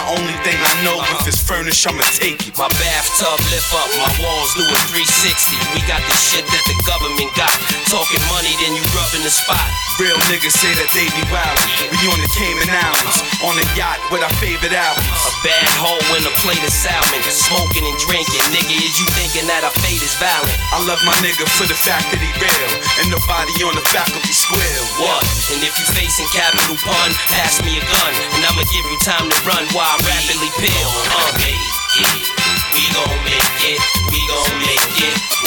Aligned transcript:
the 0.00 0.16
only 0.16 0.36
thing 0.40 0.56
I 0.56 0.74
know 0.84 0.96
uh-huh. 0.96 1.20
if 1.20 1.28
it's 1.28 1.42
furnished, 1.42 1.84
I'ma 1.84 2.00
take 2.16 2.40
it. 2.48 2.56
My 2.56 2.68
bathtub 2.80 3.38
lift 3.52 3.68
up, 3.76 3.88
my 4.00 4.08
walls 4.24 4.50
do 4.56 4.64
a 4.64 4.78
360. 4.88 5.60
We 5.76 5.80
got 5.84 6.00
the 6.00 6.16
shit 6.16 6.44
that 6.48 6.64
the 6.64 6.76
government 6.88 7.30
got. 7.36 7.79
Talking 7.90 8.22
money, 8.30 8.54
then 8.62 8.78
you 8.78 8.86
rubbing 8.94 9.26
the 9.26 9.34
spot. 9.34 9.66
Real 9.98 10.14
niggas 10.30 10.54
say 10.54 10.70
that 10.78 10.86
they 10.94 11.10
be 11.10 11.26
wild. 11.26 11.58
We 11.90 11.98
on 12.06 12.22
the 12.22 12.30
Cayman 12.30 12.70
Islands, 12.70 13.18
on 13.42 13.58
a 13.58 13.66
yacht 13.74 13.98
with 14.14 14.22
our 14.22 14.30
favorite 14.38 14.70
albums. 14.70 15.10
A 15.26 15.34
bad 15.42 15.66
hoe 15.74 15.98
and 16.14 16.22
a 16.22 16.30
plate 16.38 16.62
of 16.62 16.70
salmon. 16.70 17.18
Smoking 17.26 17.82
and 17.82 17.98
drinking. 17.98 18.46
Nigga, 18.54 18.78
is 18.78 18.94
you 18.94 19.10
thinking 19.18 19.50
that 19.50 19.66
our 19.66 19.74
fate 19.82 19.98
is 19.98 20.14
violent? 20.22 20.54
I 20.70 20.78
love 20.86 21.02
my 21.02 21.18
nigga 21.18 21.42
for 21.58 21.66
the 21.66 21.74
fact 21.74 22.14
that 22.14 22.22
he 22.22 22.30
real, 22.38 22.72
and 23.02 23.10
nobody 23.10 23.58
on 23.66 23.74
the 23.74 23.82
faculty 23.90 24.38
square. 24.38 24.80
What? 25.02 25.26
And 25.50 25.58
if 25.58 25.74
you 25.74 25.86
facing 25.90 26.30
capital 26.30 26.78
pun, 26.86 27.10
pass 27.34 27.58
me 27.66 27.74
a 27.74 27.82
gun, 27.82 28.12
and 28.38 28.46
I'ma 28.46 28.70
give 28.70 28.86
you 28.86 28.98
time 29.02 29.26
to 29.26 29.38
run 29.42 29.66
while 29.74 29.90
I 29.90 29.98
rapidly 30.06 30.50
peel. 30.62 30.90
Uh. 31.10 31.30
We 32.70 32.86
gon' 32.94 33.18
make 33.26 33.60
it, 33.66 33.82
we 34.14 34.20
gon' 34.30 34.58
make 34.62 34.94
it, 35.02 35.39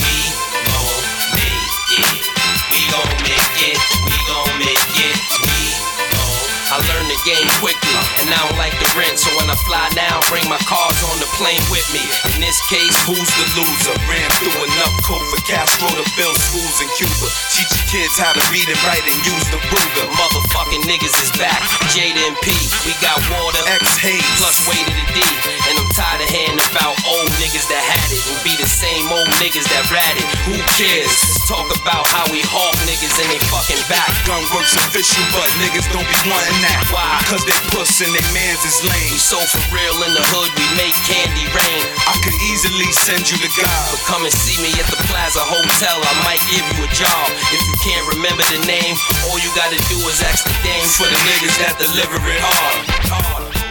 game 7.25 7.47
quickly, 7.61 7.82
and 8.23 8.27
I 8.33 8.37
don't 8.43 8.59
like 8.59 8.75
the 8.81 8.89
rent, 8.97 9.19
so 9.21 9.29
when 9.37 9.49
I 9.49 9.57
fly 9.67 9.85
now, 9.93 10.19
bring 10.33 10.45
my 10.49 10.59
cars 10.65 10.99
on 11.07 11.17
the 11.21 11.29
plane 11.37 11.63
with 11.69 11.85
me. 11.93 12.03
In 12.33 12.41
this 12.41 12.59
case, 12.71 13.03
Who's 13.03 13.27
the 13.35 13.47
loser? 13.59 13.95
Ran 14.07 14.29
through 14.39 14.63
enough 14.63 14.95
coke 15.03 15.27
for 15.27 15.41
Castro 15.43 15.91
to 15.91 16.05
build 16.15 16.39
schools 16.39 16.79
in 16.79 16.87
Cuba. 16.95 17.27
Teach 17.51 17.67
your 17.67 17.85
kids 17.91 18.15
how 18.15 18.31
to 18.31 18.43
read 18.47 18.63
and 18.63 18.79
write 18.87 19.03
and 19.03 19.19
use 19.27 19.43
the 19.51 19.59
Ruger. 19.59 20.07
motherfucking 20.15 20.87
niggas 20.87 21.11
is 21.19 21.31
back. 21.35 21.59
Jada 21.91 22.23
and 22.31 22.37
P, 22.39 22.55
we 22.87 22.95
got 23.03 23.19
water. 23.27 23.59
X 23.75 23.99
Hayes. 23.99 24.23
plus 24.39 24.55
way 24.71 24.79
to 24.87 24.93
the 24.95 25.05
D. 25.11 25.19
And 25.67 25.75
I'm 25.83 25.91
tired 25.91 26.23
of 26.23 26.29
hearing 26.31 26.59
about 26.71 26.95
old 27.03 27.27
niggas 27.43 27.67
that 27.67 27.83
had 27.83 28.07
it 28.07 28.23
and 28.23 28.39
be 28.47 28.55
the 28.55 28.69
same 28.71 29.11
old 29.11 29.27
niggas 29.43 29.67
that 29.67 29.83
ratted. 29.91 30.23
Who 30.47 30.55
cares? 30.79 31.11
Let's 31.11 31.43
talk 31.51 31.67
about 31.75 32.07
how 32.07 32.23
we 32.31 32.39
hawk 32.47 32.75
niggas 32.87 33.19
and 33.19 33.27
they 33.35 33.41
fucking 33.51 33.83
back. 33.91 34.09
Gunworks 34.23 34.79
official, 34.79 35.27
but 35.35 35.51
niggas 35.59 35.91
don't 35.91 36.07
be 36.07 36.19
wanting 36.31 36.59
that. 36.63 36.87
Why? 36.87 37.19
Cause 37.27 37.43
they 37.43 37.57
and 38.01 38.09
they 38.09 38.25
mans 38.33 38.63
is 38.65 38.81
We 38.81 38.89
lame. 38.89 39.17
so 39.21 39.37
for 39.37 39.61
real 39.69 39.97
in 40.01 40.17
the 40.17 40.25
hood, 40.33 40.49
we 40.57 40.65
make 40.73 40.95
candy 41.05 41.45
rain. 41.53 41.83
I 42.09 42.17
could 42.25 42.33
easily 42.49 42.89
send 43.05 43.29
you 43.29 43.37
to 43.37 43.49
God. 43.53 43.83
But 43.93 44.01
come 44.09 44.23
and 44.25 44.33
see 44.33 44.57
me 44.65 44.73
at 44.81 44.87
the 44.89 44.97
Plaza 45.05 45.45
Hotel, 45.45 46.01
I 46.01 46.13
might 46.25 46.41
give 46.49 46.65
you 46.73 46.89
a 46.89 46.91
job. 46.95 47.25
If 47.53 47.61
you 47.61 47.75
can't 47.85 48.05
remember 48.17 48.41
the 48.49 48.65
name, 48.65 48.97
all 49.29 49.37
you 49.37 49.51
gotta 49.53 49.77
do 49.93 49.97
is 50.09 50.25
ask 50.25 50.41
the 50.41 50.57
dame 50.65 50.87
For 50.89 51.05
the 51.05 51.19
niggas 51.21 51.55
that 51.61 51.77
deliver 51.77 52.17
it 52.17 52.41
hard. 52.41 53.53
We 53.53 53.62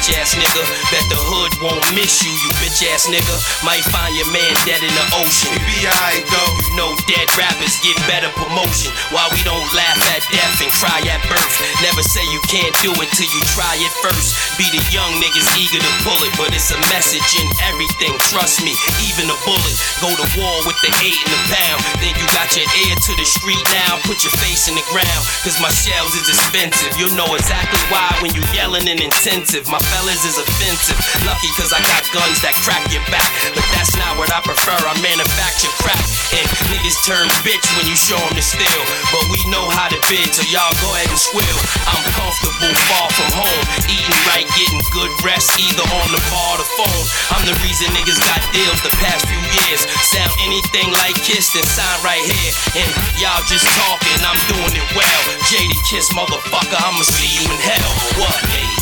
bitch 0.00 0.16
ass 0.16 0.32
nigga. 0.34 0.64
Bet 0.88 1.04
the 1.12 1.20
hood 1.20 1.52
won't 1.60 1.84
miss 1.92 2.24
you, 2.24 2.32
you 2.32 2.50
bitch 2.64 2.80
ass 2.88 3.04
nigga. 3.12 3.36
Might 3.60 3.84
find 3.92 4.16
your 4.16 4.28
man 4.32 4.52
dead 4.64 4.80
in 4.80 4.92
the 4.96 5.06
ocean. 5.20 5.52
We 5.52 5.60
be 5.68 5.84
alright 5.84 6.24
though. 6.24 6.52
You 6.64 6.72
know 6.80 6.90
dead 7.04 7.28
rappers 7.36 7.76
get 7.84 7.96
better 8.08 8.32
promotion. 8.32 8.96
Why 9.12 9.28
we 9.28 9.44
don't 9.44 9.68
laugh 9.76 10.00
at 10.16 10.24
death 10.32 10.56
and 10.64 10.72
cry 10.72 11.04
at 11.04 11.20
birth. 11.28 11.52
Never 11.84 12.00
say 12.00 12.24
you 12.32 12.40
can't 12.48 12.72
do 12.80 12.96
it 12.96 13.10
till 13.12 13.28
you 13.28 13.42
try 13.52 13.76
it 13.76 13.92
first. 14.00 14.56
Be 14.56 14.64
the 14.72 14.80
young 14.88 15.20
niggas 15.20 15.48
eager 15.60 15.80
to 15.80 15.92
pull 16.00 16.20
it, 16.24 16.32
but 16.40 16.48
it's 16.56 16.72
a 16.72 16.80
message 16.88 17.28
in 17.36 17.46
everything. 17.68 18.16
Trust 18.32 18.64
me, 18.64 18.72
even 19.04 19.28
a 19.28 19.36
bullet. 19.44 19.76
Go 20.00 20.08
to 20.08 20.26
war 20.40 20.56
with 20.64 20.80
the 20.80 20.92
eight 21.04 21.20
and 21.20 21.32
the 21.32 21.42
pound. 21.52 21.80
Then 22.00 22.16
you 22.16 22.24
got 22.32 22.56
your 22.56 22.68
ear 22.88 22.96
to 22.96 23.12
the 23.20 23.26
street 23.28 23.64
now. 23.84 24.00
Put 24.08 24.24
your 24.24 24.32
face 24.40 24.64
in 24.64 24.80
the 24.80 24.86
ground, 24.88 25.22
cause 25.44 25.60
my 25.60 25.68
shells 25.68 26.16
is 26.16 26.32
expensive. 26.32 26.96
You'll 26.96 27.16
know 27.16 27.28
exactly 27.36 27.80
why 27.92 28.08
when 28.24 28.32
you 28.32 28.40
yelling 28.56 28.88
and 28.88 29.00
intensive. 29.00 29.68
My 29.68 29.80
fellas 29.90 30.22
is 30.24 30.38
offensive. 30.38 30.98
Lucky 31.26 31.50
cause 31.58 31.74
I 31.74 31.80
got 31.82 32.06
guns 32.14 32.38
that 32.46 32.54
crack 32.62 32.86
your 32.94 33.02
back. 33.10 33.26
But 33.52 33.66
that's 33.74 33.94
not 33.98 34.16
what 34.16 34.30
I 34.30 34.40
prefer. 34.40 34.78
I 34.78 34.94
manufacture 35.02 35.70
crack. 35.82 36.00
And 36.30 36.46
niggas 36.70 36.98
turn 37.04 37.26
bitch 37.42 37.66
when 37.74 37.90
you 37.90 37.98
show 37.98 38.18
them 38.18 38.34
the 38.38 38.44
steel. 38.44 38.82
But 39.10 39.26
we 39.34 39.42
know 39.50 39.66
how 39.66 39.90
to 39.90 39.98
bid, 40.06 40.30
so 40.30 40.46
y'all 40.48 40.70
go 40.78 40.94
ahead 40.94 41.10
and 41.10 41.18
squill. 41.18 41.58
I'm 41.90 42.02
comfortable, 42.14 42.70
far 42.90 43.10
from 43.10 43.30
home. 43.42 43.64
Eating 43.90 44.20
right, 44.30 44.46
getting 44.54 44.82
good 44.94 45.10
rest, 45.26 45.50
either 45.58 45.82
on 45.82 46.08
the 46.14 46.22
bar 46.30 46.54
or 46.54 46.58
the 46.62 46.68
phone. 46.78 47.04
I'm 47.34 47.44
the 47.46 47.56
reason 47.66 47.90
niggas 47.94 48.18
got 48.22 48.40
deals 48.54 48.78
the 48.86 48.94
past 49.02 49.26
few 49.26 49.42
years. 49.42 49.82
Sound 50.06 50.30
anything 50.46 50.90
like 51.02 51.18
Kiss, 51.26 51.50
then 51.52 51.66
sign 51.66 51.98
right 52.06 52.22
here. 52.22 52.52
And 52.78 52.90
y'all 53.18 53.42
just 53.50 53.66
talking, 53.74 54.18
I'm 54.22 54.38
doing 54.46 54.74
it 54.78 54.88
well. 54.94 55.22
JD 55.50 55.74
Kiss, 55.90 56.10
motherfucker, 56.14 56.78
I'ma 56.78 57.02
see 57.02 57.30
you 57.38 57.44
in 57.50 57.58
hell. 57.58 57.90
What? 58.22 58.79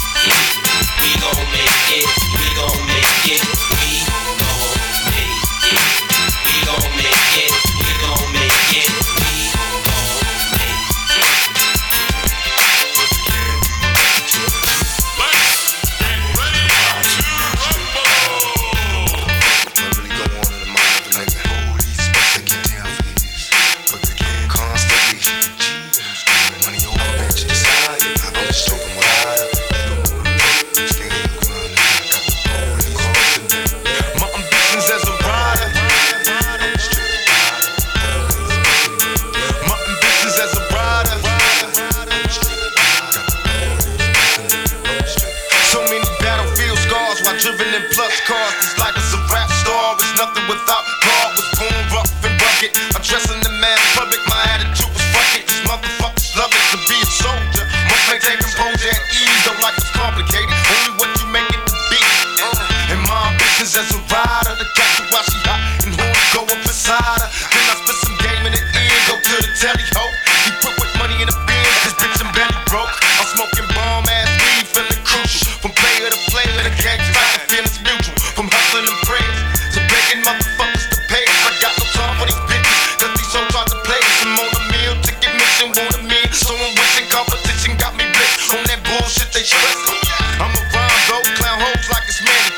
We 1.09 1.15
gon' 1.17 1.37
make 1.53 2.05
it, 2.05 2.18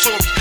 mandatory 0.09 0.40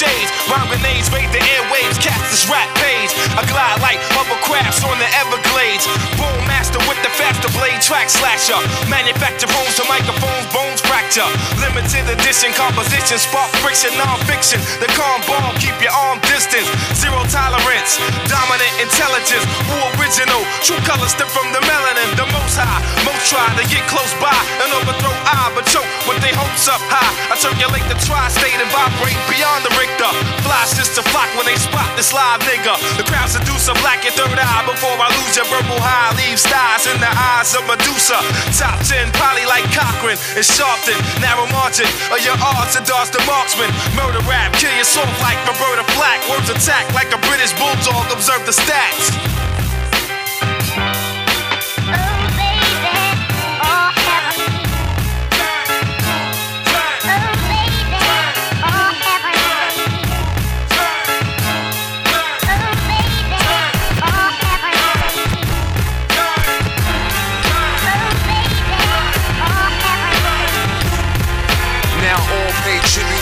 shades. 0.00 0.32
Rhyme 0.48 0.64
grenades 0.72 1.12
raid 1.12 1.28
the 1.28 1.42
airwaves, 1.44 2.00
cast 2.00 2.24
this 2.32 2.48
rap 2.48 2.68
page. 2.80 3.12
I 3.36 3.44
glide 3.44 3.84
like 3.84 4.00
hovercrafts 4.16 4.80
on 4.80 4.96
the 4.96 5.08
Everglades. 5.20 5.84
Boom 6.16 6.40
master 6.48 6.80
with 6.88 6.96
the 7.04 7.12
faster 7.12 7.52
blade, 7.52 7.84
track 7.84 8.08
slasher. 8.08 8.56
Manufacture 8.88 9.50
bones 9.52 9.76
to 9.76 9.84
microphones, 9.92 10.48
bones 10.56 10.80
fracture. 10.80 11.28
Limited 11.60 12.08
edition 12.16 12.56
composition, 12.56 13.20
spark 13.20 13.52
friction, 13.60 13.92
non-fiction. 14.00 14.56
The 14.80 14.88
calm 14.96 15.20
bomb, 15.28 15.52
keep 15.60 15.76
your 15.84 15.92
arm 15.92 16.16
distance. 16.24 16.66
Zero 16.96 17.20
tolerance, 17.28 18.00
dominant 18.24 18.74
intelligence, 18.80 19.44
who 19.68 19.76
original. 20.00 20.40
True 20.64 20.80
colors 20.88 21.12
stem 21.12 21.28
from 21.28 21.52
the 21.52 21.60
melanin, 21.68 22.08
the 22.16 22.24
most 22.32 22.56
high. 22.56 22.80
Most 23.04 23.28
try 23.28 23.44
to 23.60 23.64
get 23.68 23.84
close 23.92 24.14
by 24.16 24.32
and 24.64 24.72
overthrow 24.80 25.12
I, 25.28 25.52
but 25.52 25.68
choke 25.68 25.88
with 26.08 26.24
their 26.24 26.32
hopes 26.32 26.64
up 26.72 26.80
high. 26.88 27.12
I 27.28 27.36
circulate 27.36 27.84
the 27.92 28.00
tri-state 28.00 28.56
and 28.56 28.70
vibrate 28.72 29.20
beyond 29.28 29.68
the 29.68 29.72
Richter. 29.90 30.12
Fly 30.46 30.62
sister 30.66 31.02
flock 31.10 31.26
when 31.34 31.46
they 31.46 31.56
spot 31.56 31.88
this 31.96 32.12
live 32.12 32.40
nigga. 32.46 32.78
The 32.96 33.04
crowd 33.04 33.28
seduce 33.28 33.66
a 33.68 33.74
black 33.82 34.02
third 34.06 34.38
eye 34.38 34.62
before 34.66 34.94
I 34.94 35.10
lose 35.18 35.34
your 35.36 35.46
verbal 35.50 35.78
high. 35.82 36.14
Leave 36.16 36.38
stars 36.38 36.86
in 36.86 36.98
the 37.00 37.10
eyes 37.10 37.54
of 37.54 37.66
Medusa. 37.66 38.18
Top 38.54 38.78
10, 38.86 39.10
probably 39.18 39.46
like 39.46 39.66
Cochran 39.74 40.18
and 40.38 40.46
Sharpton. 40.46 40.98
Narrow 41.20 41.46
margin 41.50 41.88
of 42.14 42.20
your 42.22 42.38
odds 42.38 42.76
and 42.76 42.86
dodge 42.86 43.10
the 43.10 43.22
marksman. 43.26 43.70
Murder 43.98 44.22
rap, 44.30 44.54
kill 44.54 44.72
your 44.74 44.86
soul 44.86 45.08
like 45.22 45.38
Roberta 45.46 45.84
Flack. 45.98 46.22
Words 46.30 46.50
attack 46.50 46.86
like 46.94 47.10
a 47.10 47.20
British 47.26 47.52
bulldog. 47.58 48.06
Observe 48.12 48.44
the 48.46 48.54
stats. 48.54 49.39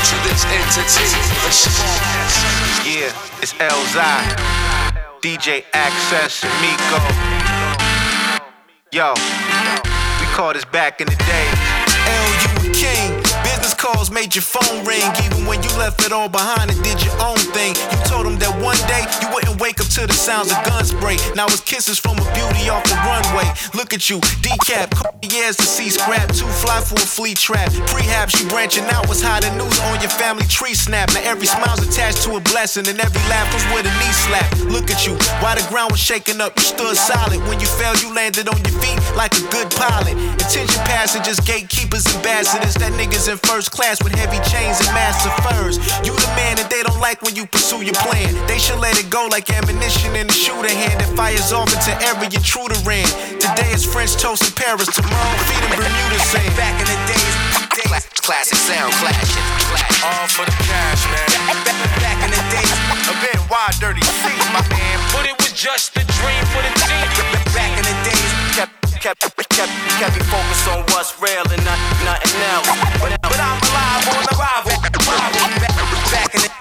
To 0.05 0.17
this 0.23 0.45
entity. 0.47 1.09
Yeah, 2.87 3.13
it's 3.43 3.55
Elzai, 3.55 4.23
DJ 5.21 5.65
Access, 5.73 6.45
and 6.45 6.55
Miko. 6.61 6.99
Yo, 8.93 9.15
we 10.21 10.27
call 10.35 10.53
this 10.53 10.65
back 10.65 11.01
in 11.01 11.07
the 11.07 11.17
day. 11.17 11.49
L, 12.09 12.29
you 12.43 12.71
a 12.71 12.75
king. 12.75 13.09
Business 13.45 13.75
calls 13.75 14.11
made 14.11 14.35
your 14.35 14.43
phone 14.43 14.85
ring. 14.85 15.05
Even 15.25 15.47
when 15.47 15.63
you 15.63 15.71
left 15.77 16.05
it 16.05 16.13
all 16.13 16.29
behind 16.29 16.71
and 16.71 16.83
did 16.83 17.03
your 17.05 17.15
own 17.21 17.39
thing. 17.57 17.75
You 17.91 17.99
told 18.05 18.27
them 18.27 18.39
that 18.39 18.53
one 18.61 18.77
day 18.89 19.05
you 19.21 19.29
wouldn't 19.33 19.39
wake 19.39 19.47
up 19.47 19.48
to 19.99 20.07
the 20.07 20.15
sounds 20.15 20.53
of 20.53 20.63
gun 20.63 20.85
spray. 20.85 21.19
Now 21.35 21.47
it's 21.47 21.61
kisses 21.61 21.99
from 21.99 22.19
a 22.23 22.27
beauty 22.31 22.71
off 22.71 22.87
the 22.87 22.95
runway. 23.03 23.51
Look 23.75 23.91
at 23.93 24.07
you, 24.09 24.23
decap, 24.47 24.95
years 25.27 25.57
to 25.57 25.67
see 25.67 25.91
scrap. 25.91 26.31
Too 26.31 26.47
fly 26.63 26.79
for 26.81 26.95
a 26.95 27.09
flea 27.09 27.35
trap. 27.35 27.73
Prehab, 27.91 28.31
you 28.39 28.47
branching 28.49 28.87
out. 28.95 29.09
What's 29.09 29.25
and 29.27 29.59
news 29.59 29.79
on 29.91 30.01
your 30.01 30.11
family 30.11 30.47
tree 30.47 30.75
snap. 30.75 31.11
Now 31.15 31.23
every 31.27 31.47
smile's 31.47 31.83
attached 31.83 32.23
to 32.25 32.37
a 32.37 32.41
blessing 32.41 32.87
and 32.87 32.99
every 33.01 33.23
laugh 33.27 33.51
was 33.53 33.65
with 33.75 33.91
a 33.91 33.95
knee 33.99 34.15
slap. 34.15 34.47
Look 34.71 34.91
at 34.91 35.03
you, 35.07 35.19
while 35.43 35.59
the 35.59 35.67
ground 35.67 35.91
was 35.91 36.01
shaking 36.01 36.41
up, 36.41 36.55
you 36.57 36.63
stood 36.63 36.95
solid. 36.97 37.43
When 37.51 37.59
you 37.59 37.67
fell, 37.67 37.97
you 37.99 38.15
landed 38.15 38.47
on 38.49 38.59
your 38.63 38.79
feet 38.79 39.03
like 39.19 39.35
a 39.35 39.43
good 39.51 39.69
pilot. 39.75 40.15
Attention 40.39 40.79
passengers, 40.87 41.41
gatekeepers, 41.41 42.07
ambassadors. 42.15 42.75
That 42.79 42.95
niggas 42.95 43.27
in 43.27 43.39
first 43.39 43.73
class 43.73 43.99
with 44.03 44.15
heavy 44.15 44.39
chains 44.47 44.79
and 44.79 44.95
massive 44.95 45.35
furs. 45.43 45.83
You 46.07 46.15
the 46.15 46.31
man 46.39 46.55
that 46.63 46.71
they 46.71 46.87
don't 46.87 47.01
like 47.01 47.23
when 47.23 47.35
you 47.35 47.47
pursue 47.47 47.83
your 47.83 47.99
plan. 47.99 48.31
They 48.47 48.59
should 48.59 48.79
let 48.79 48.95
it 48.95 49.11
go 49.11 49.27
like 49.27 49.51
ammunition 49.51 49.88
in 49.89 50.29
a 50.29 50.33
shooter 50.37 50.69
hand 50.69 51.01
that 51.01 51.09
fires 51.17 51.49
off 51.49 51.73
into 51.73 51.97
every 52.05 52.29
intruder 52.29 52.77
ran. 52.85 53.09
Today 53.41 53.73
is 53.73 53.89
French 53.89 54.21
toast 54.21 54.45
in 54.45 54.53
Paris, 54.53 54.85
tomorrow 54.93 55.39
feet 55.49 55.65
in 55.65 55.73
Bermuda 55.81 56.21
sand. 56.29 56.53
Back 56.61 56.77
in 56.77 56.85
the 56.93 56.99
days, 57.09 57.35
days 57.73 58.05
classic 58.21 58.61
sound 58.61 58.93
clashing. 59.01 59.47
Clash. 59.73 60.05
All 60.05 60.29
for 60.29 60.45
the 60.45 60.57
cash, 60.69 61.03
man. 61.09 61.29
Back 62.05 62.21
in 62.21 62.31
the 62.37 62.43
days, 62.53 62.69
A 63.09 63.15
bit 63.25 63.41
wide, 63.49 63.73
dirty 63.81 64.05
C, 64.05 64.29
my 64.53 64.61
man. 64.69 64.97
But 65.09 65.25
it 65.25 65.37
was 65.41 65.57
just 65.57 65.97
a 65.97 66.05
dream 66.21 66.43
for 66.53 66.61
the 66.61 66.73
team. 66.85 67.09
back 67.57 67.73
in 67.81 67.85
the 67.89 67.97
days, 68.05 68.31
kept 68.61 68.77
kept 69.01 69.25
kept 69.57 69.73
kept 69.97 70.13
me 70.13 70.23
focused 70.29 70.69
on 70.69 70.85
what's 70.93 71.17
real 71.17 71.49
and 71.49 71.65
not, 71.65 71.81
nothing 72.05 72.37
else. 72.53 72.69
But, 73.01 73.17
but 73.25 73.41
I'm 73.41 73.57
alive 73.57 74.05
on 74.05 74.25
arrival. 74.37 74.77
Back, 74.85 75.73
back 76.13 76.31
in 76.37 76.41
the 76.45 76.58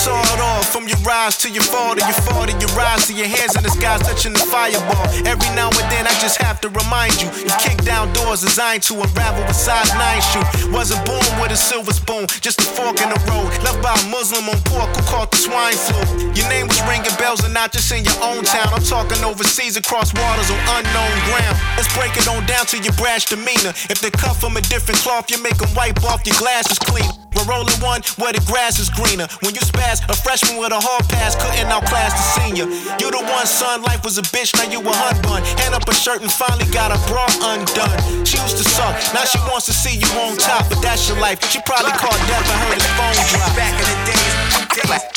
saw 0.00 0.16
it 0.32 0.40
all 0.40 0.62
from 0.64 0.88
your 0.88 0.96
rise 1.04 1.36
to 1.36 1.52
your 1.52 1.62
fall 1.62 1.92
to 1.94 2.00
your 2.00 2.20
fall 2.24 2.46
to 2.48 2.56
your 2.56 2.72
rise 2.72 3.04
to 3.06 3.12
your 3.12 3.28
hands 3.28 3.52
in 3.52 3.62
the 3.62 3.68
sky 3.68 4.00
touching 4.00 4.32
the 4.32 4.40
fireball. 4.48 5.04
Every 5.28 5.50
now 5.52 5.68
and 5.68 5.88
then 5.92 6.08
I 6.08 6.14
just 6.24 6.40
have 6.40 6.56
to 6.64 6.68
remind 6.72 7.20
you, 7.20 7.28
you 7.44 7.52
kick 7.60 7.76
down 7.84 8.08
doors 8.16 8.40
designed 8.40 8.82
to 8.88 8.96
unravel 8.96 9.44
with 9.44 9.60
size 9.60 9.92
nine 10.00 10.24
shoe. 10.32 10.72
Wasn't 10.72 11.04
born 11.04 11.28
with 11.36 11.52
a 11.52 11.60
silver 11.60 11.92
spoon, 11.92 12.24
just 12.40 12.64
a 12.64 12.68
fork 12.72 12.96
in 13.04 13.12
the 13.12 13.20
road. 13.28 13.52
Left 13.60 13.84
by 13.84 13.92
a 13.92 14.04
Muslim 14.08 14.48
on 14.48 14.56
pork 14.72 14.88
who 14.96 15.02
caught 15.04 15.30
the 15.30 15.36
swine 15.36 15.76
flu. 15.76 16.00
Your 16.32 16.48
name 16.48 16.64
was 16.64 16.80
ringing 16.88 17.12
bells 17.20 17.44
and 17.44 17.52
not 17.52 17.68
just 17.76 17.92
in 17.92 18.00
your 18.00 18.20
own 18.24 18.40
town. 18.40 18.72
I'm 18.72 18.80
talking 18.80 19.20
overseas 19.20 19.76
across 19.76 20.16
waters 20.16 20.48
on 20.48 20.80
unknown 20.80 21.12
ground. 21.28 21.60
Let's 21.76 21.92
break 21.92 22.16
it 22.16 22.24
on 22.24 22.48
down 22.48 22.64
to 22.72 22.80
your 22.80 22.96
brash 22.96 23.28
demeanor. 23.28 23.76
If 23.92 24.00
they 24.00 24.08
cut 24.08 24.40
from 24.40 24.56
a 24.56 24.64
different 24.72 25.04
cloth, 25.04 25.28
you 25.28 25.36
make 25.44 25.60
them 25.60 25.68
wipe 25.76 26.00
off 26.08 26.24
your 26.24 26.40
glasses 26.40 26.80
clean. 26.80 27.10
We're 27.34 27.46
rolling 27.46 27.78
one 27.80 28.02
where 28.18 28.32
the 28.32 28.42
grass 28.44 28.78
is 28.78 28.90
greener. 28.90 29.28
When 29.40 29.54
you 29.54 29.62
spaz, 29.62 29.89
a 29.90 30.14
freshman 30.14 30.54
with 30.62 30.70
a 30.70 30.78
hall 30.78 31.02
pass 31.10 31.34
couldn't 31.34 31.66
outclass 31.66 32.14
the 32.14 32.26
senior. 32.38 32.66
You 33.02 33.10
the 33.10 33.18
one, 33.26 33.46
son, 33.46 33.82
life 33.82 34.04
was 34.04 34.18
a 34.18 34.24
bitch, 34.30 34.54
now 34.54 34.70
you 34.70 34.78
a 34.78 34.94
hunt 34.94 35.18
bun. 35.26 35.42
Hand 35.58 35.74
up 35.74 35.82
a 35.90 35.94
shirt 35.94 36.22
and 36.22 36.30
finally 36.30 36.70
got 36.70 36.94
a 36.94 36.98
bra 37.10 37.26
undone. 37.42 37.98
She 38.22 38.38
used 38.38 38.54
to 38.62 38.64
suck, 38.64 38.94
now 39.10 39.26
she 39.26 39.42
wants 39.50 39.66
to 39.66 39.74
see 39.74 39.98
you 39.98 40.06
on 40.22 40.38
top, 40.38 40.70
but 40.70 40.78
that's 40.78 41.10
your 41.10 41.18
life. 41.18 41.42
She 41.50 41.58
probably 41.66 41.90
called 41.98 42.22
death 42.30 42.46
and 42.46 42.58
heard 42.70 42.78
his 42.78 42.86
phone 42.94 43.18
drop. 43.34 43.50
Back 43.58 43.74
in 43.82 43.86
the 43.90 43.98
days, 44.06 44.34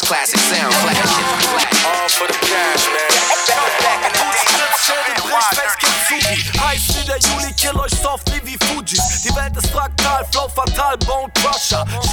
classic 0.02 0.42
sound 0.42 0.74
clashing. 0.82 1.06
Clash. 1.54 1.86
All 1.86 2.10
for 2.10 2.26
the 2.26 2.38
cash, 2.42 2.84
man. 2.90 3.14
Back 3.86 4.10
in 4.10 4.18
the. 4.18 4.74
Heiß 6.62 6.96
wie 6.96 7.06
der 7.06 7.20
Juli, 7.20 7.54
kill 7.54 7.76
euch 7.80 7.92
soft 7.92 8.32
wie 8.34 8.46
wie 8.46 8.58
Fugees. 8.66 9.24
Die 9.24 9.36
Welt 9.36 9.56
ist 9.58 9.68
fraktal, 9.72 10.26
Flow 10.32 10.48
fatal, 10.48 10.98
Bone 10.98 11.32
Crusher, 11.34 11.86
Showmaster, 12.12 12.13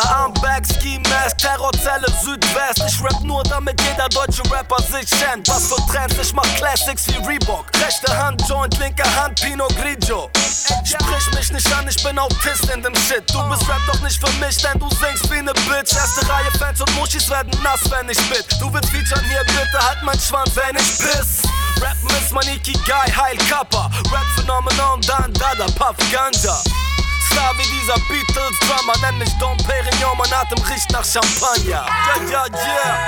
Godfather, 0.00 0.14
Armbag, 0.14 0.66
Ski 0.66 0.98
Mask, 1.08 1.38
Terrorzelle, 1.38 2.06
Südwest. 2.22 2.82
Ich 2.86 3.02
rap 3.02 3.22
nur, 3.22 3.42
damit 3.44 3.80
jeder 3.82 4.08
deutsche 4.08 4.42
Rapper 4.50 4.82
sich 4.82 5.08
kennt. 5.10 5.48
Was 5.48 5.68
für 5.68 5.76
Trends, 5.90 6.16
ich 6.20 6.32
mach 6.32 6.46
Classics 6.56 7.06
wie 7.08 7.26
Reebok. 7.26 7.66
Rechte 7.82 8.16
Hand, 8.16 8.42
Joint, 8.48 8.78
linke 8.78 9.04
Hand, 9.16 9.40
Pinot 9.40 9.74
Grigio. 9.76 10.30
Sprich 10.84 11.34
mich 11.34 11.52
nicht 11.52 11.72
an, 11.72 11.88
ich 11.88 12.02
bin 12.02 12.18
Autist 12.18 12.70
in 12.74 12.82
dem 12.82 12.94
Shit. 12.94 13.28
Du 13.32 13.42
bist 13.48 13.68
Rap 13.68 13.80
doch 13.86 14.00
nicht 14.00 14.18
für 14.18 14.32
mich, 14.44 14.56
denn 14.58 14.78
du 14.78 14.88
singst 14.88 15.30
wie 15.30 15.42
ne 15.42 15.52
Bitch. 15.68 15.94
Erste 15.94 16.28
Reihe 16.28 16.50
Fans 16.58 16.80
und 16.80 16.94
Muschis 16.96 17.28
werden 17.28 17.52
nass, 17.62 17.80
wenn 17.90 18.08
ich 18.08 18.18
bit. 18.30 18.46
Du 18.60 18.72
willst 18.72 18.90
featuren 18.90 19.24
hier, 19.24 19.44
bitte 19.44 19.78
halt 19.80 19.98
mein 20.02 20.18
Schwanz, 20.18 20.50
wenn 20.56 20.76
ich 20.76 20.98
piss. 20.98 21.42
Rappen 21.80 22.10
ist 22.10 22.32
mein 22.32 22.48
Ikigai, 22.48 23.10
Heil 23.16 23.36
Kappa. 23.48 23.90
Rap 24.10 24.26
Phänomenon, 24.36 25.00
Dan 25.02 25.32
Dada, 25.34 25.66
Puff 25.66 25.96
Ganja. 26.10 26.56
Klar 27.30 27.54
wie 27.56 27.68
dieser 27.68 27.98
Beatles-Drummer. 28.08 28.94
Nenn 29.02 29.18
mich 29.18 29.32
Dom 29.38 29.56
Perignon, 29.58 30.16
mein 30.18 30.32
Atem 30.32 30.62
riecht 30.64 30.90
nach 30.92 31.04
Champagner. 31.04 31.64
Ja, 31.66 31.86
ja, 32.28 32.46
ja, 32.46 32.98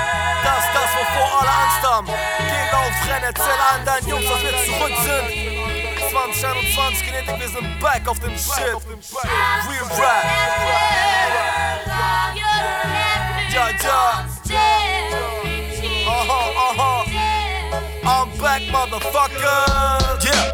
das, 0.43 0.59
ist 0.59 0.73
das, 0.73 0.89
wovor 0.95 1.41
alle 1.41 1.49
Angst 1.49 1.83
haben. 1.83 2.07
Geh 2.07 2.71
lauf, 2.71 2.93
renn, 3.07 3.23
erzähl 3.23 3.59
allen 3.71 3.85
deinen 3.85 4.07
Jungs, 4.07 4.25
dass 4.27 4.41
wir 4.43 4.55
zurück 4.65 4.95
sind. 5.03 5.53
2021, 6.11 7.05
Genetik, 7.05 7.39
wir 7.39 7.49
sind 7.49 7.79
back 7.79 8.07
auf 8.07 8.19
dem 8.19 8.37
Shit. 8.37 8.77
Real 9.17 9.87
Rap. 9.97 10.23
Ja, 13.51 13.69
ja. 13.83 14.25
Aha, 16.07 16.41
aha. 16.69 17.05
I'm 18.05 18.37
back, 18.37 18.61
motherfucker. 18.71 19.32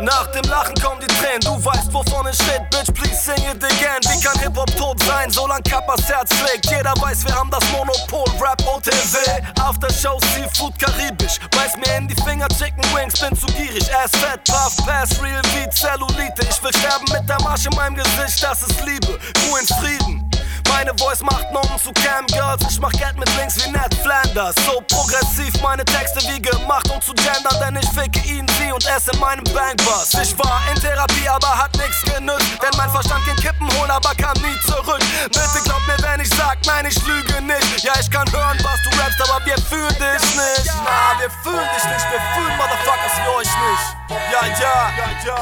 Nach 0.01 0.27
dem 0.27 0.49
Lachen 0.49 0.75
kommen 0.75 1.01
die 1.01 1.07
Tränen. 1.07 1.41
Du 1.41 1.63
weißt, 1.63 1.93
wovon 1.93 2.25
es 2.27 2.37
steht, 2.37 2.69
bitch. 2.69 2.93
Please 2.93 3.21
sing 3.21 3.43
it 3.43 3.61
again. 3.63 3.99
Wie 4.07 4.23
kann 4.23 4.39
Hip-Hop 4.39 4.73
tot 4.77 4.97
sein, 5.03 5.29
solange 5.29 5.61
Kappas 5.63 6.07
Herz 6.07 6.33
schlägt? 6.35 6.65
Jeder 6.69 6.93
weiß, 7.01 7.25
wir 7.25 7.35
haben 7.35 7.49
das 7.51 7.63
Monopol. 7.71 8.25
Rap 8.39 8.61
OTW. 8.65 9.43
After 9.61 9.91
Show 9.91 10.17
Seafood 10.33 10.79
karibisch. 10.79 11.39
Beiß 11.51 11.75
mir 11.75 11.97
in 11.97 12.07
die 12.07 12.15
Finger, 12.23 12.47
Chicken 12.47 12.83
Wings. 12.95 13.19
Bin 13.19 13.35
zu 13.35 13.47
gierig. 13.47 13.89
Ass 13.93 14.11
fat, 14.11 14.43
puff, 14.45 14.77
pass, 14.85 15.21
real 15.21 15.41
wie 15.53 15.69
Zellulite. 15.69 16.47
Ich 16.49 16.63
will 16.63 16.71
sterben 16.71 17.05
mit 17.11 17.27
der 17.27 17.41
Marsch 17.41 17.65
in 17.65 17.75
meinem 17.75 17.95
Gesicht. 17.95 18.41
Das 18.41 18.61
ist 18.61 18.81
Liebe. 18.85 19.19
Ruhe 19.49 19.59
in 19.59 19.67
Frieden. 19.67 20.28
Meine 20.69 20.93
Voice 20.97 21.21
macht 21.21 21.51
Noten 21.51 21.77
zu 21.83 21.91
Cam 21.93 22.25
Girls. 22.27 22.63
Ich 22.69 22.79
mach 22.79 22.91
Geld 22.91 23.17
mit 23.17 23.29
Links 23.37 23.55
wie 23.65 23.71
Ned 23.71 23.93
Flanders. 24.01 24.55
So 24.65 24.81
progressiv 24.87 25.53
meine 25.61 25.83
Texte 25.83 26.21
wie 26.29 26.41
gemacht, 26.41 26.89
um 26.89 27.01
zu 27.01 27.13
gendern. 27.13 27.57
Denn 27.59 27.75
ich 27.75 27.89
ficke 27.89 28.19
ihn, 28.27 28.45
sie 28.57 28.71
und 28.71 28.85
es 28.85 29.07
in 29.07 29.19
meinem 29.19 29.43
Bankbus. 29.45 30.13
Ich 30.21 30.37
war 30.37 30.61
in 30.71 30.79
Therapie, 30.81 31.27
aber 31.27 31.57
hat 31.57 31.75
nix 31.75 32.01
genützt. 32.03 32.47
Denn 32.61 32.75
mein 32.77 32.89
Verstand 32.89 33.25
ging 33.25 33.35
Kippen 33.35 33.67
holen, 33.77 33.91
aber 33.91 34.13
kam 34.15 34.33
nie 34.41 34.57
zurück. 34.65 35.01
Bitte 35.25 35.59
glaub 35.65 35.81
mir, 35.87 35.97
wenn 36.03 36.21
ich 36.21 36.29
sag, 36.29 36.57
nein, 36.65 36.85
ich 36.85 36.97
lüge 37.05 37.41
nicht. 37.41 37.83
Ja, 37.83 37.93
ich 37.99 38.09
kann 38.09 38.29
hören, 38.31 38.57
was 38.63 38.79
du 38.83 38.89
rappst, 39.01 39.21
aber 39.21 39.45
wir 39.45 39.57
fühlen 39.69 39.95
dich 39.99 40.23
nicht. 40.35 40.71
Na, 40.85 41.19
wir 41.19 41.29
fühlen 41.43 41.67
dich 41.75 41.83
nicht, 41.83 42.05
wir 42.11 42.21
fühlen 42.35 42.55
Motherfuckers 42.57 43.15
wie 43.17 43.29
euch 43.37 43.53
nicht. 43.67 43.99
Ja, 44.31 44.45
ja, 44.45 44.91
ja, 44.97 45.09
ja, 45.25 45.37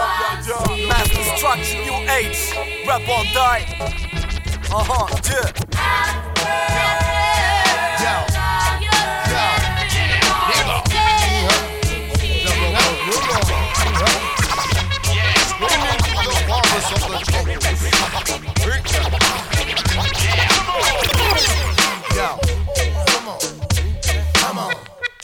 ja, 0.48 0.57
ja. 0.77 0.88
Mass 0.88 1.10
Destruction, 1.10 1.86
New 1.86 2.10
Age, 2.10 2.88
Rap 2.88 3.07
or 3.07 3.24
Die. 3.24 4.16
Uh-huh, 4.69 5.07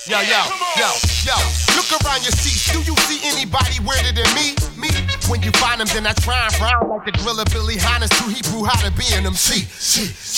Yo, 0.05 0.19
yo, 0.19 0.43
yo, 0.77 0.91
yo. 1.23 1.33
Look 1.75 1.89
around 2.03 2.21
your 2.23 2.31
seats. 2.33 2.71
Do 2.71 2.79
you 2.81 2.95
see 3.07 3.19
anybody 3.23 3.79
weirder 3.79 4.12
than 4.12 4.27
me? 4.35 4.53
Me? 4.77 5.12
When 5.29 5.41
you 5.41 5.51
find 5.55 5.79
them, 5.79 5.87
then 5.95 6.05
I 6.05 6.11
try 6.19 6.35
and 6.35 6.53
frown 6.55 6.89
like 6.89 7.05
the 7.05 7.13
driller 7.15 7.45
Billy 7.47 7.77
Hines 7.79 8.11
to 8.19 8.27
Hebrew 8.27 8.67
how 8.67 8.75
to 8.83 8.91
be 8.91 9.07
an 9.15 9.23
MC. 9.23 9.63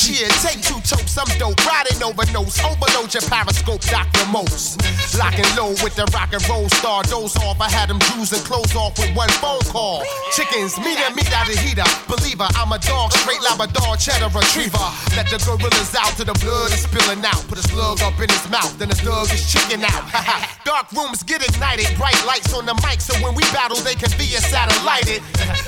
Yeah, 0.06 0.30
take 0.46 0.62
two 0.62 0.78
topes, 0.86 1.18
I'm 1.18 1.26
dope, 1.42 1.58
riding 1.66 1.98
over 2.06 2.22
notes, 2.30 2.62
overload 2.62 3.10
your 3.10 3.26
periscope, 3.26 3.82
Dr. 3.82 4.26
Most. 4.30 4.78
And 5.26 5.58
load 5.58 5.82
with 5.82 5.96
the 5.96 6.06
rock 6.14 6.32
and 6.38 6.44
roll 6.48 6.70
star, 6.70 7.02
doze 7.04 7.36
off. 7.42 7.60
I 7.60 7.68
had 7.72 7.90
them 7.90 7.98
Jews 8.14 8.32
and 8.32 8.44
clothes 8.46 8.76
off 8.76 8.94
with 9.00 9.10
one 9.16 9.32
phone 9.42 9.64
call. 9.74 10.06
Chickens, 10.36 10.78
meat 10.78 11.00
and 11.02 11.16
meat 11.16 11.32
out 11.34 11.50
of 11.50 11.58
heater. 11.58 11.88
Believer, 12.06 12.46
I'm 12.54 12.72
a 12.72 12.78
dog, 12.78 13.12
straight 13.26 13.42
Labrador, 13.42 13.98
cheddar 13.98 14.30
retriever. 14.30 14.86
Let 15.18 15.26
the 15.34 15.42
gorillas 15.42 15.96
out 15.98 16.14
till 16.14 16.30
the 16.30 16.38
blood 16.44 16.70
is 16.70 16.86
spilling 16.86 17.26
out. 17.26 17.42
Put 17.50 17.58
a 17.58 17.66
slug 17.66 18.06
up 18.06 18.20
in 18.22 18.30
his 18.30 18.46
mouth, 18.52 18.78
then 18.78 18.94
the 18.94 18.96
slug 18.96 19.32
is 19.34 19.42
chicken 19.50 19.82
out. 19.82 20.04
Dark 20.68 20.92
rooms 20.94 21.24
get 21.24 21.42
ignited, 21.42 21.90
bright 21.98 22.20
lights 22.28 22.54
on 22.54 22.68
the 22.68 22.76
mic, 22.86 23.02
so 23.02 23.18
when 23.24 23.34
we 23.34 23.44
battle, 23.50 23.80
they 23.82 23.96
can 23.96 24.12
be 24.20 24.30
a 24.36 24.42
satellite 24.44 24.75
lighted. 24.84 25.22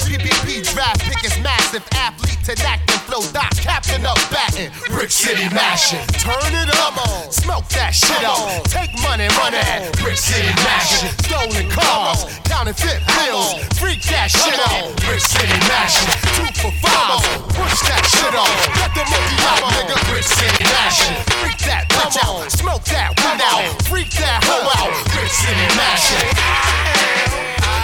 PPP 0.03 0.67
draft 0.73 1.01
pick 1.01 1.23
is 1.23 1.37
massive. 1.39 1.83
Athlete 1.93 2.41
to 2.45 2.53
acting 2.65 2.99
flow 3.07 3.23
dot. 3.31 3.51
Captain 3.57 4.05
up 4.05 4.17
batting. 4.31 4.71
Brick 4.89 5.11
City 5.11 5.47
mashing. 5.53 6.03
Turn 6.19 6.51
it 6.51 6.69
up. 6.83 6.95
Smoke 7.31 7.67
that 7.75 7.93
shit 7.93 8.23
up. 8.23 8.63
Take 8.67 8.91
money, 9.03 9.27
money. 9.39 9.63
Brick 10.01 10.17
City 10.17 10.51
mashing. 10.63 11.11
Stolen 11.23 11.67
cars. 11.71 12.25
Counterfeit 12.47 13.03
bills. 13.19 13.55
Freak 13.79 14.01
that 14.11 14.31
shit 14.31 14.59
on. 14.71 14.95
Brick 15.07 15.21
City 15.23 15.57
mashing. 15.67 16.07
Two 16.35 16.49
for 16.59 16.73
five. 16.83 17.23
Push 17.55 17.79
that 17.87 18.03
shit 18.07 18.35
on. 18.35 18.51
Let 18.79 18.91
the 18.95 19.05
monkey 19.07 19.37
out, 19.47 19.63
nigga. 19.75 19.97
Brick 20.11 20.27
City 20.27 20.63
mashing. 20.75 21.15
Freak 21.43 21.59
that 21.69 21.87
bitch 21.89 22.17
out. 22.23 22.51
Smoke 22.51 22.83
that 22.91 23.15
weed 23.19 23.41
out. 23.43 23.63
Freak 23.87 24.11
that 24.19 24.43
hoe 24.43 24.67
out. 24.79 24.91
Brick 25.13 25.31
City 25.31 25.67
mashing. 25.75 27.73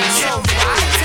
on 0.00 0.97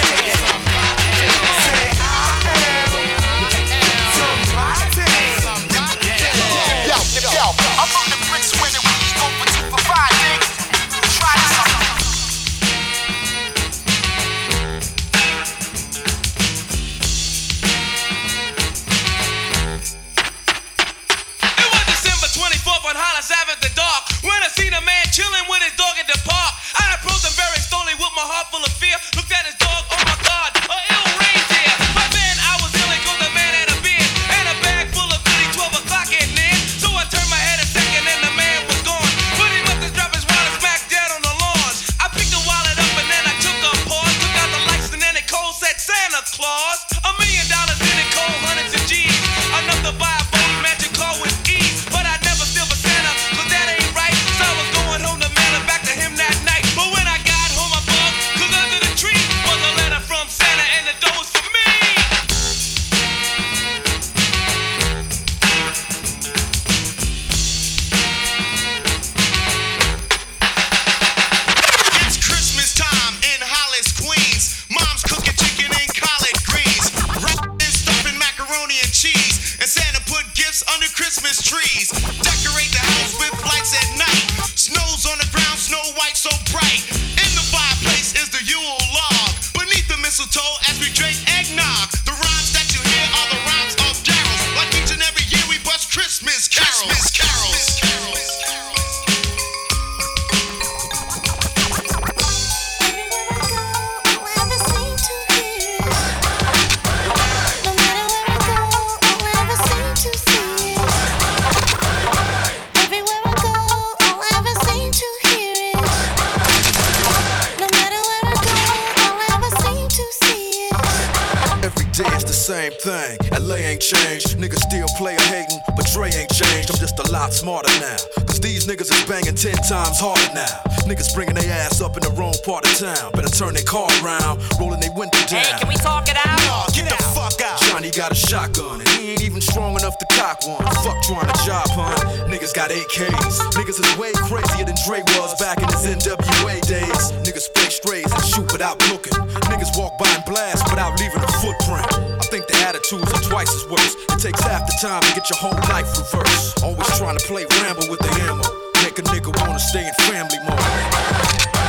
same 122.43 122.73
thing. 122.73 123.15
LA 123.39 123.56
ain't 123.56 123.79
changed. 123.79 124.36
Niggas 124.36 124.60
still 124.67 124.88
player 124.97 125.19
hating, 125.32 125.63
but 125.77 125.88
Dre 125.95 126.12
ain't 126.12 126.27
changed. 126.27 126.67
I'm 126.67 126.77
just 126.77 126.99
a 126.99 127.08
lot 127.10 127.32
smarter 127.32 127.71
now. 127.79 127.95
Cause 128.27 128.41
these 128.41 128.67
niggas 128.67 128.91
is 128.91 129.03
banging 129.08 129.36
ten 129.36 129.56
times 129.63 129.95
harder 129.95 130.27
now. 130.36 130.51
Niggas 130.84 131.15
bringing 131.15 131.36
their 131.36 131.47
ass 131.47 131.79
up 131.79 131.95
in 131.95 132.03
the 132.03 132.12
wrong 132.19 132.36
part 132.43 132.67
of 132.67 132.75
town. 132.75 133.15
Better 133.15 133.32
turn 133.32 133.53
their 133.53 133.63
car 133.63 133.88
around, 134.03 134.43
rolling 134.60 134.84
their 134.84 134.91
window 134.91 135.23
down. 135.32 135.39
Hey, 135.39 135.56
can 135.56 135.69
we 135.71 135.79
talk 135.79 136.12
it 136.12 136.19
out? 136.19 136.36
Nah, 136.43 136.67
get 136.75 136.91
the 136.91 136.99
fuck 137.15 137.39
out. 137.39 137.63
Johnny 137.71 137.91
got 137.95 138.12
a 138.12 138.15
shotgun 138.15 138.84
and 138.84 138.89
he 138.99 139.15
ain't 139.15 139.23
even 139.23 139.39
strong 139.39 139.79
enough 139.79 139.95
to 140.03 140.06
cock 140.12 140.43
one. 140.43 140.60
Fuck 140.84 140.99
trying 141.08 141.32
to 141.32 141.38
job 141.47 141.63
hunt. 141.71 142.03
Niggas 142.27 142.51
got 142.51 142.75
AKs. 142.75 143.39
Niggas 143.56 143.79
is 143.79 143.88
way 143.95 144.12
crazier 144.27 144.67
than 144.67 144.75
Dre 144.84 144.99
was 145.15 145.32
back 145.39 145.63
in 145.63 145.69
his 145.71 145.88
NWA 145.88 146.60
days. 146.67 147.15
Niggas 147.23 147.47
play 147.56 147.71
strays 147.71 148.12
and 148.12 148.23
shoot 148.27 148.51
without 148.51 148.84
looking. 148.91 149.15
Niggas 149.47 149.79
walk 149.79 149.95
by 149.95 150.12
and 150.12 150.25
blast 150.27 150.67
without 150.67 150.99
leaving 150.99 151.23
a 151.23 151.32
footprint. 151.39 151.88
Think 152.34 152.48
the 152.48 152.65
attitudes 152.65 153.13
are 153.13 153.22
twice 153.30 153.54
as 153.54 153.69
worse. 153.69 153.93
It 154.10 154.17
takes 154.17 154.41
half 154.41 154.65
the 154.65 154.76
time 154.82 155.04
to 155.04 155.13
get 155.13 155.30
your 155.30 155.38
whole 155.38 155.54
life 155.69 155.86
reversed. 156.00 156.63
Always 156.63 156.88
trying 156.98 157.15
to 157.15 157.24
play 157.28 157.46
ramble 157.62 157.88
with 157.91 158.00
the 158.00 158.10
ammo. 158.22 158.41
Make 158.82 158.98
a 158.98 159.04
nigga 159.04 159.39
wanna 159.39 159.60
stay 159.60 159.86
in 159.86 159.93
family 160.10 160.39
mode. 160.50 161.62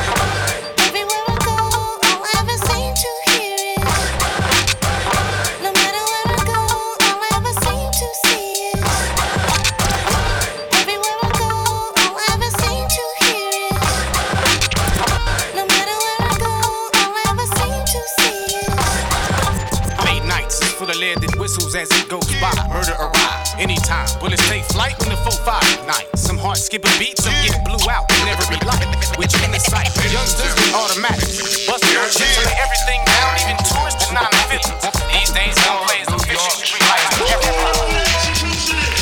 As 21.74 21.90
it 21.90 22.08
goes 22.08 22.26
by. 22.38 22.54
Murder 22.70 22.94
arrives 22.94 23.50
anytime. 23.58 24.06
Bullets 24.20 24.42
take 24.48 24.62
flight 24.70 24.94
when 25.00 25.10
the 25.10 25.18
4-5 25.26 25.82
ignite. 25.82 26.06
Some 26.14 26.38
heart 26.38 26.58
skipping 26.58 26.94
beats, 26.98 27.24
some 27.26 27.34
get 27.42 27.58
blew 27.66 27.82
out 27.90 28.06
in 28.22 28.28
every 28.30 28.58
light. 28.62 28.86
You 29.18 29.26
in 29.42 29.50
the 29.50 29.58
sight, 29.58 29.90
youngsters 30.10 30.54
automatic. 30.70 31.26
Bust 31.66 31.82
the 31.82 31.98
urge 31.98 32.14
to 32.14 32.26
everything 32.62 33.00
down, 33.06 33.30
even 33.42 33.58
tourists 33.66 34.06
and 34.06 34.14
non-affiliates. 34.14 34.70
These 35.10 35.30
days, 35.34 35.54
young 35.66 35.82
players 35.86 36.08
officially 36.10 36.78
realize 36.78 37.02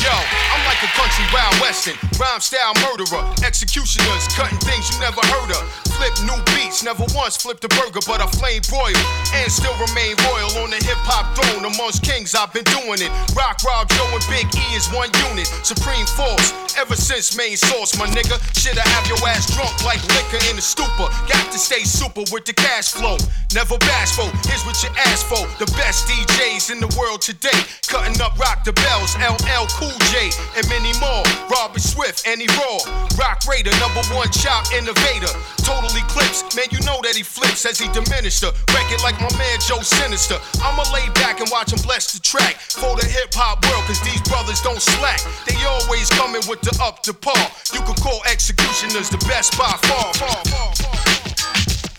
Yo, 0.01 0.15
I'm 0.51 0.63
like 0.65 0.81
a 0.81 0.89
country 0.97 1.25
wild 1.29 1.53
western, 1.61 1.97
rhyme 2.17 2.41
style 2.41 2.73
murderer, 2.81 3.21
executioners 3.45 4.27
cutting 4.33 4.57
things 4.65 4.89
you 4.89 4.97
never 4.99 5.21
heard 5.29 5.51
of. 5.53 5.92
Flip 5.97 6.15
new 6.25 6.39
beats, 6.55 6.83
never 6.83 7.05
once 7.15 7.37
flipped 7.37 7.63
a 7.63 7.69
burger, 7.79 8.01
but 8.07 8.19
I 8.19 8.27
flame 8.27 8.61
broil 8.67 8.97
and 9.33 9.51
still 9.51 9.75
remain 9.79 10.17
royal 10.27 10.51
on 10.63 10.69
the 10.69 10.81
hip 10.81 10.99
hop 11.05 11.31
throne. 11.37 11.63
Amongst 11.63 12.03
kings, 12.03 12.35
I've 12.35 12.51
been 12.51 12.67
doing 12.67 12.99
it. 12.99 13.11
Rock 13.37 13.61
Rob 13.63 13.87
Joe 13.89 14.09
and 14.11 14.25
Big 14.27 14.49
E 14.51 14.65
is 14.75 14.89
one 14.91 15.09
unit, 15.31 15.47
supreme 15.63 16.05
force. 16.17 16.51
Ever 16.75 16.97
since 16.97 17.37
main 17.37 17.55
source, 17.55 17.93
my 17.97 18.09
nigga, 18.09 18.41
shit 18.57 18.75
I 18.75 18.87
have 18.97 19.05
your 19.07 19.21
ass 19.29 19.45
drunk 19.53 19.71
like 19.85 20.01
liquor 20.17 20.41
in 20.49 20.57
a 20.57 20.65
stupor. 20.65 21.07
Got 21.29 21.45
to 21.53 21.59
stay 21.61 21.85
super 21.85 22.25
with 22.33 22.45
the 22.49 22.53
cash 22.53 22.91
flow, 22.91 23.15
never 23.53 23.77
bashful. 23.77 24.27
Here's 24.49 24.65
what 24.65 24.75
you 24.81 24.89
asked 25.07 25.29
for: 25.29 25.45
the 25.61 25.69
best 25.77 26.09
DJs 26.09 26.73
in 26.73 26.81
the 26.81 26.89
world 26.97 27.21
today, 27.21 27.55
cutting 27.87 28.19
up 28.19 28.35
rock 28.41 28.65
the 28.65 28.73
bells, 28.73 29.13
LL 29.21 29.69
Cool 29.77 29.95
J, 30.11 30.33
and 30.57 30.65
many 30.67 30.91
more. 30.99 31.23
Robert 31.47 31.81
Swift, 31.85 32.25
and 32.27 32.41
he 32.41 32.49
raw. 32.57 32.81
Roc 33.15 33.45
Raida, 33.45 33.71
number 33.79 34.01
one 34.11 34.27
chop 34.33 34.65
innovator. 34.73 35.31
Total 35.61 35.82
eclipse, 35.91 36.47
man, 36.55 36.71
you 36.71 36.79
know 36.87 37.03
that 37.03 37.15
he 37.15 37.23
flips 37.23 37.65
as 37.65 37.79
he 37.79 37.91
diminished 37.91 38.39
her. 38.43 38.55
Wreck 38.71 38.87
it 38.91 39.03
like 39.03 39.19
my 39.19 39.31
man 39.35 39.59
Joe 39.59 39.83
Sinister. 39.83 40.39
I'ma 40.63 40.87
lay 40.95 41.09
back 41.19 41.43
and 41.43 41.49
watch 41.51 41.73
him 41.75 41.81
bless 41.83 42.13
the 42.15 42.19
track 42.23 42.55
for 42.55 42.95
the 42.95 43.05
hip 43.05 43.35
hop 43.35 43.59
world, 43.67 43.83
cause 43.85 43.99
these 44.07 44.21
brothers 44.23 44.61
don't 44.61 44.81
slack. 44.81 45.19
They 45.43 45.59
always 45.65 46.09
coming 46.15 46.41
with 46.47 46.61
the 46.61 46.71
up 46.79 47.03
to 47.03 47.13
par. 47.13 47.51
You 47.73 47.81
could 47.83 47.99
call 47.99 48.23
executioners 48.31 49.09
the 49.09 49.19
best 49.27 49.57
by 49.59 49.75
far. 49.83 50.13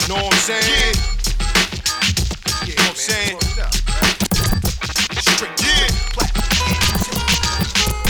Know 0.09 0.17
what 0.17 0.33
I'm 0.33 0.41
saying? 0.41 0.65
Yeah. 0.65 1.15
You 2.65 2.75
know 2.77 2.89
what 2.89 2.97
I'm 2.97 2.97
saying? 2.97 3.37
Straight, 5.21 5.53
yeah. 5.61 5.93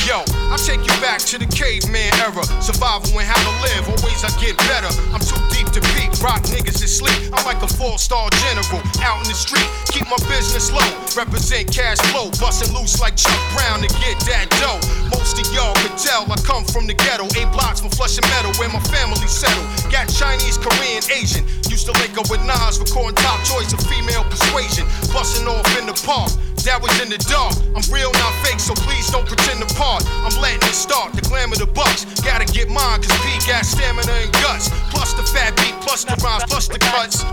Yo, 0.07 0.23
I 0.53 0.57
take 0.59 0.85
you 0.87 0.94
back 1.01 1.21
to 1.31 1.39
the 1.39 1.47
caveman 1.47 2.13
era. 2.21 2.45
Survival 2.61 3.15
and 3.19 3.27
how 3.27 3.39
to 3.39 3.55
live. 3.63 3.85
Always 3.89 4.21
I 4.25 4.31
get 4.41 4.57
better. 4.69 4.91
I'm 5.15 5.23
too 5.23 5.39
deep 5.55 5.71
to 5.73 5.81
peak. 5.95 6.11
Rock 6.23 6.43
niggas 6.51 6.83
is 6.83 6.93
sleep. 6.93 7.17
I'm 7.33 7.45
like 7.45 7.63
a 7.63 7.71
four 7.71 7.99
star 7.99 8.29
general 8.45 8.83
out 9.01 9.23
in 9.23 9.29
the 9.31 9.37
street. 9.37 9.67
Keep 9.91 10.11
my 10.11 10.21
business 10.29 10.71
low. 10.71 10.87
Represent 11.17 11.71
cash 11.73 11.99
flow. 12.13 12.31
Bustin' 12.41 12.75
loose 12.75 13.01
like 13.01 13.17
Chuck 13.17 13.39
Brown 13.55 13.81
to 13.83 13.91
get 14.01 14.19
that 14.29 14.47
dough. 14.61 14.81
Most 15.11 15.39
of 15.41 15.47
y'all 15.55 15.75
could 15.81 15.97
tell 15.97 16.27
I 16.31 16.37
come 16.43 16.65
from 16.65 16.87
the 16.87 16.95
ghetto. 16.95 17.27
Eight 17.39 17.51
blocks 17.53 17.81
from 17.81 17.91
Flushing 17.91 18.27
Meadow 18.35 18.53
where 18.59 18.69
my 18.69 18.83
family 18.91 19.29
settled. 19.29 19.67
Got 19.91 20.11
Chinese, 20.11 20.59
Korean, 20.59 21.03
Asian. 21.11 21.45
Used 21.71 21.87
to 21.87 21.95
link 22.01 22.17
up 22.19 22.31
with 22.31 22.45
Nas, 22.45 22.79
recording 22.79 23.17
top 23.19 23.41
choice 23.45 23.73
of 23.73 23.81
female 23.87 24.25
persuasion. 24.25 24.87
Bustin' 25.13 25.49
off 25.49 25.67
in 25.79 25.87
the 25.87 25.97
park. 26.05 26.31
That 26.65 26.81
was 26.81 26.97
in 27.05 27.13
the 27.13 27.21
dark. 27.29 27.53
I'm 27.77 27.85
real, 27.93 28.09
not 28.17 28.33
fake, 28.41 28.57
so 28.57 28.73
please 28.73 29.13
don't 29.13 29.29
pretend 29.29 29.61
to 29.61 29.69
part. 29.77 30.01
I'm 30.25 30.33
letting 30.41 30.65
it 30.65 30.73
start. 30.85 31.15
The 31.15 31.23
glamour, 31.23 31.57
the 31.57 31.67
bucks. 31.67 32.05
Gotta 32.21 32.45
get 32.45 32.69
mine, 32.69 33.01
cause 33.01 33.17
P 33.25 33.33
got 33.49 33.65
stamina 33.65 34.13
and 34.13 34.33
guts. 34.45 34.69
Plus 34.93 35.15
the 35.15 35.25
fat 35.25 35.57
beat, 35.57 35.73
plus 35.81 36.05
the 36.05 36.15
rhymes, 36.21 36.45
plus 36.45 36.69
the 36.69 36.79
cuts. 36.79 37.25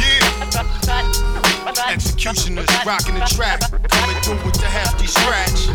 Yeah. 0.00 0.24
Executioners 1.92 2.72
rocking 2.86 3.14
the 3.14 3.26
track. 3.28 3.60
Coming 3.92 4.16
through 4.24 4.40
with 4.44 4.56
the 4.56 4.66
hefty 4.66 5.06
scratch. 5.06 5.68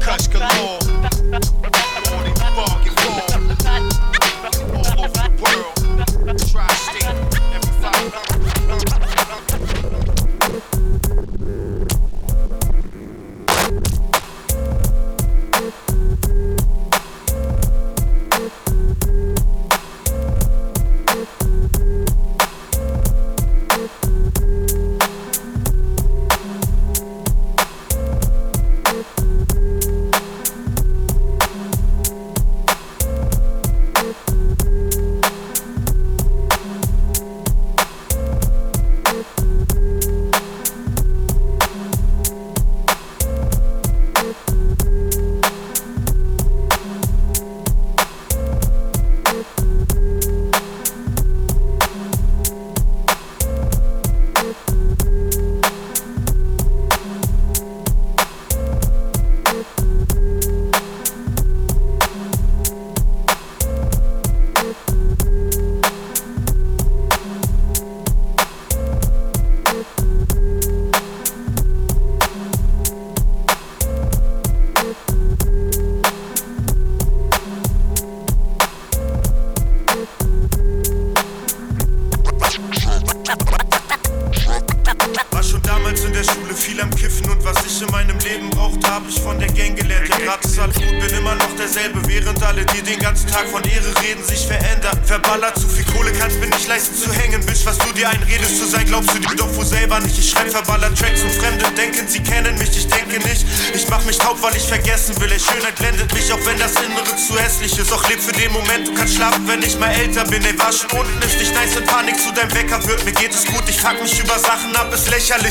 Cuts 0.00 0.28
galore. 0.28 0.78
All 2.08 2.22
they 2.22 2.34
bargain 2.54 2.94
for. 3.02 3.18
All 4.78 4.86
over 5.02 5.22
the 5.26 5.30
world. 5.42 5.74
Tri-state. 6.50 6.81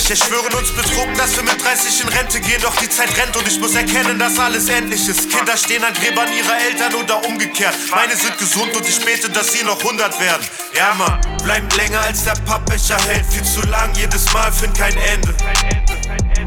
Lächerlich. 0.01 0.09
Wir 0.09 0.15
schwören 0.15 0.53
uns 0.53 0.71
betrogen, 0.71 1.15
dass 1.17 1.35
wir 1.35 1.43
mit 1.43 1.63
30 1.63 2.01
in 2.01 2.07
Rente 2.09 2.39
gehen. 2.39 2.61
Doch 2.61 2.75
die 2.77 2.89
Zeit 2.89 3.09
rennt 3.17 3.35
und 3.35 3.47
ich 3.47 3.59
muss 3.59 3.75
erkennen, 3.75 4.19
dass 4.19 4.37
alles 4.39 4.69
endlich 4.69 5.07
ist. 5.07 5.29
Kinder 5.29 5.57
stehen 5.57 5.83
an 5.83 5.93
Gräbern 5.93 6.29
ihrer 6.33 6.57
Eltern 6.69 6.95
oder 6.95 7.25
umgekehrt. 7.25 7.75
Meine 7.91 8.15
sind 8.15 8.37
gesund 8.37 8.75
und 8.75 8.87
ich 8.87 9.03
bete, 9.03 9.29
dass 9.29 9.51
sie 9.51 9.63
noch 9.63 9.79
100 9.79 10.19
werden. 10.19 10.45
Ja, 10.75 10.93
Mann, 10.95 11.19
bleibt 11.43 11.75
länger 11.75 12.01
als 12.01 12.23
der 12.23 12.35
Pappbecher 12.45 12.97
hält. 13.07 13.25
Viel 13.31 13.43
zu 13.43 13.61
lang, 13.67 13.93
jedes 13.95 14.31
Mal 14.33 14.51
find 14.51 14.77
kein 14.77 14.95
Ende. 14.97 15.35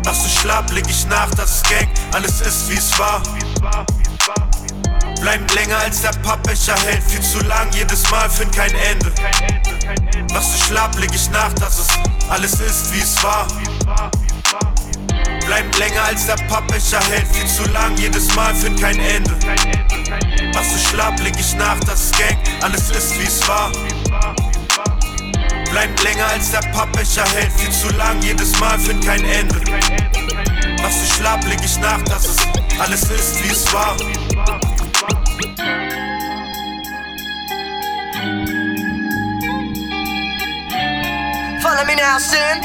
Machst 0.04 0.24
du 0.24 0.40
schlapp, 0.40 0.70
leg 0.72 0.84
ich 0.88 1.06
nach, 1.06 1.30
das 1.34 1.56
ist 1.56 1.70
Gang, 1.70 1.88
alles 2.12 2.40
ist 2.40 2.68
wie 2.68 2.74
es 2.74 2.98
war. 2.98 3.22
Bleibt 5.24 5.54
länger 5.54 5.78
als 5.78 6.02
der 6.02 6.10
Pappbecher 6.22 6.76
hält, 6.84 7.02
viel 7.02 7.22
zu 7.22 7.38
lang, 7.46 7.72
jedes 7.72 8.10
Mal 8.10 8.28
find 8.28 8.54
kein 8.54 8.74
Ende. 8.74 9.10
Machst 10.34 10.52
du 10.52 10.64
schlapp, 10.66 11.00
leg 11.00 11.08
ich 11.14 11.30
nach, 11.30 11.50
dass 11.54 11.78
es 11.78 11.88
alles 12.28 12.60
ist 12.60 12.92
wie 12.92 13.00
es 13.00 13.24
war. 13.24 13.48
Bleibt 15.46 15.78
länger 15.78 16.02
als 16.04 16.26
der 16.26 16.34
Pappbecher 16.46 17.00
hält, 17.08 17.26
viel 17.32 17.46
zu 17.46 17.64
lang, 17.70 17.96
jedes 17.96 18.34
Mal 18.34 18.54
find 18.54 18.78
kein 18.78 18.98
Ende. 18.98 19.34
Machst 20.52 20.74
du 20.74 20.90
schlapp, 20.90 21.18
leg 21.22 21.34
ich 21.40 21.54
nach, 21.56 21.80
das 21.86 22.02
ist 22.02 22.18
Gang, 22.18 22.36
alles 22.60 22.90
ist 22.90 23.18
wie 23.18 23.26
es 23.26 23.48
war. 23.48 23.72
Bleibt 25.70 26.02
länger 26.02 26.26
als 26.26 26.50
der 26.50 26.68
Pappbecher 26.74 27.24
hält, 27.32 27.52
viel 27.56 27.72
zu 27.72 27.88
lang, 27.96 28.20
jedes 28.20 28.60
Mal 28.60 28.78
find 28.78 29.02
kein 29.02 29.24
Ende. 29.24 29.58
Machst 30.82 31.00
du 31.00 31.14
schlapp, 31.14 31.42
leg 31.46 31.60
ich 31.64 31.78
nach, 31.78 32.02
dass 32.02 32.26
es 32.26 32.36
alles 32.78 33.04
ist 33.04 33.42
wie 33.42 33.52
es 33.52 33.72
war. 33.72 33.96
Follow 41.64 41.84
me 41.86 41.94
now, 41.96 42.18
sin. 42.18 42.60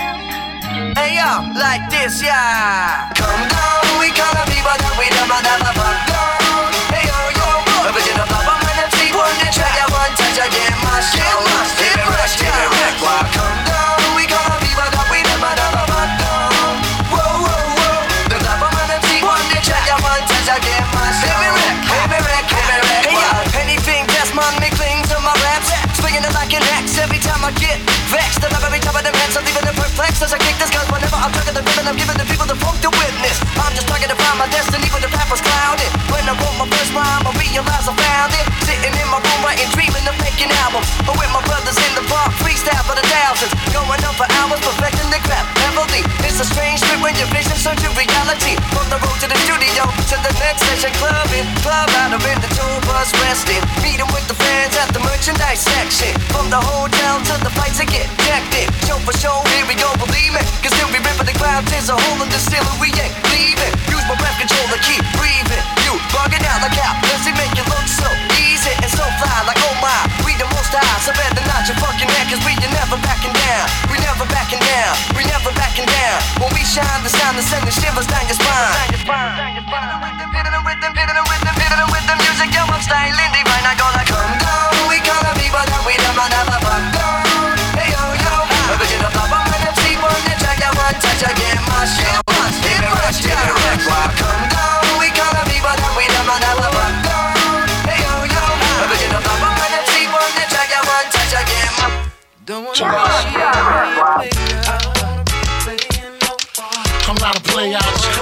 Hey 0.95 1.15
yo, 1.17 1.47
like 1.55 1.89
this, 1.89 2.21
yeah. 2.21 3.09
Come 3.15 3.47
down, 3.47 3.81
we 3.99 4.11
the 4.11 4.43
people 4.51 4.75
that 4.75 4.93
we 4.99 5.07
never, 5.15 5.39
never 5.39 5.71
fuck 5.73 5.97
down. 6.11 6.67
Hey 6.91 7.07
yo, 7.07 7.17
yo, 7.39 7.47
original 7.87 8.27
them 8.27 8.89
see 8.99 9.11
one, 9.15 9.33
they 9.39 9.49
try 9.55 9.71
one 9.89 10.13
touch, 10.19 10.39
get 10.51 10.75
my 10.83 10.99
shit. 10.99 11.23
Give 11.79 11.87
me 11.87 11.88
I'm 31.29 31.37
talking 31.37 31.53
the 31.53 31.61
rhythm, 31.61 31.85
I'm 31.85 31.93
giving 31.93 32.17
the 32.17 32.25
people 32.25 32.49
the 32.49 32.57
funk 32.57 32.81
to 32.81 32.89
witness. 32.89 33.37
I'm 33.61 33.69
just 33.77 33.85
trying 33.85 34.01
to 34.01 34.17
find 34.17 34.41
my 34.41 34.49
destiny 34.49 34.89
when 34.89 35.05
the 35.05 35.13
rappers 35.13 35.45
clouded. 35.45 35.85
When 36.09 36.25
I 36.25 36.33
wrote 36.33 36.57
my 36.57 36.65
first 36.73 36.89
rhyme, 36.89 37.21
I 37.21 37.29
realized 37.37 37.85
I 37.85 37.93
found 37.93 38.33
it. 38.33 38.45
Sitting 38.65 38.89
in 38.97 39.07
my 39.13 39.21
room, 39.21 39.39
writing, 39.45 39.69
dreaming 39.77 40.09
of 40.09 40.17
making 40.25 40.49
albums. 40.65 40.89
But 41.05 41.21
with 41.21 41.29
my 41.29 41.45
brothers 41.45 41.77
in 41.77 41.93
the 41.93 42.01
park, 42.09 42.33
freestyle 42.41 42.81
for 42.81 42.97
the 42.97 43.05
thousands. 43.05 43.53
Going 43.69 44.01
up 44.01 44.17
for 44.17 44.25
hours, 44.41 44.57
perfecting 44.57 45.13
the 45.13 45.21
crap 45.21 45.58
heavily. 45.69 46.01
It's 46.25 46.41
a 46.41 46.47
strange 46.49 46.81
trip 46.81 46.97
when 47.01 47.13
your 47.21 47.29
vision 47.29 47.53
turns 47.61 47.81
to 47.85 47.89
reality. 47.93 48.57
From 48.73 48.89
the 48.89 48.97
road 49.05 49.17
to 49.21 49.27
the 49.29 49.37
studio 49.45 49.85
to 49.85 50.15
the 50.25 50.33
next 50.41 50.65
session, 50.65 50.89
clubbing, 50.97 51.45
club 51.61 51.89
out 52.01 52.17
of 52.17 52.25
in 52.25 52.37
the 52.41 52.49
tour 52.57 52.77
bus 52.89 53.13
resting. 53.21 53.61
Meeting 53.85 54.09
with 54.09 54.25
the 54.25 54.33
fans 54.33 54.73
at 54.81 54.89
the 54.89 55.01
merchandise 55.05 55.61
section. 55.61 56.09
From 56.33 56.49
the 56.49 56.57
hotel 56.57 57.21
to 57.29 57.33
the 57.45 57.51
flight 57.53 57.73
to 57.77 57.85
get 57.85 58.09
decked 58.25 58.53
in. 58.57 58.67
Show 58.89 58.97
for 59.05 59.13
show, 59.21 59.37
here 59.53 59.65
we 59.69 59.77
go, 59.77 59.89
believe 60.01 60.33
it. 60.33 60.45
Cause 60.65 60.73
still 60.73 60.89
we 60.89 60.97
ripping 60.97 61.29
the 61.29 61.37
crowd, 61.37 61.65
there's 61.69 61.89
a 61.93 61.97
hole 61.97 62.19
in 62.25 62.29
the 62.33 62.41
ceiling, 62.41 62.77
we 62.81 62.89
ain't 62.97 63.13
leaving. 63.29 63.73
Use 63.93 64.05
my 64.09 64.17
breath 64.17 64.37
control 64.41 64.65
to 64.73 64.79
keep 64.81 65.01
breathing. 65.21 65.61
You 65.85 65.93
bugging 66.09 66.43
out 66.49 66.65
like 66.65 66.68
sending 77.49 77.71
shivers 77.71 78.05
down 78.05 78.27
your 78.27 78.35
spine. 78.35 78.98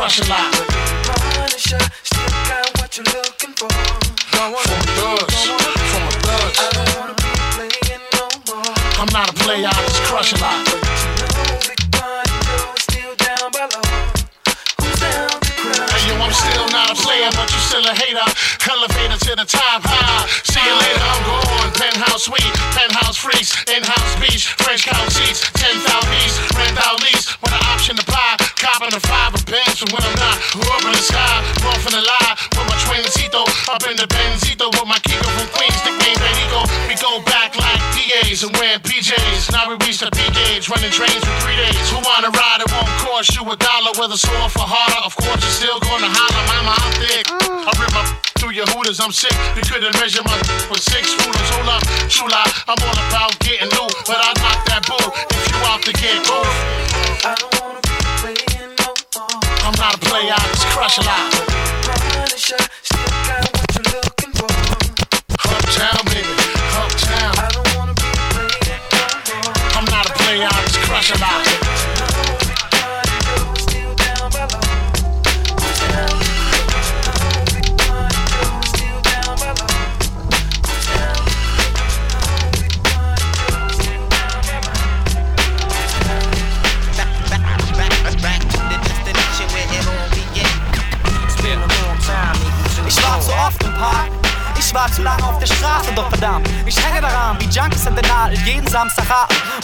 Crush 0.08 0.24
a 0.24 0.30
lot. 0.30 0.56
You're 2.96 3.12
a. 5.04 5.28
I'm 8.98 9.12
not 9.12 9.30
a 9.30 9.34
player, 9.34 9.67
I 9.67 9.72
just 9.84 10.02
crush 10.04 10.32
a 10.32 10.38
lot. 10.39 10.63
Hey, 15.91 16.08
yo, 16.08 16.15
I'm 16.24 16.32
still 16.32 16.67
not 16.72 16.91
a 16.91 16.96
player, 16.96 17.30
but 17.36 17.52
you 17.52 17.60
still 17.60 17.84
a 17.84 17.93
hater. 17.93 18.24
Elevator 18.72 19.17
to 19.17 19.36
the 19.36 19.43
top 19.43 19.84
high. 19.84 20.24
See 20.48 20.63
you 20.63 20.72
later, 20.72 21.04
I'm 21.04 21.24
gone. 21.28 21.72
Penthouse 21.76 22.24
suite, 22.26 22.54
penthouse 22.72 23.17
freaks, 23.17 23.52
in-house 23.67 24.15
beach, 24.22 24.48
French 24.56 24.86
couch 24.86 25.10
seats, 25.13 25.52
10,000 25.52 25.84
east, 26.24 26.39
rent 26.56 26.78
out 26.86 27.02
lease. 27.04 27.28
When 27.43 27.52
an 27.52 27.60
option 27.67 27.98
to 27.98 28.04
apply, 28.04 28.38
copping 28.56 28.91
the 28.91 29.00
five 29.02 29.37
pens 29.48 29.80
when 29.88 30.04
I'm 30.04 30.18
not. 30.20 30.38
Up 30.60 30.84
in 30.84 30.92
the 30.92 31.04
sky, 31.04 31.40
born 31.64 31.80
from 31.80 31.96
the 31.96 32.04
lie. 32.04 32.34
With 32.54 32.68
my 32.68 32.78
twincito, 32.84 33.48
up 33.72 33.84
in 33.88 33.96
the 33.96 34.08
Benzito 34.08 34.68
with 34.76 34.88
my 34.88 35.00
Kiko 35.08 35.24
from 35.24 35.48
Queens, 35.56 35.80
nickname 35.88 36.20
Benito. 36.20 36.68
We 36.92 36.96
go 37.00 37.24
back 37.24 37.56
like 37.56 37.80
DAs 37.96 38.44
and 38.44 38.52
wearing 38.60 38.84
PJs. 38.84 39.52
Now 39.56 39.72
we 39.72 39.80
reach 39.88 40.04
the 40.04 40.12
P 40.12 40.20
gauge, 40.36 40.68
running 40.68 40.92
trains 40.92 41.24
for 41.24 41.36
three 41.42 41.56
days. 41.56 41.80
Who 41.90 41.98
wanna 42.04 42.30
ride? 42.30 42.62
It 42.62 42.70
won't 42.76 42.92
cost 43.02 43.34
you 43.34 43.44
a 43.48 43.56
dollar. 43.56 43.96
Whether 43.96 44.20
sore 44.20 44.52
for 44.52 44.68
harder, 44.68 45.02
of 45.08 45.16
course 45.16 45.40
you're 45.40 45.58
still 45.64 45.80
gonna 45.80 46.12
holler. 46.12 46.44
Mama, 46.52 46.76
I'm 46.76 46.94
thick. 47.00 47.26
I 47.32 47.72
rip 47.80 47.92
my 47.96 48.04
through 48.38 48.54
your 48.54 48.68
hooters, 48.68 49.00
I'm 49.00 49.12
sick. 49.12 49.34
You 49.56 49.64
couldn't 49.64 49.96
measure 49.98 50.22
my 50.24 50.38
with 50.70 50.84
six 50.84 51.16
rulers. 51.24 51.50
Hold 51.56 51.72
up, 51.72 51.84
chula. 52.12 52.44
I'm 52.68 52.78
all 52.84 53.00
about 53.10 53.34
getting 53.40 53.72
new, 53.72 53.88
but 54.06 54.20
I 54.20 54.30
knock 54.44 54.60
that 54.68 54.84
bull 54.86 55.37
I'm 60.19 60.25
not 60.25 60.34
a 60.34 60.34
player, 60.34 60.34
I 60.34 60.49
just 60.49 60.67
crush 60.73 60.97
a 60.97 61.01
lot. 61.03 61.32
Punisher, 61.86 62.58
still 62.82 63.06
got 63.27 63.45
what 63.53 63.69
you're 63.75 64.01
looking 64.01 64.34
for. 64.34 64.49
Uptown, 65.53 66.06
baby, 66.06 66.34
uptown. 66.73 67.38
I 67.38 67.49
don't 67.53 67.77
wanna 67.77 67.93
be 67.93 68.01
playing 68.34 68.58
no 69.30 69.36
more. 69.43 69.53
I'm 69.77 69.86
not 69.86 70.10
a 70.10 70.13
player, 70.13 70.47
I 70.49 70.62
just 70.65 70.80
crush 70.80 71.12
a 71.12 71.17
lot. 71.19 71.57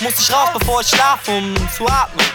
Muss 0.04 0.20
ich 0.20 0.34
raus, 0.34 0.50
bevor 0.54 0.82
ich 0.82 0.88
schlafe, 0.88 1.32
um 1.32 1.56
zu 1.76 1.88
atmen. 1.88 2.26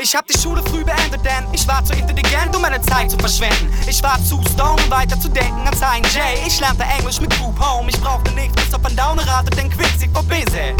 Ich 0.00 0.14
hab 0.14 0.26
die 0.26 0.38
Schule 0.38 0.62
früh 0.62 0.84
beendet, 0.84 1.24
denn 1.24 1.46
ich 1.52 1.66
war 1.66 1.82
zu 1.84 1.94
intelligent, 1.94 2.54
um 2.54 2.62
meine 2.62 2.80
Zeit 2.82 3.10
zu 3.10 3.16
verschwenden. 3.18 3.72
Ich 3.88 4.02
war 4.02 4.22
zu 4.22 4.40
stoned, 4.52 4.84
um 4.84 4.90
weiter 4.90 5.18
zu 5.18 5.28
denken 5.28 5.66
an 5.66 5.74
Sign 5.74 6.02
J. 6.14 6.46
Ich 6.46 6.60
lernte 6.60 6.84
Englisch 6.84 7.20
mit 7.20 7.30
Group 7.38 7.58
Home. 7.58 7.88
Ich 7.88 8.00
brauchte 8.00 8.30
nichts, 8.32 8.54
bis 8.62 8.74
auf 8.74 8.84
ein 8.84 8.94
Downerrad 8.94 9.46
und 9.46 9.56
den 9.56 9.70
Quicksieg 9.70 10.10
vor 10.12 10.22
Bese. 10.24 10.74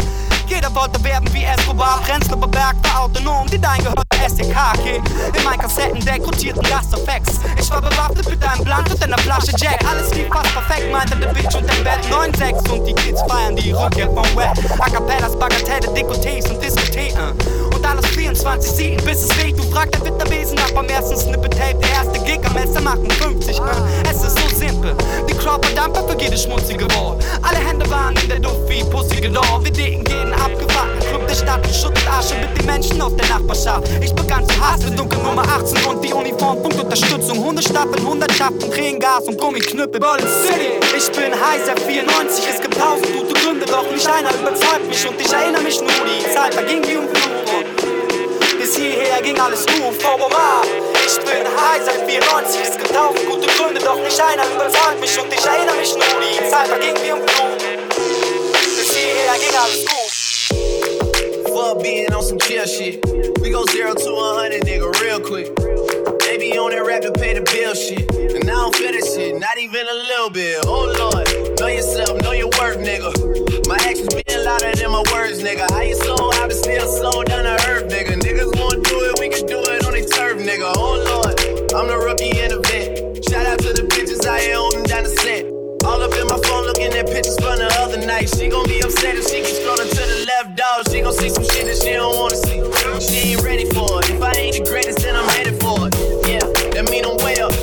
Jeder 0.47 0.73
wollte 0.73 1.03
werden 1.03 1.27
wie 1.33 1.43
Escobar, 1.43 1.99
Prenzlauer 2.01 2.47
Berg 2.47 2.75
war 2.83 3.01
autonom, 3.01 3.47
die 3.47 3.59
dein 3.59 3.79
gehört. 3.83 4.08
SDKK. 4.25 5.01
In 5.35 5.43
meinem 5.43 5.59
Kassettendeck 5.59 6.25
rotierten 6.25 6.63
Gasteffekts. 6.63 7.39
Ich 7.59 7.69
war 7.71 7.81
bewaffnet 7.81 8.29
mit 8.29 8.43
einem 8.43 8.63
Blunt 8.63 8.91
und 8.91 9.03
einer 9.03 9.17
Flasche 9.19 9.51
Jack. 9.57 9.79
Alles 9.89 10.13
lief 10.13 10.27
fast 10.27 10.53
perfekt, 10.53 10.91
meinte 10.91 11.15
der 11.15 11.27
Bitch 11.27 11.55
und 11.55 11.67
der 11.67 11.83
Bett 11.83 11.99
9-6 12.09 12.71
und 12.71 12.85
die 12.85 12.93
Kids 12.93 13.21
feiern 13.27 13.55
die 13.55 13.71
Rückkehr 13.71 14.07
vom 14.07 14.25
Web. 14.35 14.57
A 14.79 14.89
Cappellas, 14.89 15.37
Bagatelle, 15.37 15.87
Dekotés 15.93 16.49
und 16.49 16.61
Diskotheken. 16.63 17.33
Und 17.73 17.85
alles 17.85 18.05
24 18.07 18.71
Siegen, 18.71 19.03
bis 19.05 19.23
es 19.23 19.43
weht. 19.43 19.57
Du 19.57 19.63
fragst 19.71 19.95
der 19.95 20.05
Witterwesen 20.05 20.55
nach 20.55 20.71
beim 20.71 20.87
ersten 20.87 21.17
Snippet 21.17 21.57
Tape. 21.57 21.75
Der 21.75 21.89
erste 21.89 22.19
Gig 22.25 22.39
am 22.45 22.53
Messer 22.53 22.81
machen 22.81 23.09
50, 23.09 23.57
äh. 23.57 23.61
Es 24.09 24.23
ist 24.23 24.37
so 24.37 24.55
simpel. 24.55 24.95
Die 25.29 25.33
Crowd 25.35 25.65
verdampft 25.65 26.09
für 26.09 26.19
jedes 26.19 26.43
schmutzige 26.43 26.85
Wort. 26.95 27.23
Alle 27.41 27.57
Hände 27.57 27.89
waren 27.89 28.15
in 28.17 28.29
der 28.29 28.39
Luft 28.39 28.67
wie 28.67 28.83
pussige 28.83 29.29
Door. 29.29 29.63
Wir 29.63 29.71
dicken 29.71 30.03
jeden 30.09 30.33
abgefuckten 30.33 30.98
Club 31.19 31.27
der 31.27 31.35
Stadt 31.35 31.65
und 31.65 31.75
schüttelt 31.75 32.07
Asche 32.09 32.35
mit 32.35 32.57
den 32.57 32.65
Menschen 32.65 33.01
aus 33.01 33.15
der 33.15 33.27
Nachbarschaft. 33.27 33.87
Ich 34.01 34.13
begann 34.13 34.47
zu 34.47 34.59
hassen, 34.59 34.95
dunkel 34.95 35.19
Nummer 35.19 35.43
18 35.43 35.85
und 35.85 36.03
die 36.03 36.13
Uniform, 36.13 36.61
Punkt 36.61 36.79
Unterstützung. 36.79 37.37
Hundestaffeln, 37.39 38.07
Hundertschaften, 38.07 38.71
Krähengas 38.71 39.27
und 39.27 39.37
Gummiknüppel. 39.37 39.99
Berlin 39.99 40.27
City, 40.27 40.71
ich 40.95 41.11
bin 41.11 41.33
heißer 41.33 41.75
94, 41.75 42.45
es 42.53 42.61
gibt 42.61 42.77
tausend 42.77 43.11
gute 43.13 43.33
Gründe, 43.33 43.65
doch 43.65 43.89
nicht 43.91 44.07
einer 44.07 44.29
überzeugt 44.33 44.87
mich 44.87 45.07
und 45.07 45.19
ich 45.19 45.31
erinnere 45.31 45.61
mich 45.61 45.79
nur 45.79 45.89
die 45.89 46.23
Zeit, 46.33 46.55
da 46.55 46.61
ging 46.61 46.85
wie 46.87 46.97
um. 46.97 47.07
Bis 48.57 48.75
hierher 48.75 49.21
ging 49.21 49.39
alles 49.39 49.65
gut, 49.65 50.01
VOMA. 50.01 50.61
Ich 51.05 51.17
bin 51.25 51.43
high 51.43 51.83
seit 51.83 52.09
94, 52.09 52.61
es 52.63 52.77
gibt 52.77 52.93
tausend 52.93 53.25
gute 53.25 53.47
Gründe, 53.57 53.81
doch 53.81 53.99
nicht 53.99 54.19
einer 54.21 54.43
überzeugt 54.55 54.99
mich 55.01 55.19
und 55.19 55.33
ich 55.33 55.45
erinnere 55.45 55.75
mich 55.75 55.93
nur 55.93 56.21
die 56.21 56.49
Zeit, 56.49 56.69
da 56.69 56.77
ging 56.77 56.95
wie 57.03 57.11
um 57.11 57.19
Blut. 57.19 57.59
Bis 58.77 58.95
hierher 58.95 59.37
ging 59.39 59.55
alles 59.55 59.85
gut. 59.85 59.98
Some 62.29 62.37
chill 62.37 62.67
shit. 62.67 63.01
We 63.41 63.49
go 63.49 63.65
zero 63.73 63.95
to 63.95 64.09
a 64.13 64.33
hundred, 64.37 64.61
nigga, 64.61 64.85
real 65.01 65.17
quick. 65.17 65.49
They 66.21 66.37
be 66.37 66.53
on 66.61 66.69
that 66.69 66.85
rap 66.85 67.01
to 67.01 67.11
pay 67.11 67.33
the 67.33 67.41
bill 67.41 67.73
shit. 67.73 68.05
And 68.37 68.45
I 68.45 68.53
don't 68.53 68.75
feel 68.75 68.93
that 68.93 69.01
shit, 69.01 69.33
not 69.41 69.57
even 69.57 69.81
a 69.81 69.97
little 70.13 70.29
bit. 70.29 70.61
Oh 70.69 70.85
lord, 70.93 71.25
know 71.57 71.65
yourself, 71.65 72.21
know 72.21 72.29
your 72.29 72.53
worth, 72.61 72.77
nigga. 72.85 73.09
My 73.65 73.81
actions 73.81 74.13
being 74.13 74.45
louder 74.45 74.69
than 74.77 74.93
my 74.93 75.01
words, 75.09 75.41
nigga. 75.41 75.65
How 75.73 75.81
you 75.81 75.95
slow, 75.97 76.29
I 76.37 76.45
been 76.45 76.53
still 76.53 76.85
slow 76.85 77.23
down 77.25 77.49
the 77.49 77.57
earth, 77.65 77.89
nigga. 77.89 78.21
Niggas 78.21 78.53
wanna 78.61 78.77
do 78.77 79.09
it, 79.09 79.17
we 79.17 79.33
can 79.33 79.49
do 79.49 79.65
it 79.65 79.81
on 79.89 79.97
their 79.97 80.05
turf, 80.05 80.37
nigga. 80.37 80.69
Oh 80.77 81.01
lord, 81.01 81.33
I'm 81.73 81.89
the 81.89 81.97
rookie 81.97 82.37
and 82.45 82.53
the 82.53 82.61
vet. 82.61 83.25
Shout 83.25 83.47
out 83.49 83.57
to 83.65 83.73
the 83.73 83.89
bitches 83.89 84.21
I 84.29 84.37
here 84.37 84.61
holding 84.61 84.83
down 84.83 85.01
the 85.01 85.09
set. 85.09 85.58
All 85.89 86.03
up 86.03 86.13
in 86.13 86.27
my 86.27 86.37
phone 86.45 86.65
looking 86.65 86.93
at 86.93 87.07
pictures 87.07 87.35
from 87.41 87.57
the 87.57 87.65
other 87.81 87.97
night. 88.05 88.29
She 88.29 88.47
gon' 88.47 88.63
be 88.67 88.79
upset 88.81 89.17
if 89.17 89.25
she 89.25 89.41
keep 89.41 89.57
scrolling 89.57 89.89
to 89.89 90.03
the 90.05 90.29
left, 90.29 90.55
dog. 90.55 90.87
She 90.87 91.01
gon' 91.01 91.13
see 91.13 91.29
some 91.29 91.43
shit 91.43 91.65
that 91.65 91.81
she 91.81 91.93
don't 91.93 92.15
wanna 92.15 92.35
see. 92.35 92.61
She 93.01 93.33
ain't 93.33 93.41
ready 93.41 93.65
for 93.73 93.97
it. 93.97 94.11
If 94.11 94.21
I 94.21 94.31
ain't 94.37 94.55
the 94.57 94.69
greatest, 94.69 94.99
then 94.99 95.15
I'm 95.15 95.27
headed 95.29 95.59
for 95.59 95.89
it. 95.89 95.95
Yeah, 96.29 96.45
that 96.77 96.85
mean 96.91 97.05
I'm 97.05 97.17
way 97.25 97.41
up. 97.41 97.53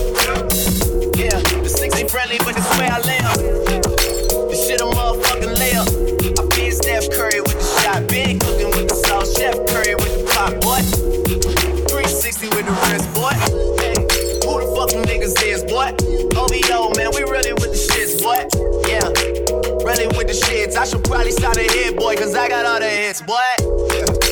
Yeah, 1.15 1.39
the 1.63 1.71
six 1.71 1.95
ain't 1.95 2.11
friendly, 2.11 2.39
but 2.39 2.57
it's 2.59 2.67
where 2.77 2.91
I 2.91 2.99
lay 3.07 3.21
up. 3.23 3.66
I 20.77 20.85
should 20.85 21.05
probably 21.05 21.31
start 21.31 21.57
a 21.57 21.63
hit, 21.63 21.97
boy, 21.97 22.17
cause 22.17 22.35
I 22.35 22.49
got 22.49 22.67
all 22.67 22.79
the 22.79 22.89
hits, 22.89 23.23
boy. 23.23 23.49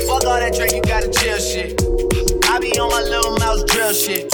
Fuck 0.05 0.29
all 0.29 0.37
that 0.37 0.53
drink, 0.53 0.77
you 0.77 0.83
gotta 0.83 1.09
chill 1.09 1.41
shit. 1.41 1.81
I 2.45 2.61
be 2.61 2.69
on 2.77 2.93
my 2.93 3.01
little 3.01 3.33
mouse 3.41 3.65
drill 3.65 3.97
shit. 3.97 4.29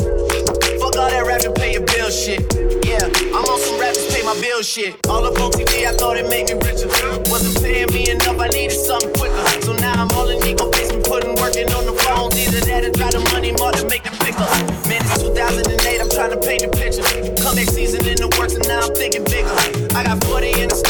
Fuck 0.82 0.98
all 0.98 1.06
that 1.06 1.22
rap 1.22 1.40
to 1.46 1.52
pay 1.54 1.78
your 1.78 1.86
bill 1.86 2.10
shit. 2.10 2.42
Yeah, 2.82 3.06
I'm 3.30 3.46
on 3.46 3.58
some 3.62 3.78
rap 3.78 3.94
to 3.94 4.02
pay 4.10 4.26
my 4.26 4.34
bill 4.42 4.58
shit. 4.62 4.98
All 5.06 5.22
up 5.22 5.38
on 5.38 5.54
TV, 5.54 5.86
I 5.86 5.94
thought 5.94 6.18
it 6.18 6.26
made 6.26 6.50
me 6.50 6.58
richer. 6.58 6.90
Wasn't 7.30 7.54
paying 7.62 7.86
me 7.94 8.10
enough, 8.10 8.42
I 8.42 8.48
needed 8.50 8.74
something 8.74 9.14
quicker. 9.14 9.46
So 9.62 9.78
now 9.78 9.94
I'm 9.94 10.10
all 10.18 10.26
in 10.34 10.42
ego 10.42 10.66
basement, 10.66 11.06
putting 11.06 11.38
working 11.38 11.70
on 11.70 11.86
the 11.86 11.94
phones. 11.94 12.34
Either 12.34 12.58
that 12.66 12.90
or 12.90 12.92
try 12.92 13.14
the 13.14 13.22
money 13.30 13.54
more 13.54 13.70
to 13.70 13.86
make 13.86 14.02
the 14.02 14.10
pickup. 14.18 14.50
Man, 14.90 14.98
it's 15.06 15.22
2008, 15.22 16.02
I'm 16.02 16.10
trying 16.10 16.34
to 16.34 16.40
paint 16.42 16.66
the 16.66 16.74
picture. 16.74 17.06
Comeback 17.38 17.70
season 17.70 18.02
in 18.02 18.18
the 18.18 18.26
works, 18.34 18.58
and 18.58 18.66
now 18.66 18.82
I'm 18.82 18.94
thinking 18.98 19.22
bigger. 19.30 19.54
I 19.94 20.02
got 20.02 20.18
40 20.26 20.58
in 20.58 20.68
the 20.74 20.89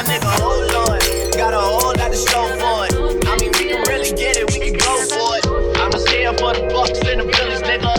my 0.00 0.12
nigga, 0.12 0.30
oh 0.40 0.60
lord. 0.72 1.36
Got 1.36 1.54
a 1.54 1.60
whole 1.60 1.94
lot 1.96 2.10
to 2.12 2.16
show 2.16 2.46
for 2.60 2.86
it. 2.86 2.94
I 3.26 3.36
mean, 3.36 3.52
we 3.52 3.68
can 3.68 3.82
really 3.88 4.10
get 4.10 4.36
it, 4.36 4.50
we 4.52 4.58
can 4.58 4.74
go 4.74 4.92
for 5.08 5.36
it. 5.38 5.44
I'ma 5.78 5.98
stay 5.98 6.26
up 6.26 6.40
for 6.40 6.54
the 6.54 6.62
bucks 6.72 6.98
in 7.08 7.18
the 7.18 7.24
village, 7.24 7.62
nigga. 7.62 7.90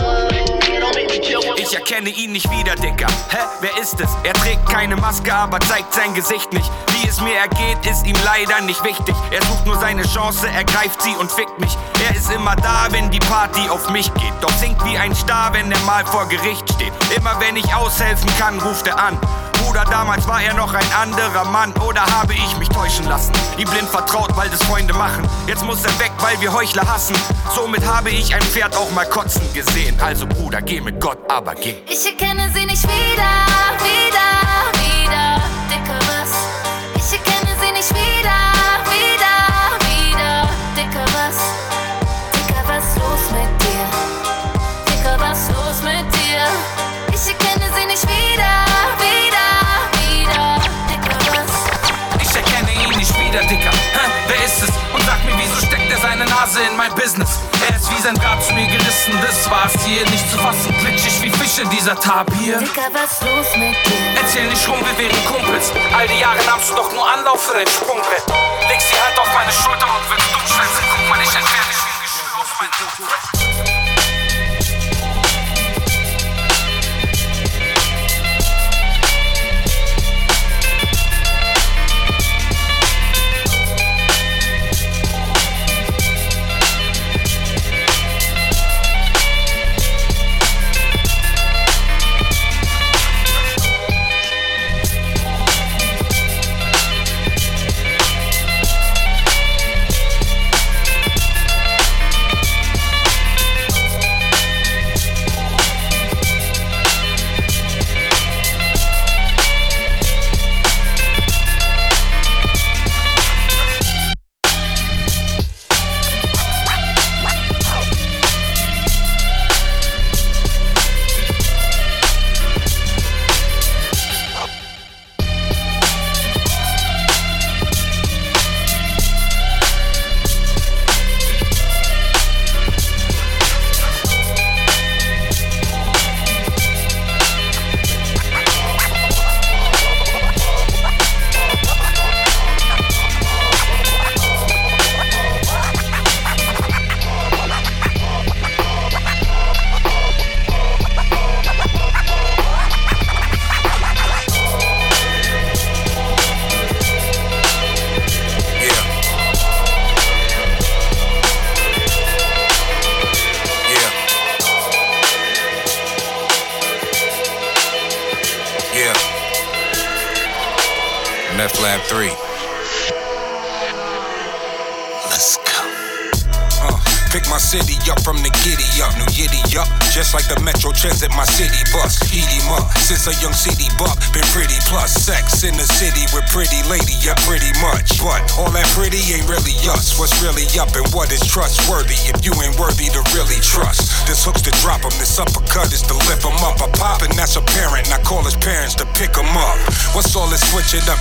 Ich 1.56 1.74
erkenne 1.74 2.10
ihn 2.10 2.32
nicht 2.32 2.50
wieder, 2.50 2.74
Dicker. 2.74 3.06
Hä, 3.30 3.38
wer 3.60 3.76
ist 3.80 3.98
es? 4.00 4.10
Er 4.24 4.34
trägt 4.34 4.66
keine 4.68 4.96
Maske, 4.96 5.32
aber 5.32 5.58
zeigt 5.60 5.94
sein 5.94 6.12
Gesicht 6.12 6.52
nicht. 6.52 6.70
Wie 6.92 7.08
es 7.08 7.20
mir 7.20 7.34
ergeht, 7.34 7.78
ist 7.90 8.04
ihm 8.04 8.16
leider 8.24 8.60
nicht 8.60 8.82
wichtig. 8.84 9.14
Er 9.30 9.40
sucht 9.46 9.64
nur 9.64 9.78
seine 9.78 10.02
Chance, 10.02 10.48
ergreift 10.48 11.00
sie 11.00 11.14
und 11.16 11.30
fickt 11.30 11.58
mich. 11.60 11.76
Er 12.06 12.16
ist 12.16 12.30
immer 12.30 12.56
da, 12.56 12.88
wenn 12.90 13.10
die 13.10 13.20
Party 13.20 13.68
auf 13.70 13.88
mich 13.90 14.12
geht. 14.14 14.34
Doch 14.40 14.52
singt 14.58 14.84
wie 14.84 14.98
ein 14.98 15.14
Star, 15.14 15.52
wenn 15.54 15.70
er 15.70 15.80
mal 15.80 16.04
vor 16.04 16.26
Gericht 16.26 16.70
steht. 16.74 16.92
Immer 17.16 17.38
wenn 17.40 17.56
ich 17.56 17.74
aushelfen 17.74 18.30
kann, 18.38 18.58
ruft 18.60 18.86
er 18.86 18.98
an. 18.98 19.18
Bruder, 19.72 19.86
damals 19.86 20.28
war 20.28 20.42
er 20.42 20.52
noch 20.52 20.74
ein 20.74 20.92
anderer 20.92 21.46
Mann. 21.46 21.72
Oder 21.88 22.02
habe 22.02 22.34
ich 22.34 22.58
mich 22.58 22.68
täuschen 22.68 23.06
lassen? 23.06 23.32
Ihm 23.56 23.66
blind 23.70 23.88
vertraut, 23.88 24.36
weil 24.36 24.50
das 24.50 24.62
Freunde 24.64 24.92
machen. 24.92 25.26
Jetzt 25.46 25.64
muss 25.64 25.82
er 25.82 25.98
weg, 25.98 26.12
weil 26.18 26.38
wir 26.42 26.52
Heuchler 26.52 26.86
hassen. 26.86 27.16
Somit 27.54 27.82
habe 27.86 28.10
ich 28.10 28.34
ein 28.34 28.42
Pferd 28.42 28.76
auch 28.76 28.90
mal 28.90 29.06
kotzen 29.06 29.50
gesehen. 29.54 29.98
Also 29.98 30.26
Bruder, 30.26 30.60
geh 30.60 30.82
mit 30.82 31.00
Gott, 31.00 31.16
aber 31.26 31.54
geh. 31.54 31.76
Ich 31.88 32.04
erkenne 32.04 32.50
sie 32.52 32.66
nicht 32.66 32.82
wieder, 32.82 33.46
wieder, 33.80 34.28
wieder. 34.74 35.40
Dicker, 35.70 35.98
was? 36.00 36.32
Ich 36.94 37.18
erkenne 37.18 37.56
sie 37.58 37.72
nicht 37.72 37.94
wieder, 37.94 38.41
Nase 56.52 56.68
in 56.68 56.76
mein 56.76 56.94
Business? 56.94 57.38
Er 57.68 57.76
ist 57.76 57.90
wie 57.90 58.02
sein 58.02 58.14
Draht 58.14 58.42
zu 58.44 58.52
mir 58.52 58.66
gerissen, 58.66 59.12
das 59.22 59.50
war's 59.50 59.72
hier 59.84 60.04
nicht 60.10 60.30
zu 60.30 60.36
fassen. 60.36 60.74
Glitschig 60.80 61.22
wie 61.22 61.30
Fische, 61.30 61.66
dieser 61.68 61.98
Tapir. 61.98 62.58
Dicker, 62.58 62.88
was 62.92 63.22
los 63.22 63.56
mit 63.56 63.74
dir? 63.86 64.20
Erzähl 64.20 64.46
nicht 64.48 64.68
rum, 64.68 64.78
wir 64.80 64.98
wären 64.98 65.24
Kumpels. 65.24 65.72
All 65.96 66.06
die 66.08 66.20
Jahre 66.20 66.44
nahmst 66.44 66.70
du 66.70 66.74
doch 66.74 66.92
nur 66.92 67.08
Anlauf 67.08 67.42
für 67.42 67.54
dein 67.54 67.68
Sprungbrett. 67.68 68.24
Leg 68.68 68.80
sie 68.80 68.96
halt 69.00 69.18
auf 69.18 69.32
meine 69.34 69.52
Schulter 69.52 69.86
und 69.86 70.10
wenn's 70.10 70.32
dumm 70.32 70.42
schwänze, 70.46 70.82
guck 70.94 71.08
mal, 71.08 71.22
ich 71.22 71.34
entferne 71.34 71.68
dich 71.68 71.80
wie 71.84 71.90
ein 71.90 72.02
Geschwür 72.02 72.40
auf 72.40 72.56
mein 72.60 72.70
Tattoo. 72.70 73.91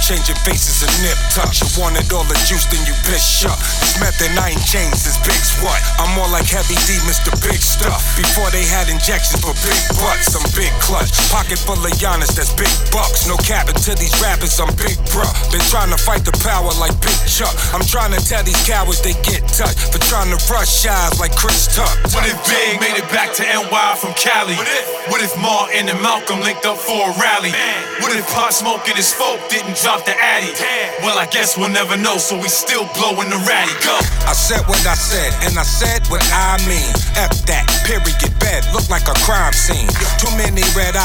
Changing 0.02 0.36
faces 0.42 0.82
and 0.82 0.94
nip 1.06 1.18
tucks? 1.30 1.62
You 1.62 1.70
wanted 1.78 2.10
all 2.10 2.26
the 2.26 2.36
juice, 2.50 2.66
then 2.66 2.82
you 2.90 2.98
bitch 3.06 3.46
up. 3.46 3.62
This 3.80 4.02
method 4.02 4.34
I 4.36 4.58
ain't 4.58 4.66
changed 4.66 5.06
since 5.06 5.22
Big's 5.22 5.54
what? 5.62 5.78
I'm 6.02 6.10
more 6.18 6.28
like 6.28 6.50
Heavy 6.50 6.76
D, 6.90 6.98
Mr. 7.06 7.30
Big 7.46 7.62
Stuff. 7.62 8.02
Before 8.18 8.50
they 8.50 8.66
had 8.66 8.90
injections 8.90 9.40
for 9.46 9.54
big 9.62 9.78
butts, 10.02 10.34
I'm 10.34 10.44
big 10.58 10.71
clutch. 10.92 11.16
Pocket 11.32 11.56
full 11.56 11.80
of 11.80 11.94
Giannis, 11.96 12.36
that's 12.36 12.52
big 12.60 12.72
bucks. 12.92 13.24
No 13.24 13.40
cap 13.48 13.72
to 13.72 13.92
these 13.96 14.12
rappers, 14.20 14.60
I'm 14.60 14.68
big 14.76 15.00
bruh. 15.16 15.32
Been 15.56 15.64
trying 15.72 15.88
to 15.96 16.00
fight 16.00 16.28
the 16.28 16.36
power 16.44 16.68
like 16.84 16.92
Big 17.00 17.16
Chuck. 17.24 17.56
I'm 17.72 17.88
trying 17.88 18.12
to 18.12 18.20
tell 18.20 18.44
these 18.44 18.60
cowards 18.68 19.00
they 19.00 19.16
get 19.24 19.48
touched 19.48 19.96
for 19.96 20.00
trying 20.12 20.28
to 20.36 20.40
rush 20.52 20.84
shies 20.84 21.16
like 21.24 21.32
Chris 21.40 21.72
Tuck. 21.72 21.96
What 22.12 22.28
if 22.28 22.36
Big 22.44 22.84
made 22.84 23.00
it 23.00 23.08
back 23.16 23.32
to 23.40 23.44
NY 23.48 23.96
from 23.96 24.12
Cali? 24.20 24.60
What 25.08 25.24
if 25.24 25.32
Martin 25.40 25.88
and 25.88 26.00
Malcolm 26.04 26.44
linked 26.44 26.68
up 26.68 26.78
for 26.78 27.00
a 27.00 27.12
rally? 27.16 27.56
What 28.04 28.12
if 28.12 28.28
Pop 28.28 28.52
Smoke 28.52 28.84
and 28.92 29.00
his 29.00 29.14
folk 29.16 29.40
didn't 29.48 29.80
drop 29.80 30.04
the 30.04 30.14
Addy? 30.20 30.52
Well, 31.00 31.16
I 31.16 31.26
guess 31.32 31.56
we'll 31.56 31.72
never 31.72 31.96
know, 31.96 32.18
so 32.18 32.36
we 32.36 32.52
still 32.52 32.84
blowing 33.00 33.32
the 33.32 33.40
ratty. 33.48 33.72
Go! 33.86 33.96
I 34.28 34.36
said 34.36 34.68
what 34.68 34.84
I 34.84 34.96
said, 34.96 35.32
and 35.48 35.56
I 35.56 35.64
said 35.64 36.04
what 36.12 36.22
I 36.36 36.60
mean. 36.68 36.92
F 37.16 37.32
that, 37.48 37.64
period, 37.88 38.20
bed, 38.42 38.66
look 38.74 38.90
like 38.90 39.08
a 39.08 39.16
crime 39.24 39.54
scene. 39.54 39.88
Too 40.20 40.34
many 40.36 40.66
red. 40.82 40.98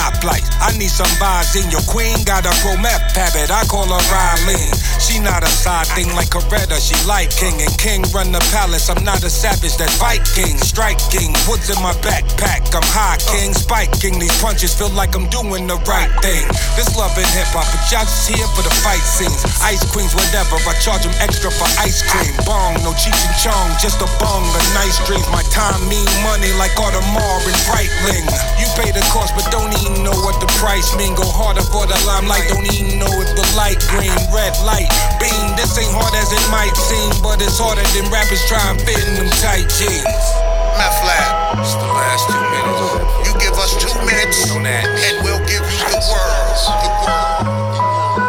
I 0.66 0.72
need 0.78 0.90
some 0.90 1.10
vibes 1.20 1.54
in 1.54 1.70
your 1.70 1.84
queen. 1.86 2.16
Got 2.24 2.48
a 2.48 2.52
pro 2.64 2.76
meth 2.80 3.14
habit, 3.14 3.52
I 3.52 3.62
call 3.68 3.86
her 3.86 4.04
Riley. 4.10 4.64
She 4.98 5.20
not 5.20 5.44
a 5.44 5.52
side 5.52 5.86
thing 5.94 6.08
like 6.16 6.32
Coretta, 6.32 6.80
she 6.80 6.96
like 7.06 7.30
King. 7.30 7.60
And 7.60 7.70
King 7.78 8.02
run 8.10 8.32
the 8.32 8.42
palace, 8.50 8.88
I'm 8.88 9.04
not 9.04 9.22
a 9.22 9.30
savage, 9.30 9.76
that's 9.76 9.94
Viking. 10.00 10.56
Striking, 10.58 11.30
woods 11.46 11.70
in 11.70 11.78
my 11.84 11.92
backpack, 12.02 12.72
I'm 12.74 12.82
high 12.90 13.20
king. 13.30 13.52
Spiking, 13.54 14.18
these 14.18 14.34
punches 14.42 14.74
feel 14.74 14.90
like 14.90 15.14
I'm 15.14 15.28
doing 15.28 15.68
the 15.68 15.78
right 15.86 16.10
thing. 16.24 16.48
This 16.74 16.90
love 16.96 17.14
and 17.14 17.28
hip 17.36 17.52
hop, 17.52 17.68
but 17.70 17.84
y'all 17.92 18.02
just 18.02 18.26
here 18.26 18.48
for 18.56 18.64
the 18.64 18.74
fight 18.82 19.04
scenes. 19.04 19.38
Ice 19.62 19.84
queens, 19.92 20.16
whatever, 20.16 20.56
I 20.66 20.74
charge 20.80 21.04
them 21.04 21.14
extra 21.22 21.52
for 21.52 21.68
ice 21.78 22.02
cream. 22.10 22.32
Bong, 22.48 22.74
no 22.82 22.90
Cheech 22.96 23.14
and 23.14 23.36
Chong, 23.38 23.68
just 23.78 24.02
a 24.02 24.08
bong, 24.18 24.42
a 24.42 24.62
nice 24.74 24.98
dream. 25.06 25.22
My 25.30 25.44
time 25.54 25.78
mean 25.86 26.08
money 26.26 26.50
like 26.58 26.74
Audemars 26.80 27.46
and 27.46 27.60
Breitling. 27.68 28.26
You 28.58 28.66
pay 28.74 28.90
the 28.90 29.04
cost, 29.12 29.36
but 29.36 29.46
don't 29.54 29.65
even 29.74 30.02
know 30.04 30.14
what 30.26 30.38
the 30.40 30.46
price 30.60 30.94
mean. 30.96 31.14
Go 31.14 31.24
harder 31.26 31.62
for 31.72 31.86
the 31.86 31.96
limelight, 32.06 32.46
don't 32.48 32.66
even 32.70 32.98
know 32.98 33.10
if 33.22 33.30
the 33.34 33.46
light 33.56 33.80
green, 33.90 34.14
red 34.34 34.54
light, 34.62 34.88
beam. 35.18 35.54
This 35.56 35.74
ain't 35.78 35.90
hard 35.94 36.14
as 36.14 36.30
it 36.30 36.44
might 36.52 36.74
seem, 36.76 37.10
but 37.22 37.40
it's 37.42 37.58
harder 37.58 37.82
than 37.96 38.06
rappers 38.12 38.42
trying 38.46 38.78
fit 38.84 39.00
in 39.08 39.14
them 39.18 39.30
tight 39.42 39.66
jeans. 39.78 40.24
Meth 40.76 41.00
Lab. 41.08 41.58
It's 41.58 41.72
the 41.74 41.88
last 41.88 42.28
two 42.28 42.42
minutes. 42.52 43.26
You 43.26 43.32
give 43.40 43.56
us 43.56 43.72
two 43.80 43.94
minutes, 44.04 44.50
On 44.52 44.62
that. 44.62 44.84
and 44.84 45.24
we'll 45.24 45.40
give 45.48 45.64
you 45.64 45.84
the 45.88 46.00
world. 46.04 46.56
The 46.60 46.90
world. 47.00 48.26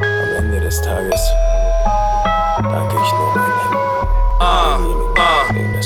Am 0.00 0.36
Ende 0.36 0.60
des 0.60 0.80
Tages 0.80 1.22
danke 2.62 2.96
ich 2.96 3.12
nur 3.12 3.34
meinem 3.34 3.76
Ah, 4.38 4.78
ah, 5.18 5.52
Leben, 5.52 5.82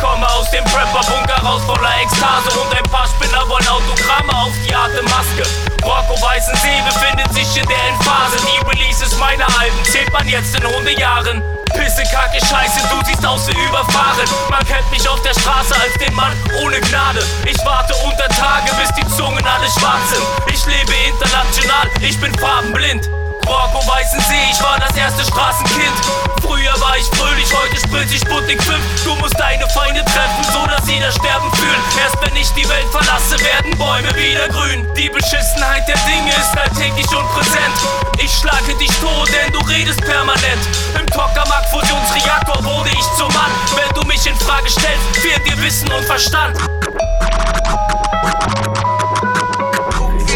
komme 0.00 0.26
aus 0.30 0.50
dem 0.50 0.64
Prepper-Bunker 0.64 1.42
raus 1.44 1.62
voller 1.64 1.92
Ekstase 2.00 2.58
und 2.58 2.74
ein 2.76 2.84
paar 2.90 3.06
Spinner 3.06 3.48
wollen 3.48 3.68
Autogramme 3.68 4.32
auf 4.34 4.52
die 4.66 4.74
harte 4.74 5.02
Maske. 5.04 5.44
Rocco 5.84 6.20
Weißensee 6.20 6.80
befindet 6.88 7.32
sich 7.34 7.56
in 7.56 7.68
der 7.68 7.76
Endphase. 7.88 8.36
Die 8.40 8.60
Releases 8.66 9.16
meiner 9.18 9.46
Alben 9.58 9.84
zählt 9.84 10.12
man 10.12 10.26
jetzt 10.28 10.54
in 10.56 10.66
Hundejahren. 10.66 11.42
Pisse, 11.74 12.02
Kacke, 12.10 12.40
Scheiße, 12.40 12.80
du 12.88 13.06
siehst 13.06 13.24
aus 13.24 13.46
wie 13.46 13.52
überfahren. 13.52 14.28
Man 14.48 14.64
kennt 14.66 14.90
mich 14.90 15.08
auf 15.08 15.20
der 15.22 15.34
Straße 15.34 15.74
als 15.74 15.94
den 16.04 16.14
Mann 16.14 16.32
ohne 16.64 16.80
Gnade. 16.80 17.24
Ich 17.44 17.58
warte 17.64 17.94
unter 18.04 18.28
Tage, 18.28 18.72
bis 18.80 18.92
die 18.94 19.06
Zungen 19.16 19.46
alle 19.46 19.68
schwarz 19.68 20.10
sind. 20.10 20.24
Ich 20.52 20.64
lebe 20.66 20.92
international, 21.08 21.88
ich 22.00 22.18
bin 22.20 22.34
farbenblind. 22.38 23.08
Rocco 23.50 23.84
Weißensee, 23.84 24.46
ich 24.48 24.62
war 24.62 24.78
das 24.78 24.96
erste 24.96 25.24
Straßenkind. 25.24 25.98
Früher 26.40 26.72
war 26.80 26.96
ich 26.96 27.06
fröhlich, 27.18 27.50
heute 27.50 27.76
spritz 27.82 28.12
ich 28.12 28.20
Sputnik 28.20 28.62
5. 28.62 28.78
Du 29.02 29.16
musst 29.16 29.34
deine 29.40 29.68
Feinde 29.70 30.04
treffen, 30.04 30.44
so 30.52 30.64
dass 30.66 30.86
sie 30.86 31.00
das 31.00 31.16
Sterben 31.16 31.50
fühlen. 31.56 31.82
Erst 32.00 32.14
wenn 32.22 32.36
ich 32.36 32.48
die 32.50 32.68
Welt 32.68 32.86
verlasse, 32.92 33.42
werden 33.42 33.76
Bäume 33.76 34.14
wieder 34.14 34.46
grün. 34.50 34.86
Die 34.94 35.10
Beschissenheit 35.10 35.82
der 35.88 35.98
Dinge 36.06 36.30
ist 36.30 36.56
alltäglich 36.56 37.10
und 37.10 37.26
präsent. 37.34 37.74
Ich 38.22 38.30
schlage 38.30 38.72
dich 38.78 38.92
tot, 39.00 39.28
denn 39.34 39.52
du 39.52 39.58
redest 39.66 40.00
permanent. 40.04 40.62
Im 40.94 41.06
Tokamak-Fusionsreaktor 41.08 42.62
wurde 42.62 42.90
ich 42.90 43.06
zum 43.18 43.34
Mann. 43.34 43.50
Wenn 43.74 43.92
du 44.00 44.06
mich 44.06 44.24
in 44.26 44.36
Frage 44.36 44.70
stellst, 44.70 45.18
fehlt 45.18 45.44
dir 45.44 45.60
Wissen 45.60 45.90
und 45.90 46.04
Verstand. 46.04 46.56